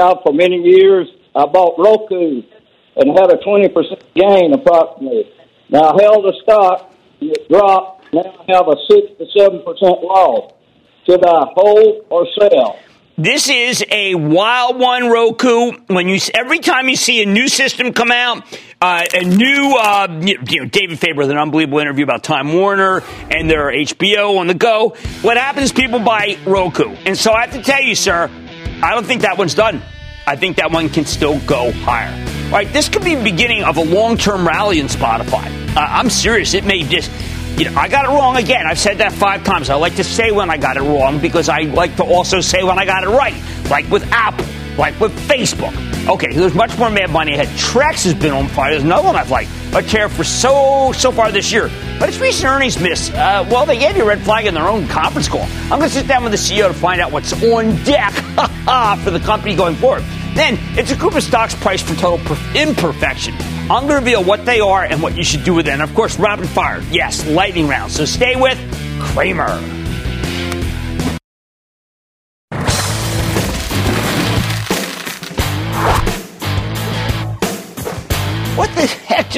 out 0.00 0.24
for 0.24 0.32
many 0.32 0.56
years. 0.56 1.06
I 1.36 1.46
bought 1.46 1.78
Roku 1.78 2.42
and 2.96 3.16
had 3.16 3.30
a 3.30 3.36
20% 3.36 3.70
gain 4.16 4.52
approximately. 4.52 5.30
Now 5.70 5.94
I 5.94 6.02
held 6.02 6.24
the 6.24 6.34
stock, 6.42 6.92
it 7.20 7.48
dropped, 7.48 8.12
now 8.12 8.22
I 8.22 8.52
have 8.52 8.66
a 8.66 8.74
6 8.90 9.06
to 9.18 9.38
7% 9.38 10.02
loss. 10.02 10.54
Should 11.06 11.24
I 11.24 11.44
hold 11.54 12.04
or 12.10 12.26
sell? 12.36 12.80
This 13.20 13.48
is 13.48 13.84
a 13.90 14.14
wild 14.14 14.78
one, 14.78 15.10
Roku. 15.10 15.72
When 15.88 16.06
you 16.06 16.20
every 16.34 16.60
time 16.60 16.88
you 16.88 16.94
see 16.94 17.20
a 17.20 17.26
new 17.26 17.48
system 17.48 17.92
come 17.92 18.12
out, 18.12 18.44
uh, 18.80 19.04
a 19.12 19.24
new 19.24 19.76
uh, 19.76 20.20
you 20.22 20.60
know 20.60 20.66
David 20.66 21.00
Faber 21.00 21.18
with 21.18 21.32
an 21.32 21.36
unbelievable 21.36 21.80
interview 21.80 22.04
about 22.04 22.22
Time 22.22 22.52
Warner 22.52 23.02
and 23.28 23.50
their 23.50 23.72
HBO 23.72 24.38
on 24.38 24.46
the 24.46 24.54
go. 24.54 24.90
What 25.22 25.36
happens? 25.36 25.72
People 25.72 25.98
buy 25.98 26.38
Roku, 26.46 26.90
and 27.06 27.18
so 27.18 27.32
I 27.32 27.46
have 27.46 27.54
to 27.54 27.62
tell 27.62 27.82
you, 27.82 27.96
sir, 27.96 28.30
I 28.84 28.94
don't 28.94 29.04
think 29.04 29.22
that 29.22 29.36
one's 29.36 29.56
done. 29.56 29.82
I 30.24 30.36
think 30.36 30.58
that 30.58 30.70
one 30.70 30.88
can 30.88 31.04
still 31.04 31.40
go 31.40 31.72
higher. 31.72 32.14
Right? 32.52 32.72
This 32.72 32.88
could 32.88 33.02
be 33.02 33.16
the 33.16 33.24
beginning 33.24 33.64
of 33.64 33.78
a 33.78 33.84
long-term 33.84 34.46
rally 34.46 34.78
in 34.78 34.86
Spotify. 34.86 35.44
Uh, 35.74 35.80
I'm 35.80 36.08
serious. 36.08 36.54
It 36.54 36.64
may 36.64 36.84
just 36.84 37.10
you 37.58 37.64
know, 37.64 37.76
I 37.76 37.88
got 37.88 38.04
it 38.04 38.08
wrong 38.08 38.36
again. 38.36 38.66
I've 38.66 38.78
said 38.78 38.98
that 38.98 39.12
five 39.12 39.42
times. 39.42 39.68
I 39.68 39.74
like 39.74 39.96
to 39.96 40.04
say 40.04 40.30
when 40.30 40.48
I 40.48 40.56
got 40.56 40.76
it 40.76 40.82
wrong 40.82 41.18
because 41.18 41.48
I 41.48 41.62
like 41.62 41.96
to 41.96 42.04
also 42.04 42.40
say 42.40 42.62
when 42.62 42.78
I 42.78 42.84
got 42.84 43.02
it 43.02 43.08
right. 43.08 43.34
Like 43.68 43.90
with 43.90 44.04
Apple, 44.12 44.46
like 44.76 44.98
with 45.00 45.12
Facebook. 45.28 45.74
Okay, 46.08 46.32
there's 46.32 46.54
much 46.54 46.78
more 46.78 46.88
mad 46.88 47.10
money 47.10 47.34
ahead. 47.34 47.48
Trex 47.58 48.04
has 48.04 48.14
been 48.14 48.32
on 48.32 48.46
fire. 48.46 48.70
There's 48.70 48.84
another 48.84 49.06
one 49.06 49.16
I've 49.16 49.30
liked. 49.30 49.50
A 49.74 49.82
chair 49.82 50.08
for 50.08 50.22
so 50.22 50.92
so 50.92 51.10
far 51.10 51.32
this 51.32 51.50
year. 51.50 51.68
But 51.98 52.08
its 52.08 52.18
recent 52.20 52.48
earnings 52.48 52.78
miss, 52.78 53.10
uh, 53.10 53.46
well, 53.50 53.66
they 53.66 53.76
gave 53.76 53.96
you 53.96 54.04
a 54.04 54.06
red 54.06 54.22
flag 54.22 54.46
in 54.46 54.54
their 54.54 54.68
own 54.68 54.86
conference 54.86 55.28
call. 55.28 55.42
I'm 55.64 55.80
going 55.80 55.90
to 55.90 55.90
sit 55.90 56.06
down 56.06 56.22
with 56.22 56.32
the 56.32 56.38
CEO 56.38 56.68
to 56.68 56.74
find 56.74 57.00
out 57.00 57.10
what's 57.10 57.32
on 57.42 57.74
deck 57.82 58.12
for 59.02 59.10
the 59.10 59.20
company 59.24 59.56
going 59.56 59.74
forward. 59.74 60.04
Then 60.34 60.56
it's 60.78 60.92
a 60.92 60.96
group 60.96 61.16
of 61.16 61.24
stocks 61.24 61.56
priced 61.56 61.86
for 61.86 61.96
total 61.96 62.36
imperfection. 62.54 63.34
I'm 63.70 63.86
going 63.86 63.88
to 63.88 63.94
reveal 63.96 64.24
what 64.24 64.46
they 64.46 64.60
are 64.60 64.82
and 64.82 65.02
what 65.02 65.14
you 65.14 65.22
should 65.22 65.44
do 65.44 65.52
with 65.52 65.66
them. 65.66 65.80
And 65.80 65.82
of 65.82 65.94
course, 65.94 66.18
rapid 66.18 66.48
fire. 66.48 66.82
Yes, 66.90 67.26
lightning 67.26 67.68
round. 67.68 67.92
So 67.92 68.06
stay 68.06 68.34
with 68.34 68.58
Cramer. 68.98 69.77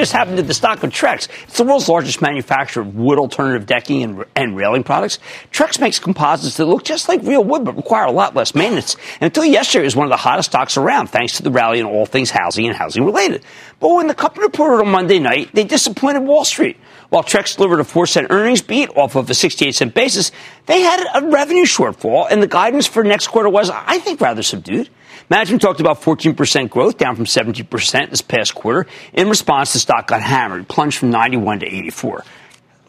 Just 0.01 0.13
happened 0.13 0.39
to 0.39 0.43
the 0.43 0.55
stock 0.55 0.83
of 0.83 0.91
Trex. 0.91 1.29
It's 1.45 1.59
the 1.59 1.65
world's 1.65 1.89
largest 1.89 2.23
manufacturer 2.23 2.83
of 2.83 2.95
wood 2.95 3.19
alternative 3.19 3.67
decking 3.67 4.03
and, 4.03 4.25
and 4.35 4.57
railing 4.57 4.83
products. 4.83 5.19
Trex 5.53 5.79
makes 5.79 5.99
composites 5.99 6.57
that 6.57 6.65
look 6.67 6.85
just 6.85 7.09
like 7.09 7.23
real 7.23 7.45
wood 7.45 7.65
but 7.65 7.77
require 7.77 8.07
a 8.07 8.11
lot 8.11 8.35
less 8.35 8.55
maintenance. 8.55 8.97
And 9.21 9.25
until 9.25 9.45
yesterday, 9.45 9.83
it 9.83 9.87
was 9.87 9.97
one 9.97 10.07
of 10.07 10.11
the 10.11 10.17
hottest 10.17 10.51
stocks 10.51 10.77
around 10.77 11.09
thanks 11.09 11.37
to 11.37 11.43
the 11.43 11.51
rally 11.51 11.79
in 11.81 11.87
all 11.87 12.07
things 12.07 12.31
housing 12.31 12.67
and 12.67 12.75
housing 12.75 13.05
related. 13.05 13.45
But 13.79 13.95
when 13.95 14.07
the 14.07 14.15
company 14.15 14.47
reported 14.47 14.85
on 14.85 14.91
Monday 14.91 15.19
night, 15.19 15.51
they 15.55 15.65
disappointed 15.65 16.21
Wall 16.21 16.45
Street. 16.45 16.79
While 17.11 17.25
Trex 17.25 17.57
delivered 17.57 17.81
a 17.81 17.85
4 17.85 18.07
cent 18.07 18.29
earnings 18.31 18.63
beat 18.63 18.89
off 18.97 19.17
of 19.17 19.29
a 19.29 19.35
68 19.35 19.75
cent 19.75 19.95
basis, 19.95 20.33
they 20.67 20.81
had 20.81 21.05
a 21.15 21.29
revenue 21.29 21.65
shortfall, 21.65 22.27
and 22.31 22.43
the 22.43 22.47
guidance 22.47 22.87
for 22.87 23.03
next 23.03 23.29
quarter 23.29 23.49
was, 23.49 23.69
I 23.69 23.99
think, 23.99 24.21
rather 24.21 24.43
subdued. 24.43 24.89
Management 25.31 25.63
talked 25.63 25.79
about 25.79 26.03
14% 26.03 26.69
growth, 26.71 26.99
down 26.99 27.15
from 27.15 27.25
17% 27.25 28.11
this 28.11 28.21
past 28.21 28.55
quarter. 28.57 28.89
In 29.13 29.29
response, 29.29 29.73
the 29.73 29.79
stock 29.79 30.09
got 30.09 30.21
hammered, 30.23 30.67
plunged 30.67 30.99
from 30.99 31.11
91 31.11 31.61
to 31.61 31.67
84. 31.67 32.25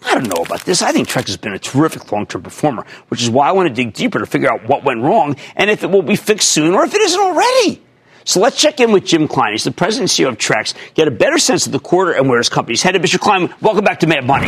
I 0.04 0.16
don't 0.16 0.28
know 0.28 0.42
about 0.44 0.62
this. 0.62 0.82
I 0.82 0.92
think 0.92 1.08
Trex 1.08 1.28
has 1.28 1.38
been 1.38 1.54
a 1.54 1.60
terrific 1.60 2.12
long-term 2.12 2.42
performer, 2.42 2.84
which 3.10 3.22
is 3.22 3.30
why 3.30 3.48
I 3.48 3.52
want 3.52 3.70
to 3.70 3.74
dig 3.74 3.94
deeper 3.94 4.18
to 4.18 4.26
figure 4.26 4.52
out 4.52 4.68
what 4.68 4.84
went 4.84 5.04
wrong 5.04 5.36
and 5.56 5.70
if 5.70 5.84
it 5.84 5.92
will 5.92 6.02
be 6.02 6.16
fixed 6.16 6.50
soon 6.50 6.74
or 6.74 6.84
if 6.84 6.96
it 6.96 7.02
isn't 7.02 7.22
already. 7.22 7.80
So 8.24 8.40
let's 8.40 8.60
check 8.60 8.80
in 8.80 8.92
with 8.92 9.06
Jim 9.06 9.28
Cline. 9.28 9.52
He's 9.52 9.64
the 9.64 9.72
president 9.72 10.18
and 10.18 10.28
CEO 10.28 10.30
of 10.30 10.40
Trex. 10.40 10.74
Get 10.96 11.08
a 11.08 11.12
better 11.12 11.38
sense 11.38 11.68
of 11.68 11.72
the 11.72 11.80
quarter 11.80 12.14
and 12.14 12.28
where 12.28 12.40
his 12.40 12.50
company's 12.50 12.82
headed. 12.82 13.04
Mr. 13.04 13.20
Cline, 13.20 13.54
welcome 13.62 13.84
back 13.84 14.00
to 14.00 14.08
Mad 14.08 14.26
Money. 14.26 14.48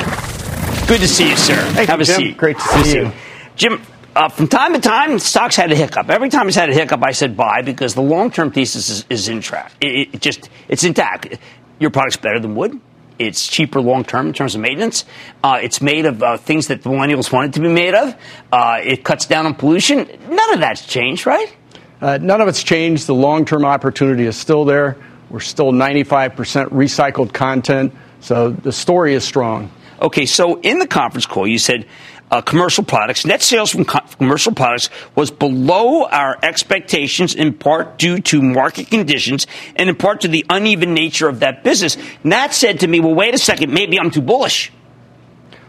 Good 0.87 1.01
to 1.01 1.07
see 1.07 1.29
you, 1.29 1.35
sir. 1.35 1.55
Thank 1.73 1.89
Have 1.89 1.99
you, 1.99 2.03
a 2.03 2.05
Jim. 2.05 2.15
seat. 2.15 2.37
Great 2.37 2.57
to 2.57 2.83
see 2.83 2.95
you. 2.95 3.11
Jim, 3.55 3.81
uh, 4.15 4.29
from 4.29 4.47
time 4.47 4.73
to 4.73 4.79
time, 4.79 5.19
stocks 5.19 5.55
had 5.55 5.71
a 5.71 5.75
hiccup. 5.75 6.09
Every 6.09 6.29
time 6.29 6.47
it's 6.47 6.57
had 6.57 6.69
a 6.69 6.73
hiccup, 6.73 7.03
I 7.03 7.11
said 7.11 7.35
buy 7.35 7.61
because 7.61 7.95
the 7.95 8.01
long-term 8.01 8.51
thesis 8.51 8.89
is, 8.89 9.05
is 9.09 9.27
in 9.27 9.41
track. 9.41 9.73
It, 9.81 10.13
it 10.13 10.21
just 10.21 10.49
it's 10.67 10.83
intact. 10.83 11.37
Your 11.79 11.89
product's 11.89 12.17
better 12.17 12.39
than 12.39 12.55
wood. 12.55 12.79
It's 13.19 13.47
cheaper 13.47 13.79
long 13.79 14.03
term 14.03 14.27
in 14.27 14.33
terms 14.33 14.55
of 14.55 14.61
maintenance. 14.61 15.05
Uh, 15.43 15.59
it's 15.61 15.81
made 15.81 16.05
of 16.05 16.21
uh, 16.21 16.37
things 16.37 16.67
that 16.67 16.81
the 16.81 16.89
millennials 16.89 17.31
wanted 17.31 17.53
to 17.53 17.59
be 17.59 17.69
made 17.69 17.93
of. 17.93 18.15
Uh, 18.51 18.79
it 18.83 19.03
cuts 19.03 19.25
down 19.25 19.45
on 19.45 19.55
pollution. 19.55 20.07
None 20.29 20.53
of 20.53 20.59
that's 20.59 20.85
changed, 20.85 21.25
right? 21.25 21.55
Uh, 22.01 22.17
none 22.21 22.41
of 22.41 22.47
it's 22.47 22.63
changed. 22.63 23.07
The 23.07 23.15
long 23.15 23.45
term 23.45 23.65
opportunity 23.65 24.25
is 24.25 24.35
still 24.35 24.65
there. 24.65 24.97
We're 25.29 25.39
still 25.39 25.71
95% 25.71 26.69
recycled 26.69 27.33
content. 27.33 27.93
So 28.19 28.51
the 28.51 28.71
story 28.71 29.13
is 29.13 29.23
strong. 29.23 29.71
Okay, 30.03 30.25
so 30.25 30.59
in 30.59 30.79
the 30.79 30.87
conference 30.87 31.25
call, 31.25 31.47
you 31.47 31.57
said 31.57 31.85
uh, 32.29 32.41
commercial 32.41 32.83
products, 32.83 33.25
net 33.25 33.41
sales 33.41 33.71
from 33.71 33.85
co- 33.85 34.01
commercial 34.17 34.53
products 34.53 34.89
was 35.15 35.31
below 35.31 36.05
our 36.05 36.37
expectations 36.43 37.33
in 37.35 37.53
part 37.53 37.97
due 37.97 38.19
to 38.19 38.41
market 38.41 38.89
conditions 38.89 39.47
and 39.77 39.89
in 39.89 39.95
part 39.95 40.21
to 40.21 40.27
the 40.27 40.45
uneven 40.49 40.93
nature 40.93 41.29
of 41.29 41.39
that 41.39 41.63
business. 41.63 41.95
Nat 42.23 42.53
said 42.53 42.81
to 42.81 42.87
me, 42.87 42.99
well, 42.99 43.15
wait 43.15 43.33
a 43.33 43.37
second, 43.37 43.71
maybe 43.73 43.97
I'm 43.97 44.11
too 44.11 44.21
bullish. 44.21 44.73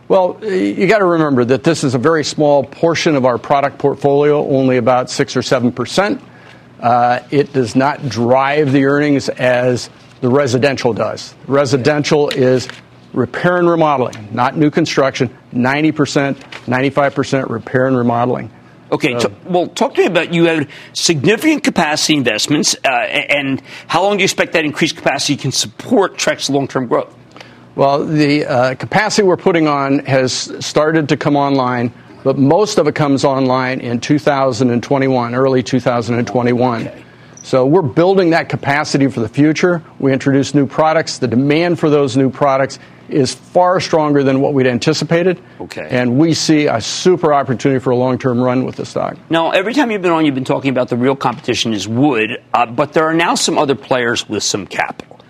Well, 0.08 0.38
you 0.42 0.86
got 0.86 0.98
to 0.98 1.06
remember 1.06 1.44
that 1.46 1.62
this 1.62 1.84
is 1.84 1.94
a 1.94 1.98
very 1.98 2.24
small 2.24 2.64
portion 2.64 3.14
of 3.14 3.24
our 3.24 3.38
product 3.38 3.78
portfolio, 3.78 4.46
only 4.46 4.76
about 4.78 5.10
six 5.10 5.36
or 5.36 5.42
seven 5.42 5.70
percent. 5.70 6.20
Uh, 6.80 7.20
it 7.30 7.52
does 7.52 7.74
not 7.74 8.08
drive 8.08 8.72
the 8.72 8.84
earnings 8.84 9.28
as 9.28 9.88
the 10.20 10.28
residential 10.28 10.92
does. 10.92 11.34
Residential 11.46 12.28
is 12.30 12.68
repair 13.14 13.56
and 13.56 13.68
remodeling, 13.68 14.28
not 14.32 14.56
new 14.56 14.70
construction. 14.70 15.34
Ninety 15.52 15.92
percent, 15.92 16.42
ninety-five 16.68 17.14
percent 17.14 17.48
repair 17.48 17.86
and 17.86 17.96
remodeling. 17.96 18.50
Okay, 18.92 19.14
t- 19.18 19.28
well, 19.46 19.66
talk 19.68 19.94
to 19.94 20.02
me 20.02 20.06
about 20.06 20.34
you 20.34 20.44
have 20.44 20.70
significant 20.92 21.64
capacity 21.64 22.14
investments, 22.14 22.76
uh, 22.84 22.88
and 22.88 23.62
how 23.86 24.02
long 24.02 24.16
do 24.16 24.20
you 24.20 24.24
expect 24.24 24.52
that 24.52 24.64
increased 24.64 24.96
capacity 24.96 25.36
can 25.36 25.52
support 25.52 26.18
Trex's 26.18 26.50
long-term 26.50 26.86
growth? 26.86 27.12
Well, 27.76 28.04
the 28.04 28.44
uh, 28.44 28.74
capacity 28.74 29.26
we're 29.26 29.36
putting 29.36 29.66
on 29.66 30.00
has 30.00 30.32
started 30.64 31.08
to 31.08 31.16
come 31.16 31.34
online, 31.34 31.92
but 32.22 32.38
most 32.38 32.78
of 32.78 32.86
it 32.86 32.94
comes 32.94 33.24
online 33.24 33.80
in 33.80 34.00
2021, 34.00 35.34
early 35.34 35.62
2021. 35.62 37.04
So 37.44 37.66
we're 37.66 37.82
building 37.82 38.30
that 38.30 38.48
capacity 38.48 39.06
for 39.08 39.20
the 39.20 39.28
future. 39.28 39.84
We 39.98 40.14
introduce 40.14 40.54
new 40.54 40.66
products. 40.66 41.18
The 41.18 41.28
demand 41.28 41.78
for 41.78 41.90
those 41.90 42.16
new 42.16 42.30
products 42.30 42.78
is 43.10 43.34
far 43.34 43.80
stronger 43.80 44.22
than 44.22 44.40
what 44.40 44.54
we'd 44.54 44.66
anticipated. 44.66 45.42
Okay. 45.60 45.86
And 45.90 46.18
we 46.18 46.32
see 46.32 46.68
a 46.68 46.80
super 46.80 47.34
opportunity 47.34 47.80
for 47.80 47.90
a 47.90 47.96
long 47.96 48.16
term 48.16 48.40
run 48.40 48.64
with 48.64 48.76
the 48.76 48.86
stock. 48.86 49.18
Now, 49.28 49.50
every 49.50 49.74
time 49.74 49.90
you've 49.90 50.00
been 50.00 50.10
on, 50.10 50.24
you've 50.24 50.34
been 50.34 50.44
talking 50.44 50.70
about 50.70 50.88
the 50.88 50.96
real 50.96 51.16
competition 51.16 51.74
is 51.74 51.86
wood, 51.86 52.42
uh, 52.54 52.64
but 52.64 52.94
there 52.94 53.04
are 53.04 53.14
now 53.14 53.34
some 53.34 53.58
other 53.58 53.74
players 53.74 54.26
with 54.26 54.42
some 54.42 54.66
capital. 54.66 55.20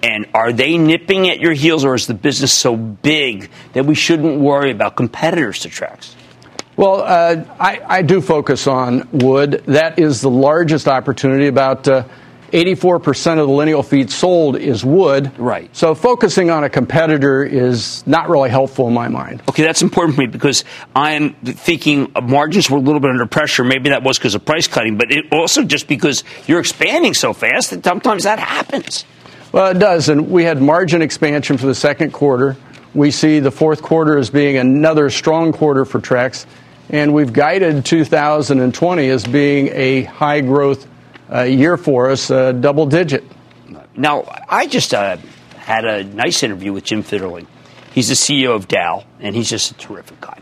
And 0.00 0.26
are 0.32 0.52
they 0.52 0.78
nipping 0.78 1.28
at 1.28 1.40
your 1.40 1.54
heels, 1.54 1.84
or 1.84 1.96
is 1.96 2.06
the 2.06 2.14
business 2.14 2.52
so 2.52 2.76
big 2.76 3.50
that 3.72 3.84
we 3.84 3.96
shouldn't 3.96 4.38
worry 4.38 4.70
about 4.70 4.94
competitors 4.94 5.58
to 5.60 5.70
Trex? 5.70 6.14
Well, 6.76 7.02
uh, 7.02 7.44
I, 7.60 7.80
I, 7.86 8.02
do 8.02 8.20
focus 8.20 8.66
on 8.66 9.08
wood. 9.12 9.62
That 9.66 9.98
is 9.98 10.20
the 10.20 10.30
largest 10.30 10.88
opportunity. 10.88 11.46
About 11.46 11.86
uh, 11.86 12.04
84% 12.54 13.32
of 13.32 13.48
the 13.48 13.52
lineal 13.52 13.82
feet 13.82 14.10
sold 14.10 14.56
is 14.56 14.84
wood. 14.84 15.36
Right. 15.38 15.74
So 15.74 15.94
focusing 15.96 16.50
on 16.50 16.62
a 16.62 16.70
competitor 16.70 17.44
is 17.44 18.06
not 18.06 18.28
really 18.28 18.48
helpful 18.48 18.86
in 18.86 18.94
my 18.94 19.08
mind. 19.08 19.42
Okay, 19.48 19.64
that's 19.64 19.82
important 19.82 20.14
for 20.14 20.20
me 20.22 20.28
because 20.28 20.64
I 20.94 21.12
am 21.12 21.34
thinking 21.34 22.12
margins 22.22 22.70
were 22.70 22.78
a 22.78 22.80
little 22.80 23.00
bit 23.00 23.10
under 23.10 23.26
pressure. 23.26 23.64
Maybe 23.64 23.90
that 23.90 24.04
was 24.04 24.18
because 24.18 24.36
of 24.36 24.44
price 24.44 24.68
cutting, 24.68 24.96
but 24.96 25.10
it 25.10 25.32
also 25.32 25.64
just 25.64 25.88
because 25.88 26.22
you're 26.46 26.60
expanding 26.60 27.14
so 27.14 27.32
fast 27.32 27.70
that 27.70 27.84
sometimes 27.84 28.22
that 28.22 28.38
happens. 28.38 29.04
Well, 29.50 29.72
it 29.72 29.80
does. 29.80 30.08
And 30.08 30.30
we 30.30 30.44
had 30.44 30.62
margin 30.62 31.02
expansion 31.02 31.58
for 31.58 31.66
the 31.66 31.74
second 31.74 32.12
quarter. 32.12 32.56
We 32.94 33.10
see 33.10 33.40
the 33.40 33.50
fourth 33.50 33.82
quarter 33.82 34.16
as 34.16 34.30
being 34.30 34.56
another 34.56 35.10
strong 35.10 35.52
quarter 35.52 35.84
for 35.84 36.00
Trex. 36.00 36.46
And 36.90 37.14
we've 37.14 37.32
guided 37.32 37.84
2020 37.84 39.08
as 39.08 39.24
being 39.24 39.68
a 39.72 40.02
high 40.02 40.40
growth 40.40 40.86
uh, 41.32 41.42
year 41.42 41.76
for 41.76 42.10
us, 42.10 42.30
uh, 42.30 42.52
double 42.52 42.86
digit. 42.86 43.24
Now, 43.96 44.24
I 44.48 44.66
just 44.66 44.92
uh, 44.92 45.16
had 45.56 45.84
a 45.84 46.04
nice 46.04 46.42
interview 46.42 46.72
with 46.72 46.84
Jim 46.84 47.02
Fitterling. 47.02 47.46
He's 47.92 48.08
the 48.08 48.14
CEO 48.14 48.54
of 48.54 48.68
Dow, 48.68 49.04
and 49.20 49.34
he's 49.34 49.48
just 49.48 49.70
a 49.70 49.74
terrific 49.74 50.20
guy. 50.20 50.38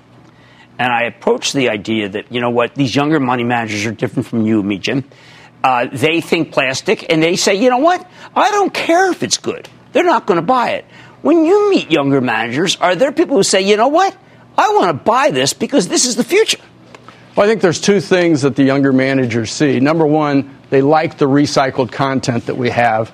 And 0.79 0.93
I 0.93 1.05
approached 1.05 1.53
the 1.53 1.69
idea 1.69 2.09
that, 2.09 2.33
you 2.33 2.41
know 2.41 2.51
what, 2.51 2.75
these 2.75 2.97
younger 2.97 3.21
money 3.21 3.45
managers 3.45 3.87
are 3.87 3.93
different 3.93 4.27
from 4.27 4.47
you 4.47 4.61
and 4.61 4.69
me, 4.69 4.79
Jim. 4.79 5.05
Uh, 5.63 5.87
they 5.93 6.21
think 6.21 6.51
plastic, 6.51 7.13
and 7.13 7.23
they 7.23 7.37
say, 7.37 7.55
you 7.55 7.71
know 7.71 7.79
what, 7.79 8.11
I 8.35 8.51
don't 8.51 8.75
care 8.75 9.11
if 9.13 9.23
it's 9.23 9.37
good. 9.37 9.69
They're 9.93 10.03
not 10.03 10.27
going 10.27 10.41
to 10.41 10.47
buy 10.47 10.71
it. 10.71 10.87
When 11.21 11.45
you 11.45 11.71
meet 11.71 11.91
younger 11.91 12.21
managers, 12.21 12.77
are 12.77 12.97
there 12.97 13.13
people 13.13 13.37
who 13.37 13.45
say, 13.45 13.61
you 13.63 13.77
know 13.77 13.89
what, 13.89 14.17
I 14.57 14.69
want 14.75 14.89
to 14.89 15.05
buy 15.05 15.31
this 15.31 15.53
because 15.53 15.89
this 15.89 16.07
is 16.07 16.17
the 16.17 16.25
future? 16.25 16.59
Well, 17.37 17.47
I 17.47 17.49
think 17.49 17.63
there's 17.63 17.81
two 17.81 18.01
things 18.01 18.43
that 18.43 18.57
the 18.57 18.63
younger 18.63 18.93
managers 18.93 19.51
see. 19.51 19.81
Number 19.81 20.07
one, 20.07 20.59
they 20.71 20.83
like 20.83 21.17
the 21.19 21.27
recycled 21.27 21.91
content 21.91 22.47
that 22.47 22.57
we 22.57 22.69
have. 22.71 23.11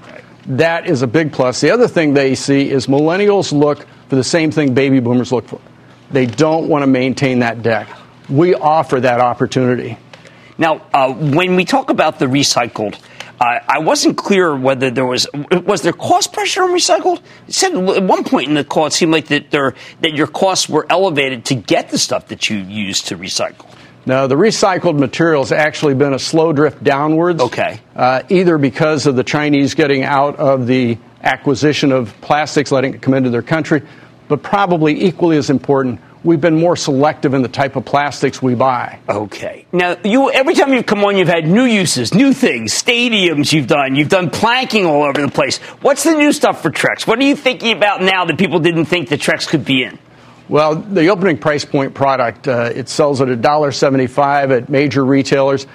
That 0.47 0.86
is 0.86 1.03
a 1.03 1.07
big 1.07 1.32
plus. 1.32 1.61
The 1.61 1.70
other 1.70 1.86
thing 1.86 2.14
they 2.14 2.34
see 2.34 2.68
is 2.68 2.86
millennials 2.86 3.53
look 3.53 3.86
for 4.09 4.16
the 4.16 4.24
same 4.24 4.51
thing 4.51 4.74
baby 4.74 4.99
boomers 4.99 5.30
look 5.30 5.47
for. 5.47 5.61
They 6.11 6.26
don't 6.26 6.68
want 6.68 6.82
to 6.82 6.86
maintain 6.86 7.41
that 7.41 7.62
deck. 7.62 7.89
We 8.28 8.55
offer 8.55 9.01
that 9.01 9.20
opportunity. 9.20 9.99
Now, 10.57 10.86
uh, 10.93 11.12
when 11.12 11.55
we 11.55 11.64
talk 11.64 11.91
about 11.91 12.18
the 12.18 12.26
recycled, 12.26 12.99
uh, 13.41 13.59
I 13.68 13.78
wasn't 13.78 14.16
clear 14.16 14.57
whether 14.57 14.91
there 14.91 15.07
was 15.07 15.26
was 15.51 15.82
there 15.82 15.93
cost 15.93 16.32
pressure 16.32 16.62
on 16.62 16.70
recycled. 16.70 17.20
It 17.47 17.55
said 17.55 17.74
at 17.74 18.03
one 18.03 18.24
point 18.24 18.49
in 18.49 18.55
the 18.55 18.64
call, 18.64 18.86
it 18.86 18.93
seemed 18.93 19.12
like 19.12 19.28
that 19.28 19.51
there 19.51 19.74
that 20.01 20.14
your 20.14 20.26
costs 20.26 20.68
were 20.68 20.86
elevated 20.91 21.45
to 21.47 21.55
get 21.55 21.91
the 21.91 21.99
stuff 21.99 22.28
that 22.28 22.51
you 22.51 22.59
use 22.59 23.03
to 23.03 23.16
recycle. 23.16 23.66
No, 24.07 24.26
the 24.26 24.36
recycled 24.36 24.99
material 24.99 25.43
has 25.43 25.53
actually 25.53 25.95
been 25.95 26.14
a 26.14 26.18
slow 26.18 26.53
drift 26.53 26.82
downwards. 26.82 27.43
Okay. 27.43 27.80
Uh, 27.95 28.22
either 28.30 28.57
because 28.57 29.07
of 29.07 29.16
the 29.16 29.24
Chinese 29.24 29.74
getting 29.74 30.03
out 30.03 30.36
of 30.36 30.66
the 30.66 30.97
acquisition 31.22 31.93
of 31.93 32.18
plastics, 32.20 32.72
letting 32.72 32.95
it 32.95 33.03
come 33.03 33.12
into 33.12 33.28
their 33.30 33.43
country, 33.43 33.82
but 34.28 34.43
probably 34.43 35.05
equally 35.05 35.36
as 35.36 35.51
important, 35.51 36.01
we've 36.29 36.41
been 36.43 36.61
more 36.61 36.76
selective 36.76 37.33
in 37.33 37.41
the 37.41 37.49
type 37.49 37.74
of 37.74 37.87
plastics 37.87 38.43
we 38.43 38.55
buy. 38.55 39.01
Okay. 39.09 39.64
Now, 39.72 39.97
you 40.05 40.31
every 40.31 40.55
time 40.55 40.74
you've 40.74 40.87
come 40.87 41.03
on, 41.05 41.16
you've 41.16 41.26
had 41.26 41.49
new 41.49 41.64
uses, 41.64 42.12
new 42.12 42.35
things, 42.35 42.72
stadiums 42.72 43.51
you've 43.53 43.66
done, 43.66 43.97
you've 43.97 44.11
done 44.11 44.29
planking 44.29 44.85
all 44.85 45.05
over 45.05 45.22
the 45.22 45.33
place. 45.33 45.57
What's 45.81 46.05
the 46.05 46.12
new 46.12 46.33
stuff 46.33 46.62
for 46.62 46.70
Trex? 46.70 47.07
What 47.07 47.18
are 47.18 47.24
you 47.24 47.35
thinking 47.35 47.74
about 47.74 48.03
now 48.03 48.26
that 48.26 48.39
people 48.39 48.61
didn't 48.61 48.85
think 48.85 49.09
the 49.09 49.16
Trex 49.16 49.49
could 49.49 49.64
be 49.64 49.83
in? 49.83 49.99
Well, 50.51 50.76
the 50.76 51.09
opening 51.09 51.39
price 51.39 51.64
point 51.64 51.95
product, 51.95 52.47
uh, 52.47 52.72
it 52.74 52.89
sells 52.89 53.20
at 53.20 53.29
$1.75 53.29 54.57
at 54.57 54.68
major 54.68 55.05
retailers. 55.05 55.66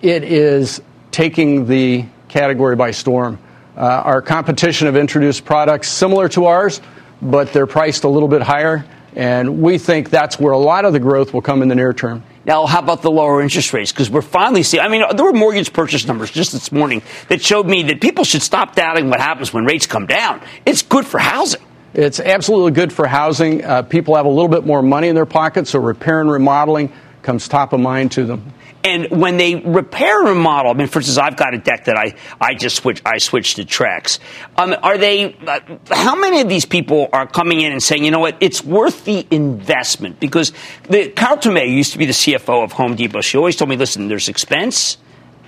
It 0.00 0.24
is 0.24 0.80
taking 1.10 1.66
the 1.66 2.06
category 2.28 2.76
by 2.76 2.92
storm. 2.92 3.38
Uh, 3.76 3.80
our 3.80 4.22
competition 4.22 4.86
have 4.86 4.96
introduced 4.96 5.44
products 5.44 5.88
similar 5.88 6.28
to 6.30 6.46
ours, 6.46 6.80
but 7.20 7.52
they're 7.52 7.66
priced 7.66 8.04
a 8.04 8.08
little 8.08 8.28
bit 8.28 8.42
higher, 8.42 8.84
and 9.16 9.62
we 9.62 9.78
think 9.78 10.10
that's 10.10 10.38
where 10.38 10.52
a 10.52 10.58
lot 10.58 10.84
of 10.84 10.92
the 10.92 11.00
growth 11.00 11.32
will 11.32 11.42
come 11.42 11.62
in 11.62 11.68
the 11.68 11.74
near 11.74 11.92
term. 11.92 12.22
Now, 12.44 12.66
how 12.66 12.78
about 12.78 13.02
the 13.02 13.10
lower 13.10 13.42
interest 13.42 13.72
rates? 13.72 13.92
Because 13.92 14.08
we're 14.10 14.22
finally 14.22 14.62
seeing, 14.62 14.82
I 14.82 14.88
mean, 14.88 15.04
there 15.14 15.24
were 15.24 15.32
mortgage 15.32 15.72
purchase 15.72 16.06
numbers 16.06 16.30
just 16.30 16.52
this 16.52 16.72
morning 16.72 17.02
that 17.28 17.42
showed 17.42 17.66
me 17.66 17.82
that 17.84 18.00
people 18.00 18.24
should 18.24 18.42
stop 18.42 18.74
doubting 18.74 19.10
what 19.10 19.20
happens 19.20 19.52
when 19.52 19.64
rates 19.64 19.86
come 19.86 20.06
down. 20.06 20.40
It's 20.64 20.82
good 20.82 21.06
for 21.06 21.18
housing. 21.18 21.60
It's 21.94 22.20
absolutely 22.20 22.72
good 22.72 22.92
for 22.92 23.06
housing. 23.06 23.64
Uh, 23.64 23.82
people 23.82 24.16
have 24.16 24.26
a 24.26 24.30
little 24.30 24.48
bit 24.48 24.64
more 24.64 24.82
money 24.82 25.08
in 25.08 25.14
their 25.14 25.26
pockets, 25.26 25.70
so 25.70 25.78
repair 25.78 26.20
and 26.20 26.30
remodeling 26.30 26.92
comes 27.22 27.48
top 27.48 27.72
of 27.72 27.80
mind 27.80 28.12
to 28.12 28.24
them. 28.24 28.52
And 28.84 29.10
when 29.10 29.36
they 29.38 29.56
repair 29.56 30.20
and 30.20 30.28
remodel, 30.28 30.70
I 30.70 30.74
mean, 30.74 30.86
for 30.86 31.00
instance, 31.00 31.18
I've 31.18 31.36
got 31.36 31.52
a 31.52 31.58
deck 31.58 31.86
that 31.86 31.96
I, 31.96 32.14
I 32.40 32.54
just 32.54 32.76
switch, 32.76 33.02
I 33.04 33.18
switched 33.18 33.56
to 33.56 33.64
Trex. 33.64 34.20
Um, 34.56 34.74
are 34.82 34.96
they, 34.96 35.34
uh, 35.34 35.60
how 35.90 36.14
many 36.14 36.40
of 36.40 36.48
these 36.48 36.64
people 36.64 37.08
are 37.12 37.26
coming 37.26 37.60
in 37.60 37.72
and 37.72 37.82
saying, 37.82 38.04
you 38.04 38.12
know 38.12 38.20
what, 38.20 38.36
it's 38.40 38.64
worth 38.64 39.04
the 39.04 39.26
investment? 39.30 40.20
Because 40.20 40.52
the, 40.88 41.08
Carol 41.08 41.38
Tomé 41.38 41.68
used 41.68 41.92
to 41.92 41.98
be 41.98 42.06
the 42.06 42.12
CFO 42.12 42.62
of 42.62 42.72
Home 42.72 42.94
Depot. 42.94 43.20
She 43.20 43.36
always 43.36 43.56
told 43.56 43.68
me, 43.68 43.76
listen, 43.76 44.06
there's 44.06 44.28
expense 44.28 44.96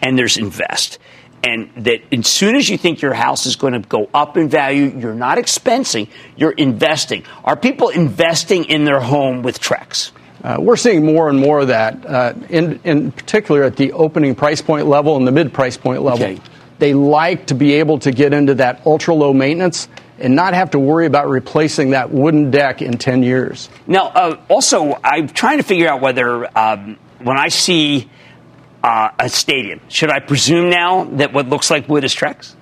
and 0.03 0.19
there's 0.19 0.37
invest. 0.37 0.99
And 1.43 1.71
that 1.85 2.03
as 2.13 2.27
soon 2.27 2.57
as 2.57 2.69
you 2.69 2.77
think 2.77 3.01
your 3.01 3.15
house 3.15 3.47
is 3.47 3.57
going 3.57 3.73
to 3.73 3.79
go 3.79 4.11
up 4.13 4.37
in 4.37 4.49
value, 4.49 4.93
you're 4.99 5.15
not 5.15 5.39
expensing, 5.39 6.09
you're 6.37 6.51
investing. 6.51 7.25
Are 7.45 7.57
people 7.57 7.89
investing 7.89 8.65
in 8.65 8.85
their 8.85 9.01
home 9.01 9.43
with 9.43 9.61
Trex? 9.61 10.11
Uh, 10.43 10.57
we're 10.59 10.77
seeing 10.77 11.05
more 11.05 11.29
and 11.29 11.39
more 11.39 11.61
of 11.61 11.69
that, 11.69 12.07
uh, 12.07 12.33
in, 12.49 12.81
in 12.85 13.13
particular 13.13 13.63
at 13.63 13.77
the 13.77 13.93
opening 13.93 14.35
price 14.35 14.63
point 14.63 14.87
level 14.87 15.17
and 15.17 15.27
the 15.27 15.33
mid 15.33 15.53
price 15.53 15.77
point 15.77 16.03
level. 16.03 16.25
Okay. 16.25 16.41
They 16.79 16.95
like 16.95 17.47
to 17.47 17.55
be 17.55 17.75
able 17.75 17.99
to 18.01 18.11
get 18.11 18.33
into 18.33 18.55
that 18.55 18.87
ultra 18.87 19.15
low 19.15 19.35
maintenance 19.35 19.87
and 20.19 20.35
not 20.35 20.55
have 20.55 20.71
to 20.71 20.79
worry 20.79 21.07
about 21.07 21.29
replacing 21.29 21.91
that 21.91 22.11
wooden 22.11 22.51
deck 22.51 22.81
in 22.81 22.97
10 22.97 23.23
years. 23.23 23.69
Now, 23.87 24.07
uh, 24.09 24.41
also, 24.49 24.99
I'm 25.03 25.29
trying 25.29 25.59
to 25.59 25.63
figure 25.63 25.89
out 25.89 26.01
whether 26.01 26.59
um, 26.59 26.99
when 27.19 27.39
I 27.39 27.49
see 27.49 28.09
uh, 28.83 29.11
a 29.19 29.29
stadium, 29.29 29.81
should 29.89 30.11
I 30.11 30.21
presume 30.21 30.71
now 30.71 31.05
that 31.05 31.33
what 31.33 31.49
looks 31.49 31.71
like 31.71 31.89
wood 31.89 32.05
is 32.05 32.15
Trex? 32.15 32.55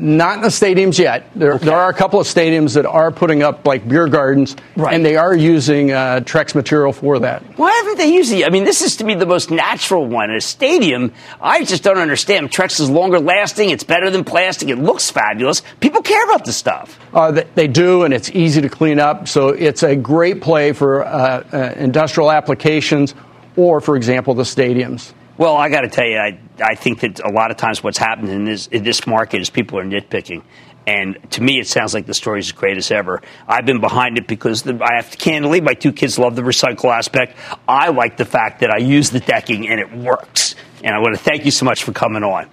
Not 0.00 0.36
in 0.36 0.42
the 0.42 0.48
stadiums 0.48 0.96
yet. 0.98 1.28
There, 1.34 1.54
Okay. 1.54 1.66
there 1.66 1.76
are 1.76 1.88
a 1.90 1.94
couple 1.94 2.20
of 2.20 2.26
stadiums 2.28 2.74
that 2.74 2.86
are 2.86 3.10
putting 3.10 3.42
up 3.42 3.66
like 3.66 3.88
beer 3.88 4.06
gardens, 4.06 4.54
Right. 4.76 4.94
and 4.94 5.04
they 5.04 5.16
are 5.16 5.34
using 5.34 5.90
uh, 5.90 6.20
Trex 6.24 6.54
material 6.54 6.92
for 6.92 7.18
that. 7.18 7.42
Why 7.56 7.72
haven't 7.72 7.98
they 7.98 8.12
used 8.14 8.32
it? 8.32 8.46
I 8.46 8.50
mean, 8.50 8.62
this 8.62 8.80
is 8.80 8.96
to 8.96 9.04
me 9.04 9.14
the 9.16 9.26
most 9.26 9.50
natural 9.50 10.06
one. 10.06 10.30
A 10.30 10.40
stadium, 10.40 11.12
I 11.40 11.64
just 11.64 11.82
don't 11.82 11.98
understand. 11.98 12.50
Trex 12.50 12.78
is 12.80 12.88
longer 12.88 13.18
lasting. 13.18 13.70
It's 13.70 13.82
better 13.82 14.08
than 14.08 14.22
plastic. 14.22 14.68
It 14.68 14.76
looks 14.78 15.10
fabulous. 15.10 15.62
People 15.80 16.02
care 16.02 16.24
about 16.24 16.44
this 16.44 16.56
stuff. 16.56 16.98
Uh, 17.12 17.32
they, 17.32 17.46
they 17.56 17.66
do, 17.66 18.04
and 18.04 18.14
it's 18.14 18.30
easy 18.30 18.60
to 18.60 18.68
clean 18.68 19.00
up. 19.00 19.26
So 19.26 19.48
it's 19.48 19.82
a 19.82 19.96
great 19.96 20.40
play 20.40 20.72
for 20.72 21.04
uh, 21.04 21.42
uh, 21.52 21.74
industrial 21.76 22.30
applications 22.30 23.14
or, 23.56 23.80
for 23.80 23.96
example, 23.96 24.34
the 24.34 24.44
stadiums. 24.44 25.12
Well, 25.38 25.56
I 25.56 25.68
got 25.68 25.80
to 25.80 25.88
tell 25.88 26.06
you, 26.06 26.18
I, 26.18 26.38
I 26.62 26.74
think 26.74 27.00
that 27.00 27.20
a 27.20 27.30
lot 27.30 27.50
of 27.50 27.56
times 27.56 27.82
what's 27.82 27.98
happened 27.98 28.30
in 28.30 28.44
this, 28.44 28.66
in 28.68 28.82
this 28.82 29.06
market 29.06 29.40
is 29.40 29.50
people 29.50 29.78
are 29.78 29.84
nitpicking. 29.84 30.42
And 30.86 31.18
to 31.32 31.42
me, 31.42 31.60
it 31.60 31.66
sounds 31.66 31.92
like 31.92 32.06
the 32.06 32.14
story 32.14 32.40
is 32.40 32.46
as 32.46 32.52
great 32.52 32.78
as 32.78 32.90
ever. 32.90 33.20
I've 33.46 33.66
been 33.66 33.80
behind 33.80 34.16
it 34.16 34.26
because 34.26 34.62
the, 34.62 34.78
I 34.82 34.96
have 34.96 35.10
to 35.10 35.18
candidly, 35.18 35.60
my 35.60 35.74
two 35.74 35.92
kids 35.92 36.18
love 36.18 36.34
the 36.34 36.42
recycle 36.42 36.90
aspect. 36.90 37.36
I 37.68 37.90
like 37.90 38.16
the 38.16 38.24
fact 38.24 38.60
that 38.60 38.70
I 38.70 38.78
use 38.78 39.10
the 39.10 39.20
decking 39.20 39.68
and 39.68 39.80
it 39.80 39.92
works. 39.92 40.54
And 40.82 40.94
I 40.94 40.98
want 40.98 41.14
to 41.14 41.22
thank 41.22 41.44
you 41.44 41.50
so 41.50 41.66
much 41.66 41.84
for 41.84 41.92
coming 41.92 42.22
on. 42.22 42.48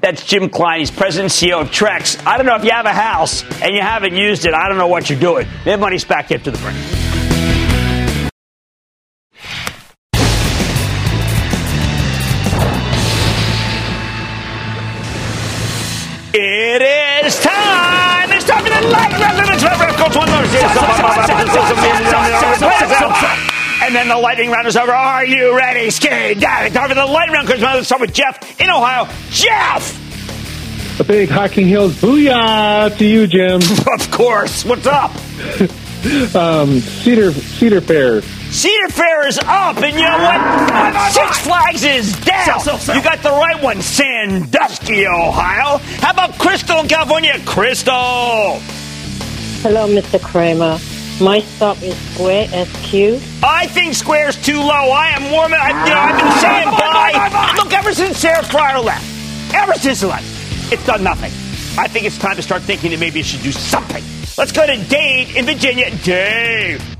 That's 0.00 0.24
Jim 0.24 0.48
Cline. 0.48 0.80
He's 0.80 0.90
president 0.90 1.40
and 1.40 1.50
CEO 1.50 1.60
of 1.60 1.68
Trex. 1.68 2.24
I 2.26 2.36
don't 2.36 2.46
know 2.46 2.56
if 2.56 2.64
you 2.64 2.70
have 2.70 2.86
a 2.86 2.92
house 2.92 3.42
and 3.62 3.74
you 3.74 3.80
haven't 3.80 4.14
used 4.14 4.44
it. 4.44 4.54
I 4.54 4.68
don't 4.68 4.78
know 4.78 4.88
what 4.88 5.08
you're 5.08 5.20
doing. 5.20 5.46
Mad 5.64 5.80
Money's 5.80 6.04
back 6.04 6.32
after 6.32 6.50
the 6.50 6.58
break. 6.58 7.07
It 16.40 17.26
is 17.26 17.40
time. 17.40 18.30
It's 18.30 18.44
time 18.44 18.62
for 18.62 18.70
the 18.70 18.88
lightning 18.88 19.20
round. 19.20 19.38
And 23.82 23.94
then 23.96 24.06
the 24.08 24.16
lightning 24.16 24.52
round 24.52 24.68
is 24.68 24.76
over. 24.76 24.92
Are 24.92 25.24
you 25.24 25.56
ready, 25.56 25.90
Skate? 25.90 26.38
Daddy, 26.38 26.72
time 26.72 26.90
for 26.90 26.94
the 26.94 27.06
lightning 27.06 27.34
round. 27.34 27.48
Because 27.48 27.60
let's 27.60 27.86
start 27.86 28.02
with 28.02 28.12
Jeff 28.12 28.60
in 28.60 28.70
Ohio. 28.70 29.12
Jeff! 29.30 31.00
A 31.00 31.04
big 31.04 31.28
Hocking 31.28 31.66
Hills 31.66 32.00
booyah 32.00 32.96
to 32.96 33.04
you, 33.04 33.26
Jim. 33.26 33.60
of 33.92 34.08
course. 34.12 34.64
What's 34.64 34.86
up? 34.86 35.10
um, 36.36 36.78
Cedar 36.78 37.32
Cedar 37.32 37.80
Fair. 37.80 38.22
Cedar 38.50 38.88
Fair 38.88 39.28
is 39.28 39.38
up, 39.44 39.76
and 39.76 39.94
you 39.94 40.02
know 40.04 40.18
what? 40.18 41.12
Six 41.12 41.38
Flags 41.38 41.84
is 41.84 42.12
down. 42.24 42.58
You 42.96 43.02
got 43.02 43.22
the 43.22 43.30
right 43.30 43.62
one, 43.62 43.82
Sandusky, 43.82 45.06
Ohio. 45.06 45.78
How 46.00 46.12
about 46.12 46.38
Crystal 46.38 46.80
in 46.80 46.88
California? 46.88 47.38
Crystal. 47.44 48.58
Hello, 49.60 49.86
Mr. 49.86 50.20
Cramer. 50.20 50.78
My 51.20 51.40
stock 51.40 51.82
is 51.82 51.96
Square 52.14 52.48
SQ. 52.48 52.94
I 53.44 53.66
think 53.66 53.94
Square's 53.94 54.36
too 54.42 54.58
low. 54.60 54.90
I 54.92 55.08
am 55.10 55.30
warm. 55.30 55.52
I, 55.52 55.68
you 55.84 55.90
know, 55.90 56.00
I've 56.00 56.18
been 56.18 56.32
saying 56.40 56.70
buy. 56.78 57.54
Look, 57.56 57.72
ever 57.72 57.92
since 57.92 58.18
Sarah 58.18 58.44
Friar 58.44 58.80
left, 58.80 59.04
ever 59.54 59.74
since 59.74 60.00
she 60.00 60.06
left, 60.06 60.72
it's 60.72 60.86
done 60.86 61.04
nothing. 61.04 61.32
I 61.78 61.86
think 61.86 62.06
it's 62.06 62.18
time 62.18 62.36
to 62.36 62.42
start 62.42 62.62
thinking 62.62 62.92
that 62.92 63.00
maybe 63.00 63.20
it 63.20 63.26
should 63.26 63.42
do 63.42 63.52
something. 63.52 64.02
Let's 64.38 64.52
go 64.52 64.66
to 64.66 64.76
Dave 64.88 65.36
in 65.36 65.44
Virginia. 65.44 65.90
Dave. 66.02 66.97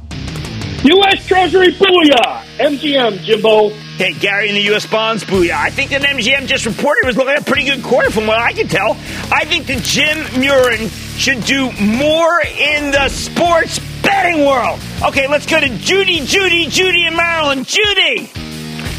U.S. 0.85 1.27
Treasury 1.27 1.73
booyah. 1.73 2.43
MGM, 2.59 3.19
Jimbo. 3.23 3.71
Hey, 3.99 4.13
Gary 4.13 4.49
in 4.49 4.55
the 4.55 4.63
U.S. 4.63 4.87
bonds, 4.87 5.25
booyah. 5.25 5.53
I 5.53 5.71
think 5.71 5.91
that 5.91 6.03
MGM 6.03 6.47
just 6.47 6.67
reported 6.67 7.05
was 7.05 7.17
looking 7.17 7.35
at 7.35 7.43
a 7.43 7.45
pretty 7.45 7.65
good 7.65 7.83
quarter 7.83 8.11
from 8.11 8.27
what 8.27 8.39
I 8.39 8.53
can 8.53 8.69
tell. 8.69 8.93
I 9.33 9.45
think 9.45 9.67
that 9.67 9.83
Jim 9.83 10.19
Murren 10.41 10.89
should 11.19 11.43
do 11.45 11.73
more 11.83 12.41
in 12.43 12.93
the 12.93 13.09
sports 13.09 13.81
betting 14.03 14.47
world. 14.47 14.79
Okay, 15.03 15.27
let's 15.27 15.47
go 15.47 15.59
to 15.61 15.69
Judy, 15.79 16.25
Judy, 16.25 16.67
Judy 16.69 17.07
in 17.07 17.17
Maryland. 17.17 17.67
Judy! 17.67 18.31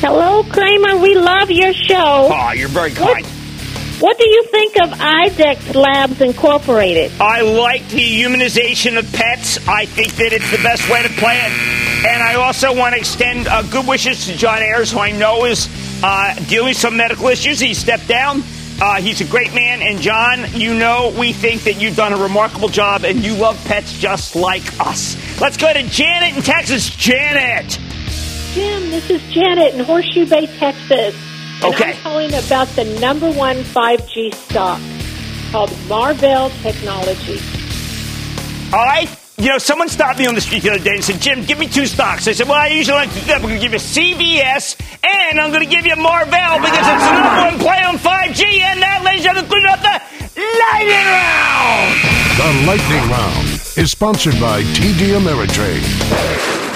Hello, 0.02 0.44
Cramer. 0.44 0.98
We 0.98 1.16
love 1.16 1.50
your 1.50 1.74
show. 1.74 2.30
Oh, 2.32 2.52
you're 2.52 2.68
very 2.68 2.92
kind. 2.92 3.26
What 3.26 3.39
do 4.18 4.30
you 4.30 4.44
think 4.46 4.76
of 4.82 4.90
IDEXX 4.92 5.76
Labs 5.76 6.22
Incorporated? 6.22 7.12
I 7.20 7.42
like 7.42 7.86
the 7.90 8.00
humanization 8.00 8.98
of 8.98 9.12
pets. 9.12 9.58
I 9.68 9.88
think 9.88 10.14
that 10.16 10.32
it's 10.32 10.50
the 10.52 10.64
best 10.64 10.90
way 10.90 11.04
to 11.04 11.10
play 11.10 11.38
it. 11.38 11.52
And 12.08 12.24
I 12.24 12.36
also 12.36 12.74
want 12.74 12.94
to 12.94 13.00
extend 13.00 13.48
uh, 13.48 13.62
good 13.64 13.86
wishes 13.86 14.26
to 14.28 14.38
Jon 14.38 14.62
Ayers, 14.62 14.92
who 14.92 15.00
I 15.00 15.12
know 15.12 15.44
is 15.44 15.68
uh, 16.02 16.34
dealing 16.48 16.70
with 16.70 16.78
some 16.78 16.96
medical 16.96 17.28
issues. 17.28 17.60
He 17.60 17.74
stepped 17.74 18.08
down. 18.08 18.42
Uh, 18.82 19.02
he's 19.02 19.20
a 19.20 19.26
great 19.26 19.54
man. 19.54 19.82
And 19.82 20.00
John, 20.00 20.46
you 20.54 20.74
know, 20.74 21.14
we 21.20 21.34
think 21.34 21.64
that 21.64 21.82
you've 21.82 21.98
done 21.98 22.14
a 22.14 22.18
remarkable 22.18 22.70
job 22.70 23.04
and 23.04 23.22
you 23.22 23.36
love 23.36 23.62
pets 23.66 24.00
just 24.00 24.34
like 24.34 24.64
us. 24.80 25.18
Let's 25.42 25.58
go 25.58 25.74
to 25.74 25.84
Janet 25.84 26.38
in 26.38 26.42
Texas. 26.42 26.90
Janet! 26.90 27.78
Jim, 28.54 28.90
this 28.92 29.10
is 29.10 29.22
Janet 29.24 29.76
in 29.76 29.82
Horseshoe 29.82 30.26
Bay, 30.26 30.48
Texas. 30.58 31.16
And 31.62 31.74
Okay. 31.74 31.92
I'm 31.92 32.02
calling 32.02 32.34
about 32.34 32.68
the 32.70 32.86
number 33.00 33.30
one 33.32 33.58
5G 33.58 34.34
stock 34.34 34.80
called 35.52 35.72
Marvell 35.88 36.50
Technology. 36.62 37.40
All 38.74 38.86
right. 38.86 39.10
You 39.38 39.50
know, 39.50 39.58
someone 39.58 39.88
stopped 39.88 40.20
me 40.20 40.28
on 40.28 40.36
the 40.36 40.42
street 40.42 40.64
the 40.64 40.72
other 40.72 40.84
day 40.84 40.96
and 40.96 41.04
said, 41.04 41.22
Jim, 41.22 41.46
give 41.46 41.58
me 41.60 41.68
two 41.68 41.86
stocks. 41.86 42.28
I 42.28 42.34
said, 42.34 42.48
well, 42.48 42.58
I 42.60 42.68
usually 42.68 42.98
like 42.98 43.10
to 43.14 43.20
do 43.20 43.26
that. 43.28 43.36
I'm 43.38 43.42
going 43.42 43.56
to 43.56 43.60
give 43.62 43.72
you 43.72 43.80
CVS 43.80 44.76
and 45.04 45.40
I'm 45.40 45.52
going 45.52 45.64
to 45.64 45.70
give 45.70 45.86
you 45.86 45.96
Marvell 45.96 46.60
because 46.60 46.86
it's 46.86 47.06
the 47.08 47.14
number 47.16 47.42
one 47.48 47.60
play 47.60 47.82
on 47.88 47.96
5G. 47.98 48.60
And 48.62 48.82
that, 48.82 49.02
ladies 49.04 49.26
and 49.26 49.36
gentlemen, 49.36 49.46
including 49.46 49.72
the 49.80 50.02
lightning 50.60 51.08
round. 51.08 52.20
The 52.40 52.68
Lightning 52.68 53.10
Round 53.12 53.48
is 53.78 53.92
sponsored 53.92 54.40
by 54.40 54.62
TD 54.64 55.18
Ameritrade. 55.20 56.69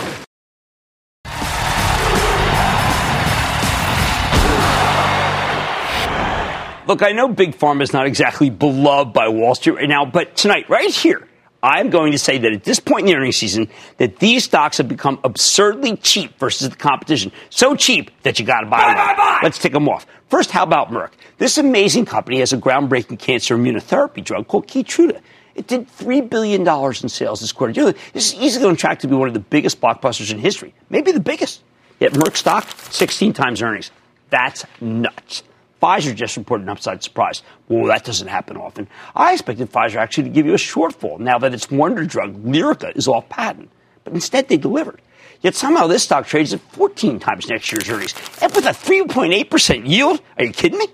Look, 6.85 7.01
I 7.01 7.11
know 7.13 7.29
Big 7.29 7.55
Pharma 7.55 7.81
is 7.81 7.93
not 7.93 8.05
exactly 8.07 8.49
beloved 8.49 9.13
by 9.13 9.29
Wall 9.29 9.55
Street 9.55 9.75
right 9.75 9.89
now, 9.89 10.05
but 10.05 10.35
tonight, 10.35 10.69
right 10.69 10.89
here, 10.89 11.27
I'm 11.61 11.89
going 11.89 12.11
to 12.11 12.17
say 12.17 12.37
that 12.39 12.51
at 12.51 12.65
this 12.65 12.81
point 12.81 13.01
in 13.01 13.05
the 13.13 13.15
earnings 13.15 13.37
season, 13.37 13.69
that 13.97 14.19
these 14.19 14.43
stocks 14.43 14.77
have 14.79 14.89
become 14.89 15.17
absurdly 15.23 15.95
cheap 15.95 16.37
versus 16.37 16.69
the 16.69 16.75
competition. 16.75 17.31
So 17.49 17.75
cheap 17.75 18.11
that 18.23 18.37
you 18.37 18.45
got 18.45 18.61
to 18.61 18.67
buy, 18.67 18.93
them. 18.93 19.39
Let's 19.43 19.59
take 19.59 19.71
them 19.71 19.87
off. 19.87 20.05
First, 20.27 20.51
how 20.51 20.63
about 20.63 20.89
Merck? 20.89 21.11
This 21.37 21.57
amazing 21.57 22.05
company 22.05 22.39
has 22.39 22.51
a 22.51 22.57
groundbreaking 22.57 23.17
cancer 23.17 23.57
immunotherapy 23.57 24.21
drug 24.21 24.49
called 24.49 24.67
Keytruda. 24.67 25.21
It 25.55 25.67
did 25.67 25.87
$3 25.87 26.29
billion 26.29 26.67
in 26.67 27.09
sales 27.09 27.39
this 27.39 27.53
quarter. 27.53 27.71
You 27.71 27.87
know, 27.87 27.93
This 28.11 28.33
is 28.33 28.41
easily 28.41 28.65
on 28.65 28.75
track 28.75 28.99
to 28.99 29.07
be 29.07 29.15
one 29.15 29.29
of 29.29 29.33
the 29.33 29.39
biggest 29.39 29.79
blockbusters 29.79 30.31
in 30.31 30.39
history, 30.39 30.73
maybe 30.89 31.13
the 31.13 31.21
biggest. 31.21 31.61
Yet 31.99 32.11
Merck 32.11 32.35
stock, 32.35 32.67
16 32.91 33.31
times 33.31 33.61
earnings. 33.61 33.91
That's 34.31 34.65
nuts. 34.81 35.43
Pfizer 35.83 36.15
just 36.15 36.37
reported 36.37 36.63
an 36.63 36.69
upside 36.69 37.03
surprise. 37.03 37.43
Well, 37.67 37.87
that 37.87 38.05
doesn't 38.05 38.29
happen 38.29 38.55
often. 38.55 38.87
I 39.17 39.33
expected 39.33 39.69
Pfizer 39.69 39.97
actually 39.97 40.23
to 40.25 40.29
give 40.29 40.45
you 40.45 40.53
a 40.53 40.57
shortfall 40.57 41.19
now 41.19 41.37
that 41.39 41.53
its 41.53 41.69
wonder 41.69 42.05
drug, 42.05 42.41
Lyrica, 42.41 42.95
is 42.95 43.09
off 43.09 43.27
patent. 43.27 43.69
But 44.05 44.13
instead, 44.13 44.47
they 44.47 44.55
delivered. 44.55 45.01
Yet 45.41 45.55
somehow 45.55 45.87
this 45.87 46.03
stock 46.03 46.25
trades 46.25 46.53
at 46.53 46.61
14 46.61 47.19
times 47.19 47.49
next 47.49 47.69
year's 47.69 47.89
earnings. 47.89 48.15
And 48.41 48.53
with 48.55 48.65
a 48.65 48.69
3.8% 48.69 49.85
yield? 49.85 50.21
Are 50.37 50.45
you 50.45 50.53
kidding 50.53 50.79
me? 50.79 50.87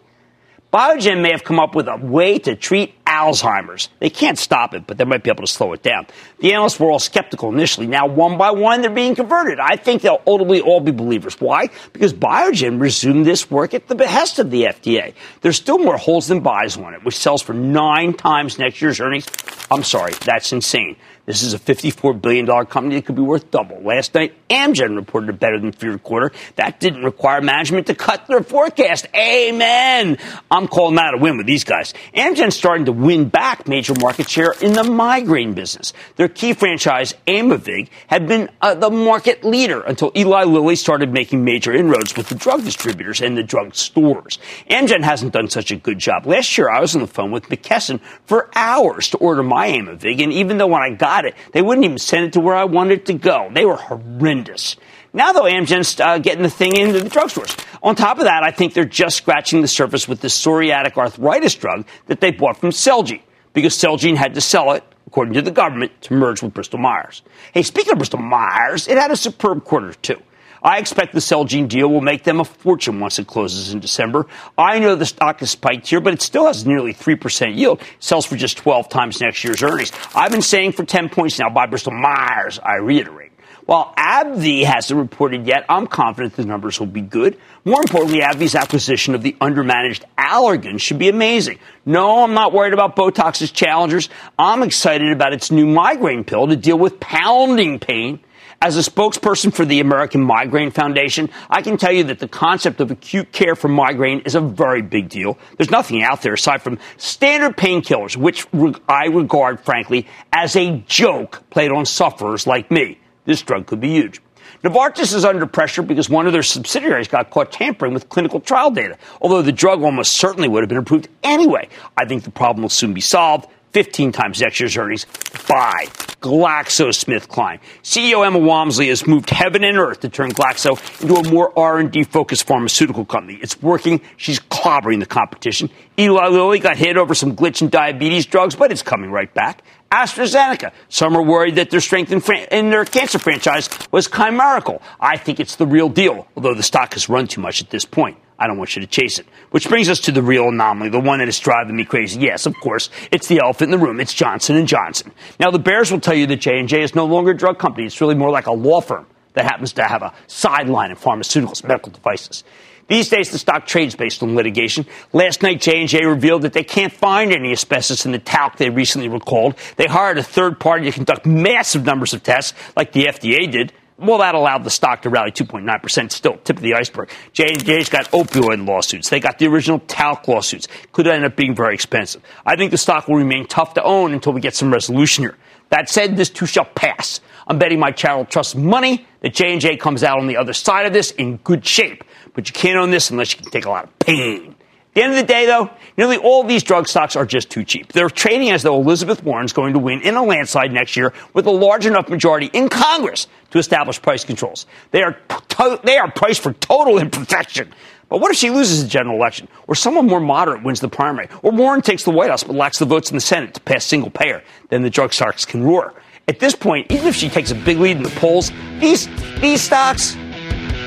Biogen 0.71 1.21
may 1.21 1.31
have 1.31 1.43
come 1.43 1.59
up 1.59 1.73
with 1.73 1.87
a 1.87 1.97
way 1.97 2.37
to 2.37 2.55
treat 2.55 2.93
Alzheimer's. 3.05 3.89
They 3.97 4.11
can't 4.11 4.37
stop 4.37 4.75
it, 4.75 4.85
but 4.85 4.99
they 4.99 5.03
might 5.03 5.23
be 5.23 5.31
able 5.31 5.41
to 5.41 5.51
slow 5.51 5.73
it 5.73 5.81
down. 5.81 6.05
The 6.41 6.53
analysts 6.53 6.79
were 6.79 6.91
all 6.91 6.99
skeptical 6.99 7.49
initially. 7.49 7.87
Now, 7.87 8.05
one 8.05 8.37
by 8.37 8.51
one, 8.51 8.81
they're 8.81 8.91
being 8.91 9.15
converted. 9.15 9.59
I 9.59 9.77
think 9.77 10.03
they'll 10.03 10.21
ultimately 10.27 10.61
all 10.61 10.79
be 10.79 10.91
believers. 10.91 11.41
Why? 11.41 11.69
Because 11.91 12.13
Biogen 12.13 12.79
resumed 12.79 13.25
this 13.25 13.49
work 13.49 13.73
at 13.73 13.87
the 13.87 13.95
behest 13.95 14.37
of 14.37 14.51
the 14.51 14.65
FDA. 14.65 15.15
There's 15.41 15.57
still 15.57 15.79
more 15.79 15.97
holes 15.97 16.27
than 16.27 16.41
buys 16.41 16.77
on 16.77 16.93
it, 16.93 17.03
which 17.03 17.17
sells 17.17 17.41
for 17.41 17.53
nine 17.53 18.13
times 18.13 18.59
next 18.59 18.79
year's 18.79 18.99
earnings. 18.99 19.25
I'm 19.71 19.83
sorry, 19.83 20.13
that's 20.23 20.51
insane. 20.53 20.97
This 21.29 21.43
is 21.43 21.53
a 21.53 21.59
$54 21.59 22.19
billion 22.19 22.47
company 22.65 22.95
that 22.95 23.05
could 23.05 23.15
be 23.15 23.21
worth 23.21 23.51
double. 23.51 23.79
Last 23.83 24.15
night, 24.15 24.33
Amgen 24.49 24.95
reported 24.95 25.29
a 25.29 25.33
better 25.33 25.59
than 25.59 25.71
feared 25.71 26.01
quarter. 26.01 26.31
That 26.55 26.79
didn't 26.79 27.03
require 27.03 27.39
management 27.39 27.85
to 27.85 27.93
cut 27.93 28.25
their 28.25 28.41
forecast. 28.41 29.05
Amen. 29.13 30.17
I'm 30.49 30.67
calling 30.67 30.95
that 30.95 31.13
a 31.13 31.17
win 31.17 31.37
with 31.37 31.45
these 31.45 31.63
guys. 31.63 31.93
Amgen's 32.15 32.55
starting 32.55 32.85
to 32.85 32.91
win 32.91 33.29
back 33.29 33.67
major 33.67 33.93
market 34.01 34.27
share 34.27 34.53
in 34.59 34.73
the 34.73 34.83
migraine 34.83 35.53
business. 35.53 35.93
Their 36.15 36.29
key 36.29 36.53
franchise, 36.53 37.13
Aimovig, 37.27 37.89
had 38.07 38.27
been 38.27 38.49
uh, 38.59 38.73
the 38.73 38.89
market 38.89 39.43
leader 39.43 39.81
until 39.81 40.11
Eli 40.15 40.45
Lilly 40.45 40.75
started 40.75 41.13
making 41.13 41.43
major 41.43 41.71
inroads 41.71 42.17
with 42.17 42.29
the 42.29 42.35
drug 42.35 42.63
distributors 42.63 43.21
and 43.21 43.37
the 43.37 43.43
drug 43.43 43.75
stores. 43.75 44.39
Amgen 44.67 45.03
hasn't 45.03 45.33
done 45.33 45.47
such 45.47 45.69
a 45.69 45.75
good 45.75 45.99
job. 45.99 46.25
Last 46.25 46.57
year, 46.57 46.71
I 46.71 46.79
was 46.79 46.95
on 46.95 47.01
the 47.01 47.07
phone 47.07 47.29
with 47.29 47.49
McKesson 47.49 48.01
for 48.25 48.49
hours 48.55 49.09
to 49.09 49.17
order 49.17 49.43
my 49.43 49.69
Aimovig, 49.69 50.23
and 50.23 50.33
even 50.33 50.57
though 50.57 50.65
when 50.65 50.81
I 50.81 50.89
got 50.89 51.18
got 51.21 51.25
it. 51.25 51.35
They 51.51 51.61
wouldn't 51.61 51.85
even 51.85 51.97
send 51.97 52.25
it 52.25 52.33
to 52.33 52.39
where 52.39 52.55
I 52.55 52.63
wanted 52.65 52.99
it 52.99 53.05
to 53.07 53.13
go. 53.13 53.49
They 53.53 53.65
were 53.65 53.75
horrendous. 53.75 54.75
Now, 55.11 55.31
though, 55.31 55.43
Amgen's 55.43 55.99
uh, 55.99 56.19
getting 56.19 56.43
the 56.43 56.49
thing 56.49 56.75
into 56.75 57.01
the 57.01 57.09
drugstores. 57.09 57.57
On 57.81 57.95
top 57.95 58.19
of 58.19 58.25
that, 58.25 58.43
I 58.43 58.51
think 58.51 58.73
they're 58.73 58.85
just 58.85 59.17
scratching 59.17 59.61
the 59.61 59.67
surface 59.67 60.07
with 60.07 60.21
the 60.21 60.27
psoriatic 60.27 60.97
arthritis 60.97 61.55
drug 61.55 61.85
that 62.07 62.21
they 62.21 62.31
bought 62.31 62.57
from 62.57 62.69
Celgene 62.69 63.21
because 63.53 63.73
Celgene 63.73 64.15
had 64.15 64.35
to 64.35 64.41
sell 64.41 64.71
it, 64.73 64.83
according 65.07 65.33
to 65.33 65.41
the 65.41 65.51
government, 65.51 65.99
to 66.03 66.13
merge 66.13 66.43
with 66.43 66.53
Bristol 66.53 66.79
Myers. 66.79 67.23
Hey, 67.53 67.63
speaking 67.63 67.93
of 67.93 67.97
Bristol 67.97 68.19
Myers, 68.19 68.87
it 68.87 68.97
had 68.97 69.09
a 69.09 69.17
superb 69.17 69.63
quarter, 69.63 69.93
too. 69.93 70.21
I 70.61 70.79
expect 70.79 71.13
the 71.13 71.19
Celgene 71.19 71.67
deal 71.67 71.89
will 71.89 72.01
make 72.01 72.23
them 72.23 72.39
a 72.39 72.45
fortune 72.45 72.99
once 72.99 73.19
it 73.19 73.27
closes 73.27 73.73
in 73.73 73.79
December. 73.79 74.27
I 74.57 74.79
know 74.79 74.95
the 74.95 75.05
stock 75.05 75.39
has 75.39 75.51
spiked 75.51 75.87
here, 75.87 76.01
but 76.01 76.13
it 76.13 76.21
still 76.21 76.47
has 76.47 76.65
nearly 76.65 76.93
3% 76.93 77.55
yield. 77.55 77.81
Sells 77.99 78.25
for 78.25 78.35
just 78.35 78.57
12 78.57 78.89
times 78.89 79.21
next 79.21 79.43
year's 79.43 79.63
earnings. 79.63 79.91
I've 80.13 80.31
been 80.31 80.41
saying 80.41 80.73
for 80.73 80.83
10 80.83 81.09
points 81.09 81.39
now 81.39 81.49
by 81.49 81.65
Bristol 81.65 81.93
Myers, 81.93 82.59
I 82.59 82.75
reiterate. 82.75 83.31
While 83.69 83.93
AbbVie 83.95 84.63
hasn't 84.63 84.99
reported 84.99 85.45
yet, 85.45 85.63
I'm 85.69 85.85
confident 85.85 86.35
the 86.35 86.43
numbers 86.43 86.79
will 86.79 86.87
be 86.87 87.01
good. 87.01 87.37
More 87.65 87.79
importantly, 87.81 88.21
AbbVie's 88.21 88.55
acquisition 88.55 89.13
of 89.13 89.21
the 89.21 89.33
undermanaged 89.33 90.05
Allergan 90.17 90.81
should 90.81 90.97
be 90.97 91.07
amazing. 91.07 91.59
No, 91.85 92.23
I'm 92.23 92.33
not 92.33 92.51
worried 92.51 92.73
about 92.73 92.95
Botox's 92.95 93.51
challengers. 93.51 94.09
I'm 94.39 94.63
excited 94.63 95.11
about 95.11 95.33
its 95.33 95.51
new 95.51 95.67
migraine 95.67 96.23
pill 96.23 96.47
to 96.47 96.55
deal 96.55 96.79
with 96.79 96.99
pounding 96.99 97.77
pain 97.77 98.21
as 98.61 98.75
a 98.75 98.81
spokesperson 98.81 99.53
for 99.53 99.65
the 99.65 99.79
American 99.79 100.21
Migraine 100.21 100.71
Foundation, 100.71 101.29
I 101.49 101.61
can 101.61 101.77
tell 101.77 101.91
you 101.91 102.03
that 102.05 102.19
the 102.19 102.27
concept 102.27 102.81
of 102.81 102.91
acute 102.91 103.31
care 103.31 103.55
for 103.55 103.69
migraine 103.69 104.19
is 104.25 104.35
a 104.35 104.41
very 104.41 104.81
big 104.81 105.09
deal. 105.09 105.37
There's 105.57 105.71
nothing 105.71 106.03
out 106.03 106.21
there 106.21 106.33
aside 106.33 106.61
from 106.61 106.77
standard 106.97 107.55
painkillers, 107.55 108.17
which 108.17 108.45
I 108.87 109.05
regard, 109.05 109.61
frankly, 109.61 110.07
as 110.33 110.55
a 110.55 110.83
joke 110.87 111.43
played 111.49 111.71
on 111.71 111.85
sufferers 111.85 112.45
like 112.45 112.69
me. 112.69 112.99
This 113.25 113.41
drug 113.41 113.65
could 113.65 113.79
be 113.79 113.89
huge. 113.89 114.21
Novartis 114.63 115.13
is 115.13 115.23
under 115.23 115.45
pressure 115.45 115.81
because 115.81 116.09
one 116.09 116.27
of 116.27 116.33
their 116.33 116.43
subsidiaries 116.43 117.07
got 117.07 117.29
caught 117.29 117.51
tampering 117.53 117.93
with 117.93 118.09
clinical 118.09 118.41
trial 118.41 118.71
data, 118.71 118.97
although 119.21 119.41
the 119.41 119.53
drug 119.53 119.83
almost 119.83 120.13
certainly 120.13 120.49
would 120.49 120.63
have 120.63 120.69
been 120.69 120.77
approved 120.77 121.07
anyway. 121.23 121.69
I 121.95 122.05
think 122.05 122.23
the 122.23 122.31
problem 122.31 122.63
will 122.63 122.69
soon 122.69 122.93
be 122.93 122.99
solved. 122.99 123.49
15 123.71 124.11
times 124.11 124.41
next 124.41 124.59
year's 124.59 124.75
earnings 124.77 125.05
by 125.47 125.85
GlaxoSmithKline. 126.21 127.59
CEO 127.83 128.25
Emma 128.25 128.39
Walmsley 128.39 128.89
has 128.89 129.07
moved 129.07 129.29
heaven 129.29 129.63
and 129.63 129.77
earth 129.77 130.01
to 130.01 130.09
turn 130.09 130.31
Glaxo 130.31 131.01
into 131.01 131.15
a 131.15 131.31
more 131.31 131.57
R&D 131.57 132.03
focused 132.05 132.45
pharmaceutical 132.45 133.05
company. 133.05 133.39
It's 133.41 133.61
working. 133.61 134.01
She's 134.17 134.39
clobbering 134.39 134.99
the 134.99 135.05
competition. 135.05 135.69
Eli 135.97 136.27
Lilly 136.27 136.59
got 136.59 136.77
hit 136.77 136.97
over 136.97 137.15
some 137.15 137.35
glitch 137.35 137.61
in 137.61 137.69
diabetes 137.69 138.25
drugs, 138.25 138.55
but 138.55 138.71
it's 138.71 138.81
coming 138.81 139.11
right 139.11 139.33
back. 139.33 139.63
AstraZeneca. 139.91 140.71
Some 140.89 141.15
are 141.15 141.23
worried 141.23 141.55
that 141.55 141.71
their 141.71 141.79
strength 141.79 142.11
in, 142.11 142.19
fran- 142.19 142.47
in, 142.51 142.69
their 142.69 142.85
cancer 142.85 143.17
franchise 143.17 143.69
was 143.91 144.07
chimerical. 144.07 144.81
I 144.99 145.17
think 145.17 145.39
it's 145.39 145.55
the 145.55 145.65
real 145.65 145.89
deal, 145.89 146.27
although 146.35 146.53
the 146.53 146.63
stock 146.63 146.93
has 146.93 147.09
run 147.09 147.27
too 147.27 147.41
much 147.41 147.61
at 147.61 147.69
this 147.69 147.85
point. 147.85 148.17
I 148.39 148.47
don't 148.47 148.57
want 148.57 148.75
you 148.75 148.81
to 148.81 148.87
chase 148.87 149.19
it. 149.19 149.27
Which 149.51 149.67
brings 149.67 149.89
us 149.89 149.99
to 150.01 150.11
the 150.13 150.23
real 150.23 150.47
anomaly, 150.47 150.89
the 150.89 150.99
one 150.99 151.19
that 151.19 151.27
is 151.27 151.37
driving 151.39 151.75
me 151.75 151.83
crazy. 151.83 152.21
Yes, 152.21 152.45
of 152.45 152.55
course, 152.55 152.89
it's 153.11 153.27
the 153.27 153.39
elephant 153.39 153.73
in 153.73 153.79
the 153.79 153.85
room. 153.85 153.99
It's 153.99 154.13
Johnson 154.13 154.55
and 154.55 154.67
Johnson. 154.67 155.11
Now, 155.39 155.51
the 155.51 155.59
bears 155.59 155.91
will 155.91 155.99
tell 155.99 156.15
you 156.15 156.25
that 156.27 156.37
J&J 156.37 156.81
is 156.81 156.95
no 156.95 157.05
longer 157.05 157.31
a 157.31 157.37
drug 157.37 157.59
company. 157.59 157.85
It's 157.85 157.99
really 157.99 158.15
more 158.15 158.31
like 158.31 158.47
a 158.47 158.53
law 158.53 158.79
firm 158.79 159.05
that 159.33 159.43
happens 159.43 159.73
to 159.73 159.83
have 159.83 160.01
a 160.01 160.13
sideline 160.27 160.89
in 160.89 160.97
pharmaceuticals, 160.97 161.63
medical 161.67 161.91
devices. 161.91 162.43
These 162.87 163.09
days, 163.09 163.29
the 163.29 163.37
stock 163.37 163.67
trades 163.67 163.95
based 163.95 164.23
on 164.23 164.35
litigation. 164.35 164.87
Last 165.13 165.43
night, 165.43 165.61
J&J 165.61 166.05
revealed 166.05 166.41
that 166.41 166.53
they 166.53 166.63
can't 166.63 166.91
find 166.91 167.31
any 167.31 167.51
asbestos 167.51 168.05
in 168.05 168.13
the 168.13 168.19
talc 168.19 168.57
they 168.57 168.71
recently 168.71 169.09
recalled. 169.09 169.55
They 169.75 169.85
hired 169.85 170.17
a 170.17 170.23
third 170.23 170.59
party 170.59 170.85
to 170.85 170.91
conduct 170.91 171.25
massive 171.25 171.85
numbers 171.85 172.13
of 172.15 172.23
tests, 172.23 172.53
like 172.75 172.91
the 172.93 173.05
FDA 173.05 173.51
did. 173.51 173.73
Well, 173.99 174.19
that 174.19 174.33
allowed 174.33 174.63
the 174.63 174.69
stock 174.69 175.01
to 175.01 175.09
rally 175.09 175.31
2.9%, 175.31 176.11
still 176.11 176.37
tip 176.37 176.55
of 176.55 176.63
the 176.63 176.73
iceberg. 176.73 177.09
J&J's 177.33 177.89
got 177.89 178.05
opioid 178.11 178.65
lawsuits. 178.65 179.09
They 179.09 179.19
got 179.19 179.39
the 179.39 179.47
original 179.47 179.79
talc 179.87 180.25
lawsuits. 180.27 180.69
Could 180.93 181.07
end 181.07 181.25
up 181.25 181.35
being 181.35 181.53
very 181.53 181.73
expensive. 181.73 182.21
I 182.45 182.55
think 182.55 182.71
the 182.71 182.77
stock 182.77 183.09
will 183.09 183.17
remain 183.17 183.45
tough 183.45 183.73
to 183.73 183.83
own 183.83 184.13
until 184.13 184.31
we 184.31 184.39
get 184.39 184.55
some 184.55 184.71
resolution 184.71 185.25
here. 185.25 185.37
That 185.67 185.89
said, 185.89 186.15
this 186.15 186.29
too 186.29 186.45
shall 186.45 186.65
pass. 186.65 187.19
I'm 187.45 187.59
betting 187.59 187.79
my 187.79 187.91
Charitable 187.91 188.31
Trust 188.31 188.55
money 188.55 189.05
that 189.19 189.33
J&J 189.33 189.77
comes 189.77 190.01
out 190.03 190.17
on 190.19 190.27
the 190.27 190.37
other 190.37 190.53
side 190.53 190.85
of 190.85 190.93
this 190.93 191.11
in 191.11 191.37
good 191.37 191.65
shape. 191.65 192.05
But 192.33 192.47
you 192.47 192.53
can't 192.53 192.77
own 192.77 192.91
this 192.91 193.09
unless 193.09 193.33
you 193.33 193.41
can 193.41 193.51
take 193.51 193.65
a 193.65 193.69
lot 193.69 193.83
of 193.83 193.99
pain. 193.99 194.55
At 194.89 194.95
the 194.95 195.03
end 195.03 195.13
of 195.13 195.17
the 195.19 195.31
day, 195.31 195.45
though, 195.45 195.69
nearly 195.97 196.17
all 196.17 196.43
these 196.43 196.63
drug 196.63 196.87
stocks 196.87 197.15
are 197.15 197.25
just 197.25 197.51
too 197.51 197.63
cheap. 197.63 197.93
They're 197.93 198.09
trading 198.09 198.49
as 198.49 198.63
though 198.63 198.81
Elizabeth 198.81 199.23
Warren's 199.23 199.53
going 199.53 199.73
to 199.73 199.79
win 199.79 200.01
in 200.01 200.15
a 200.15 200.23
landslide 200.23 200.73
next 200.73 200.97
year 200.97 201.13
with 201.33 201.45
a 201.45 201.51
large 201.51 201.85
enough 201.85 202.09
majority 202.09 202.47
in 202.53 202.69
Congress 202.69 203.27
to 203.51 203.59
establish 203.59 204.01
price 204.01 204.23
controls. 204.25 204.65
They 204.89 205.03
are, 205.03 205.13
to- 205.29 205.79
they 205.83 205.97
are 205.97 206.11
priced 206.11 206.41
for 206.41 206.53
total 206.53 206.97
imperfection. 206.97 207.71
But 208.09 208.19
what 208.19 208.31
if 208.31 208.37
she 208.37 208.49
loses 208.49 208.81
the 208.81 208.89
general 208.89 209.15
election? 209.15 209.47
Or 209.67 209.75
someone 209.75 210.07
more 210.07 210.19
moderate 210.19 210.63
wins 210.63 210.79
the 210.79 210.89
primary? 210.89 211.29
Or 211.43 211.51
Warren 211.51 211.83
takes 211.83 212.03
the 212.03 212.09
White 212.11 212.31
House 212.31 212.43
but 212.43 212.55
lacks 212.55 212.79
the 212.79 212.85
votes 212.85 213.11
in 213.11 213.15
the 213.17 213.21
Senate 213.21 213.53
to 213.53 213.61
pass 213.61 213.85
single 213.85 214.09
payer? 214.09 214.41
Then 214.69 214.81
the 214.81 214.89
drug 214.89 215.13
stocks 215.13 215.45
can 215.45 215.63
roar. 215.63 215.93
At 216.27 216.39
this 216.39 216.55
point, 216.55 216.91
even 216.91 217.05
if 217.07 217.15
she 217.15 217.29
takes 217.29 217.51
a 217.51 217.55
big 217.55 217.77
lead 217.77 217.97
in 217.97 218.03
the 218.03 218.09
polls, 218.09 218.51
these, 218.79 219.07
these 219.39 219.61
stocks, 219.61 220.15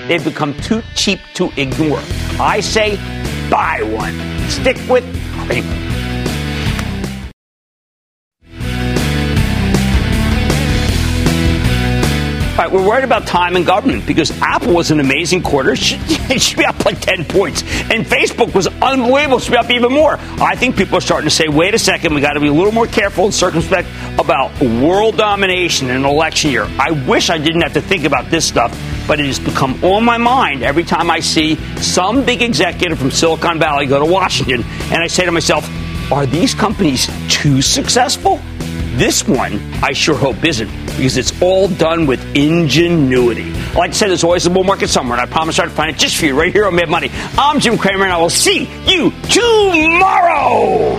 they've 0.08 0.24
become 0.24 0.54
too 0.62 0.82
cheap 0.96 1.20
to 1.34 1.52
ignore. 1.56 2.00
I 2.40 2.58
say 2.58 2.96
buy 3.52 3.82
one. 3.82 4.18
Stick 4.48 4.78
with 4.88 5.04
Cramer. 5.44 5.92
All 12.52 12.58
right, 12.58 12.70
we're 12.70 12.86
worried 12.86 13.04
about 13.04 13.26
time 13.26 13.56
in 13.56 13.64
government 13.64 14.06
because 14.06 14.30
Apple 14.40 14.72
was 14.72 14.90
an 14.90 15.00
amazing 15.00 15.42
quarter. 15.42 15.74
It 16.32 16.40
should 16.40 16.56
be 16.56 16.64
up 16.64 16.82
like 16.86 16.98
10 16.98 17.26
points. 17.26 17.62
And 17.62 18.06
Facebook 18.06 18.54
was 18.54 18.66
unbelievable. 18.66 19.38
Should 19.38 19.50
be 19.50 19.56
up 19.58 19.70
even 19.70 19.92
more. 19.92 20.16
I 20.40 20.56
think 20.56 20.76
people 20.76 20.96
are 20.96 21.02
starting 21.02 21.28
to 21.28 21.34
say, 21.34 21.46
wait 21.48 21.74
a 21.74 21.78
second, 21.78 22.14
we 22.14 22.22
got 22.22 22.34
to 22.34 22.40
be 22.40 22.46
a 22.46 22.52
little 22.52 22.72
more 22.72 22.86
careful 22.86 23.24
and 23.24 23.34
circumspect 23.34 23.86
about 24.18 24.58
world 24.62 25.18
domination 25.18 25.90
in 25.90 25.96
an 25.96 26.04
election 26.06 26.50
year. 26.50 26.66
I 26.78 26.92
wish 27.06 27.28
I 27.28 27.36
didn't 27.36 27.60
have 27.60 27.74
to 27.74 27.82
think 27.82 28.04
about 28.04 28.30
this 28.30 28.46
stuff, 28.46 28.72
but 29.06 29.20
it 29.20 29.26
has 29.26 29.38
become 29.38 29.82
on 29.84 30.04
my 30.04 30.18
mind 30.18 30.62
every 30.62 30.84
time 30.84 31.10
I 31.10 31.20
see 31.20 31.56
some 31.76 32.24
big 32.24 32.42
executive 32.42 32.98
from 32.98 33.10
Silicon 33.10 33.58
Valley 33.58 33.86
go 33.86 33.98
to 33.98 34.10
Washington. 34.10 34.64
And 34.90 35.02
I 35.02 35.06
say 35.06 35.24
to 35.24 35.32
myself, 35.32 35.68
are 36.12 36.26
these 36.26 36.54
companies 36.54 37.08
too 37.28 37.62
successful? 37.62 38.40
This 38.94 39.26
one, 39.26 39.58
I 39.82 39.92
sure 39.92 40.14
hope 40.14 40.44
isn't, 40.44 40.70
because 40.86 41.16
it's 41.16 41.32
all 41.40 41.68
done 41.68 42.06
with 42.06 42.22
ingenuity. 42.36 43.50
Like 43.74 43.90
I 43.90 43.92
said, 43.92 44.08
there's 44.08 44.22
always 44.22 44.44
a 44.44 44.50
bull 44.50 44.64
market 44.64 44.90
somewhere, 44.90 45.18
and 45.18 45.26
I 45.26 45.32
promise 45.32 45.58
I'll 45.58 45.70
find 45.70 45.88
it 45.90 45.98
just 45.98 46.16
for 46.18 46.26
you 46.26 46.38
right 46.38 46.52
here 46.52 46.66
on 46.66 46.74
Mad 46.74 46.90
Money. 46.90 47.10
I'm 47.38 47.58
Jim 47.58 47.78
Cramer, 47.78 48.04
and 48.04 48.12
I 48.12 48.18
will 48.18 48.28
see 48.28 48.68
you 48.84 49.10
tomorrow. 49.30 50.98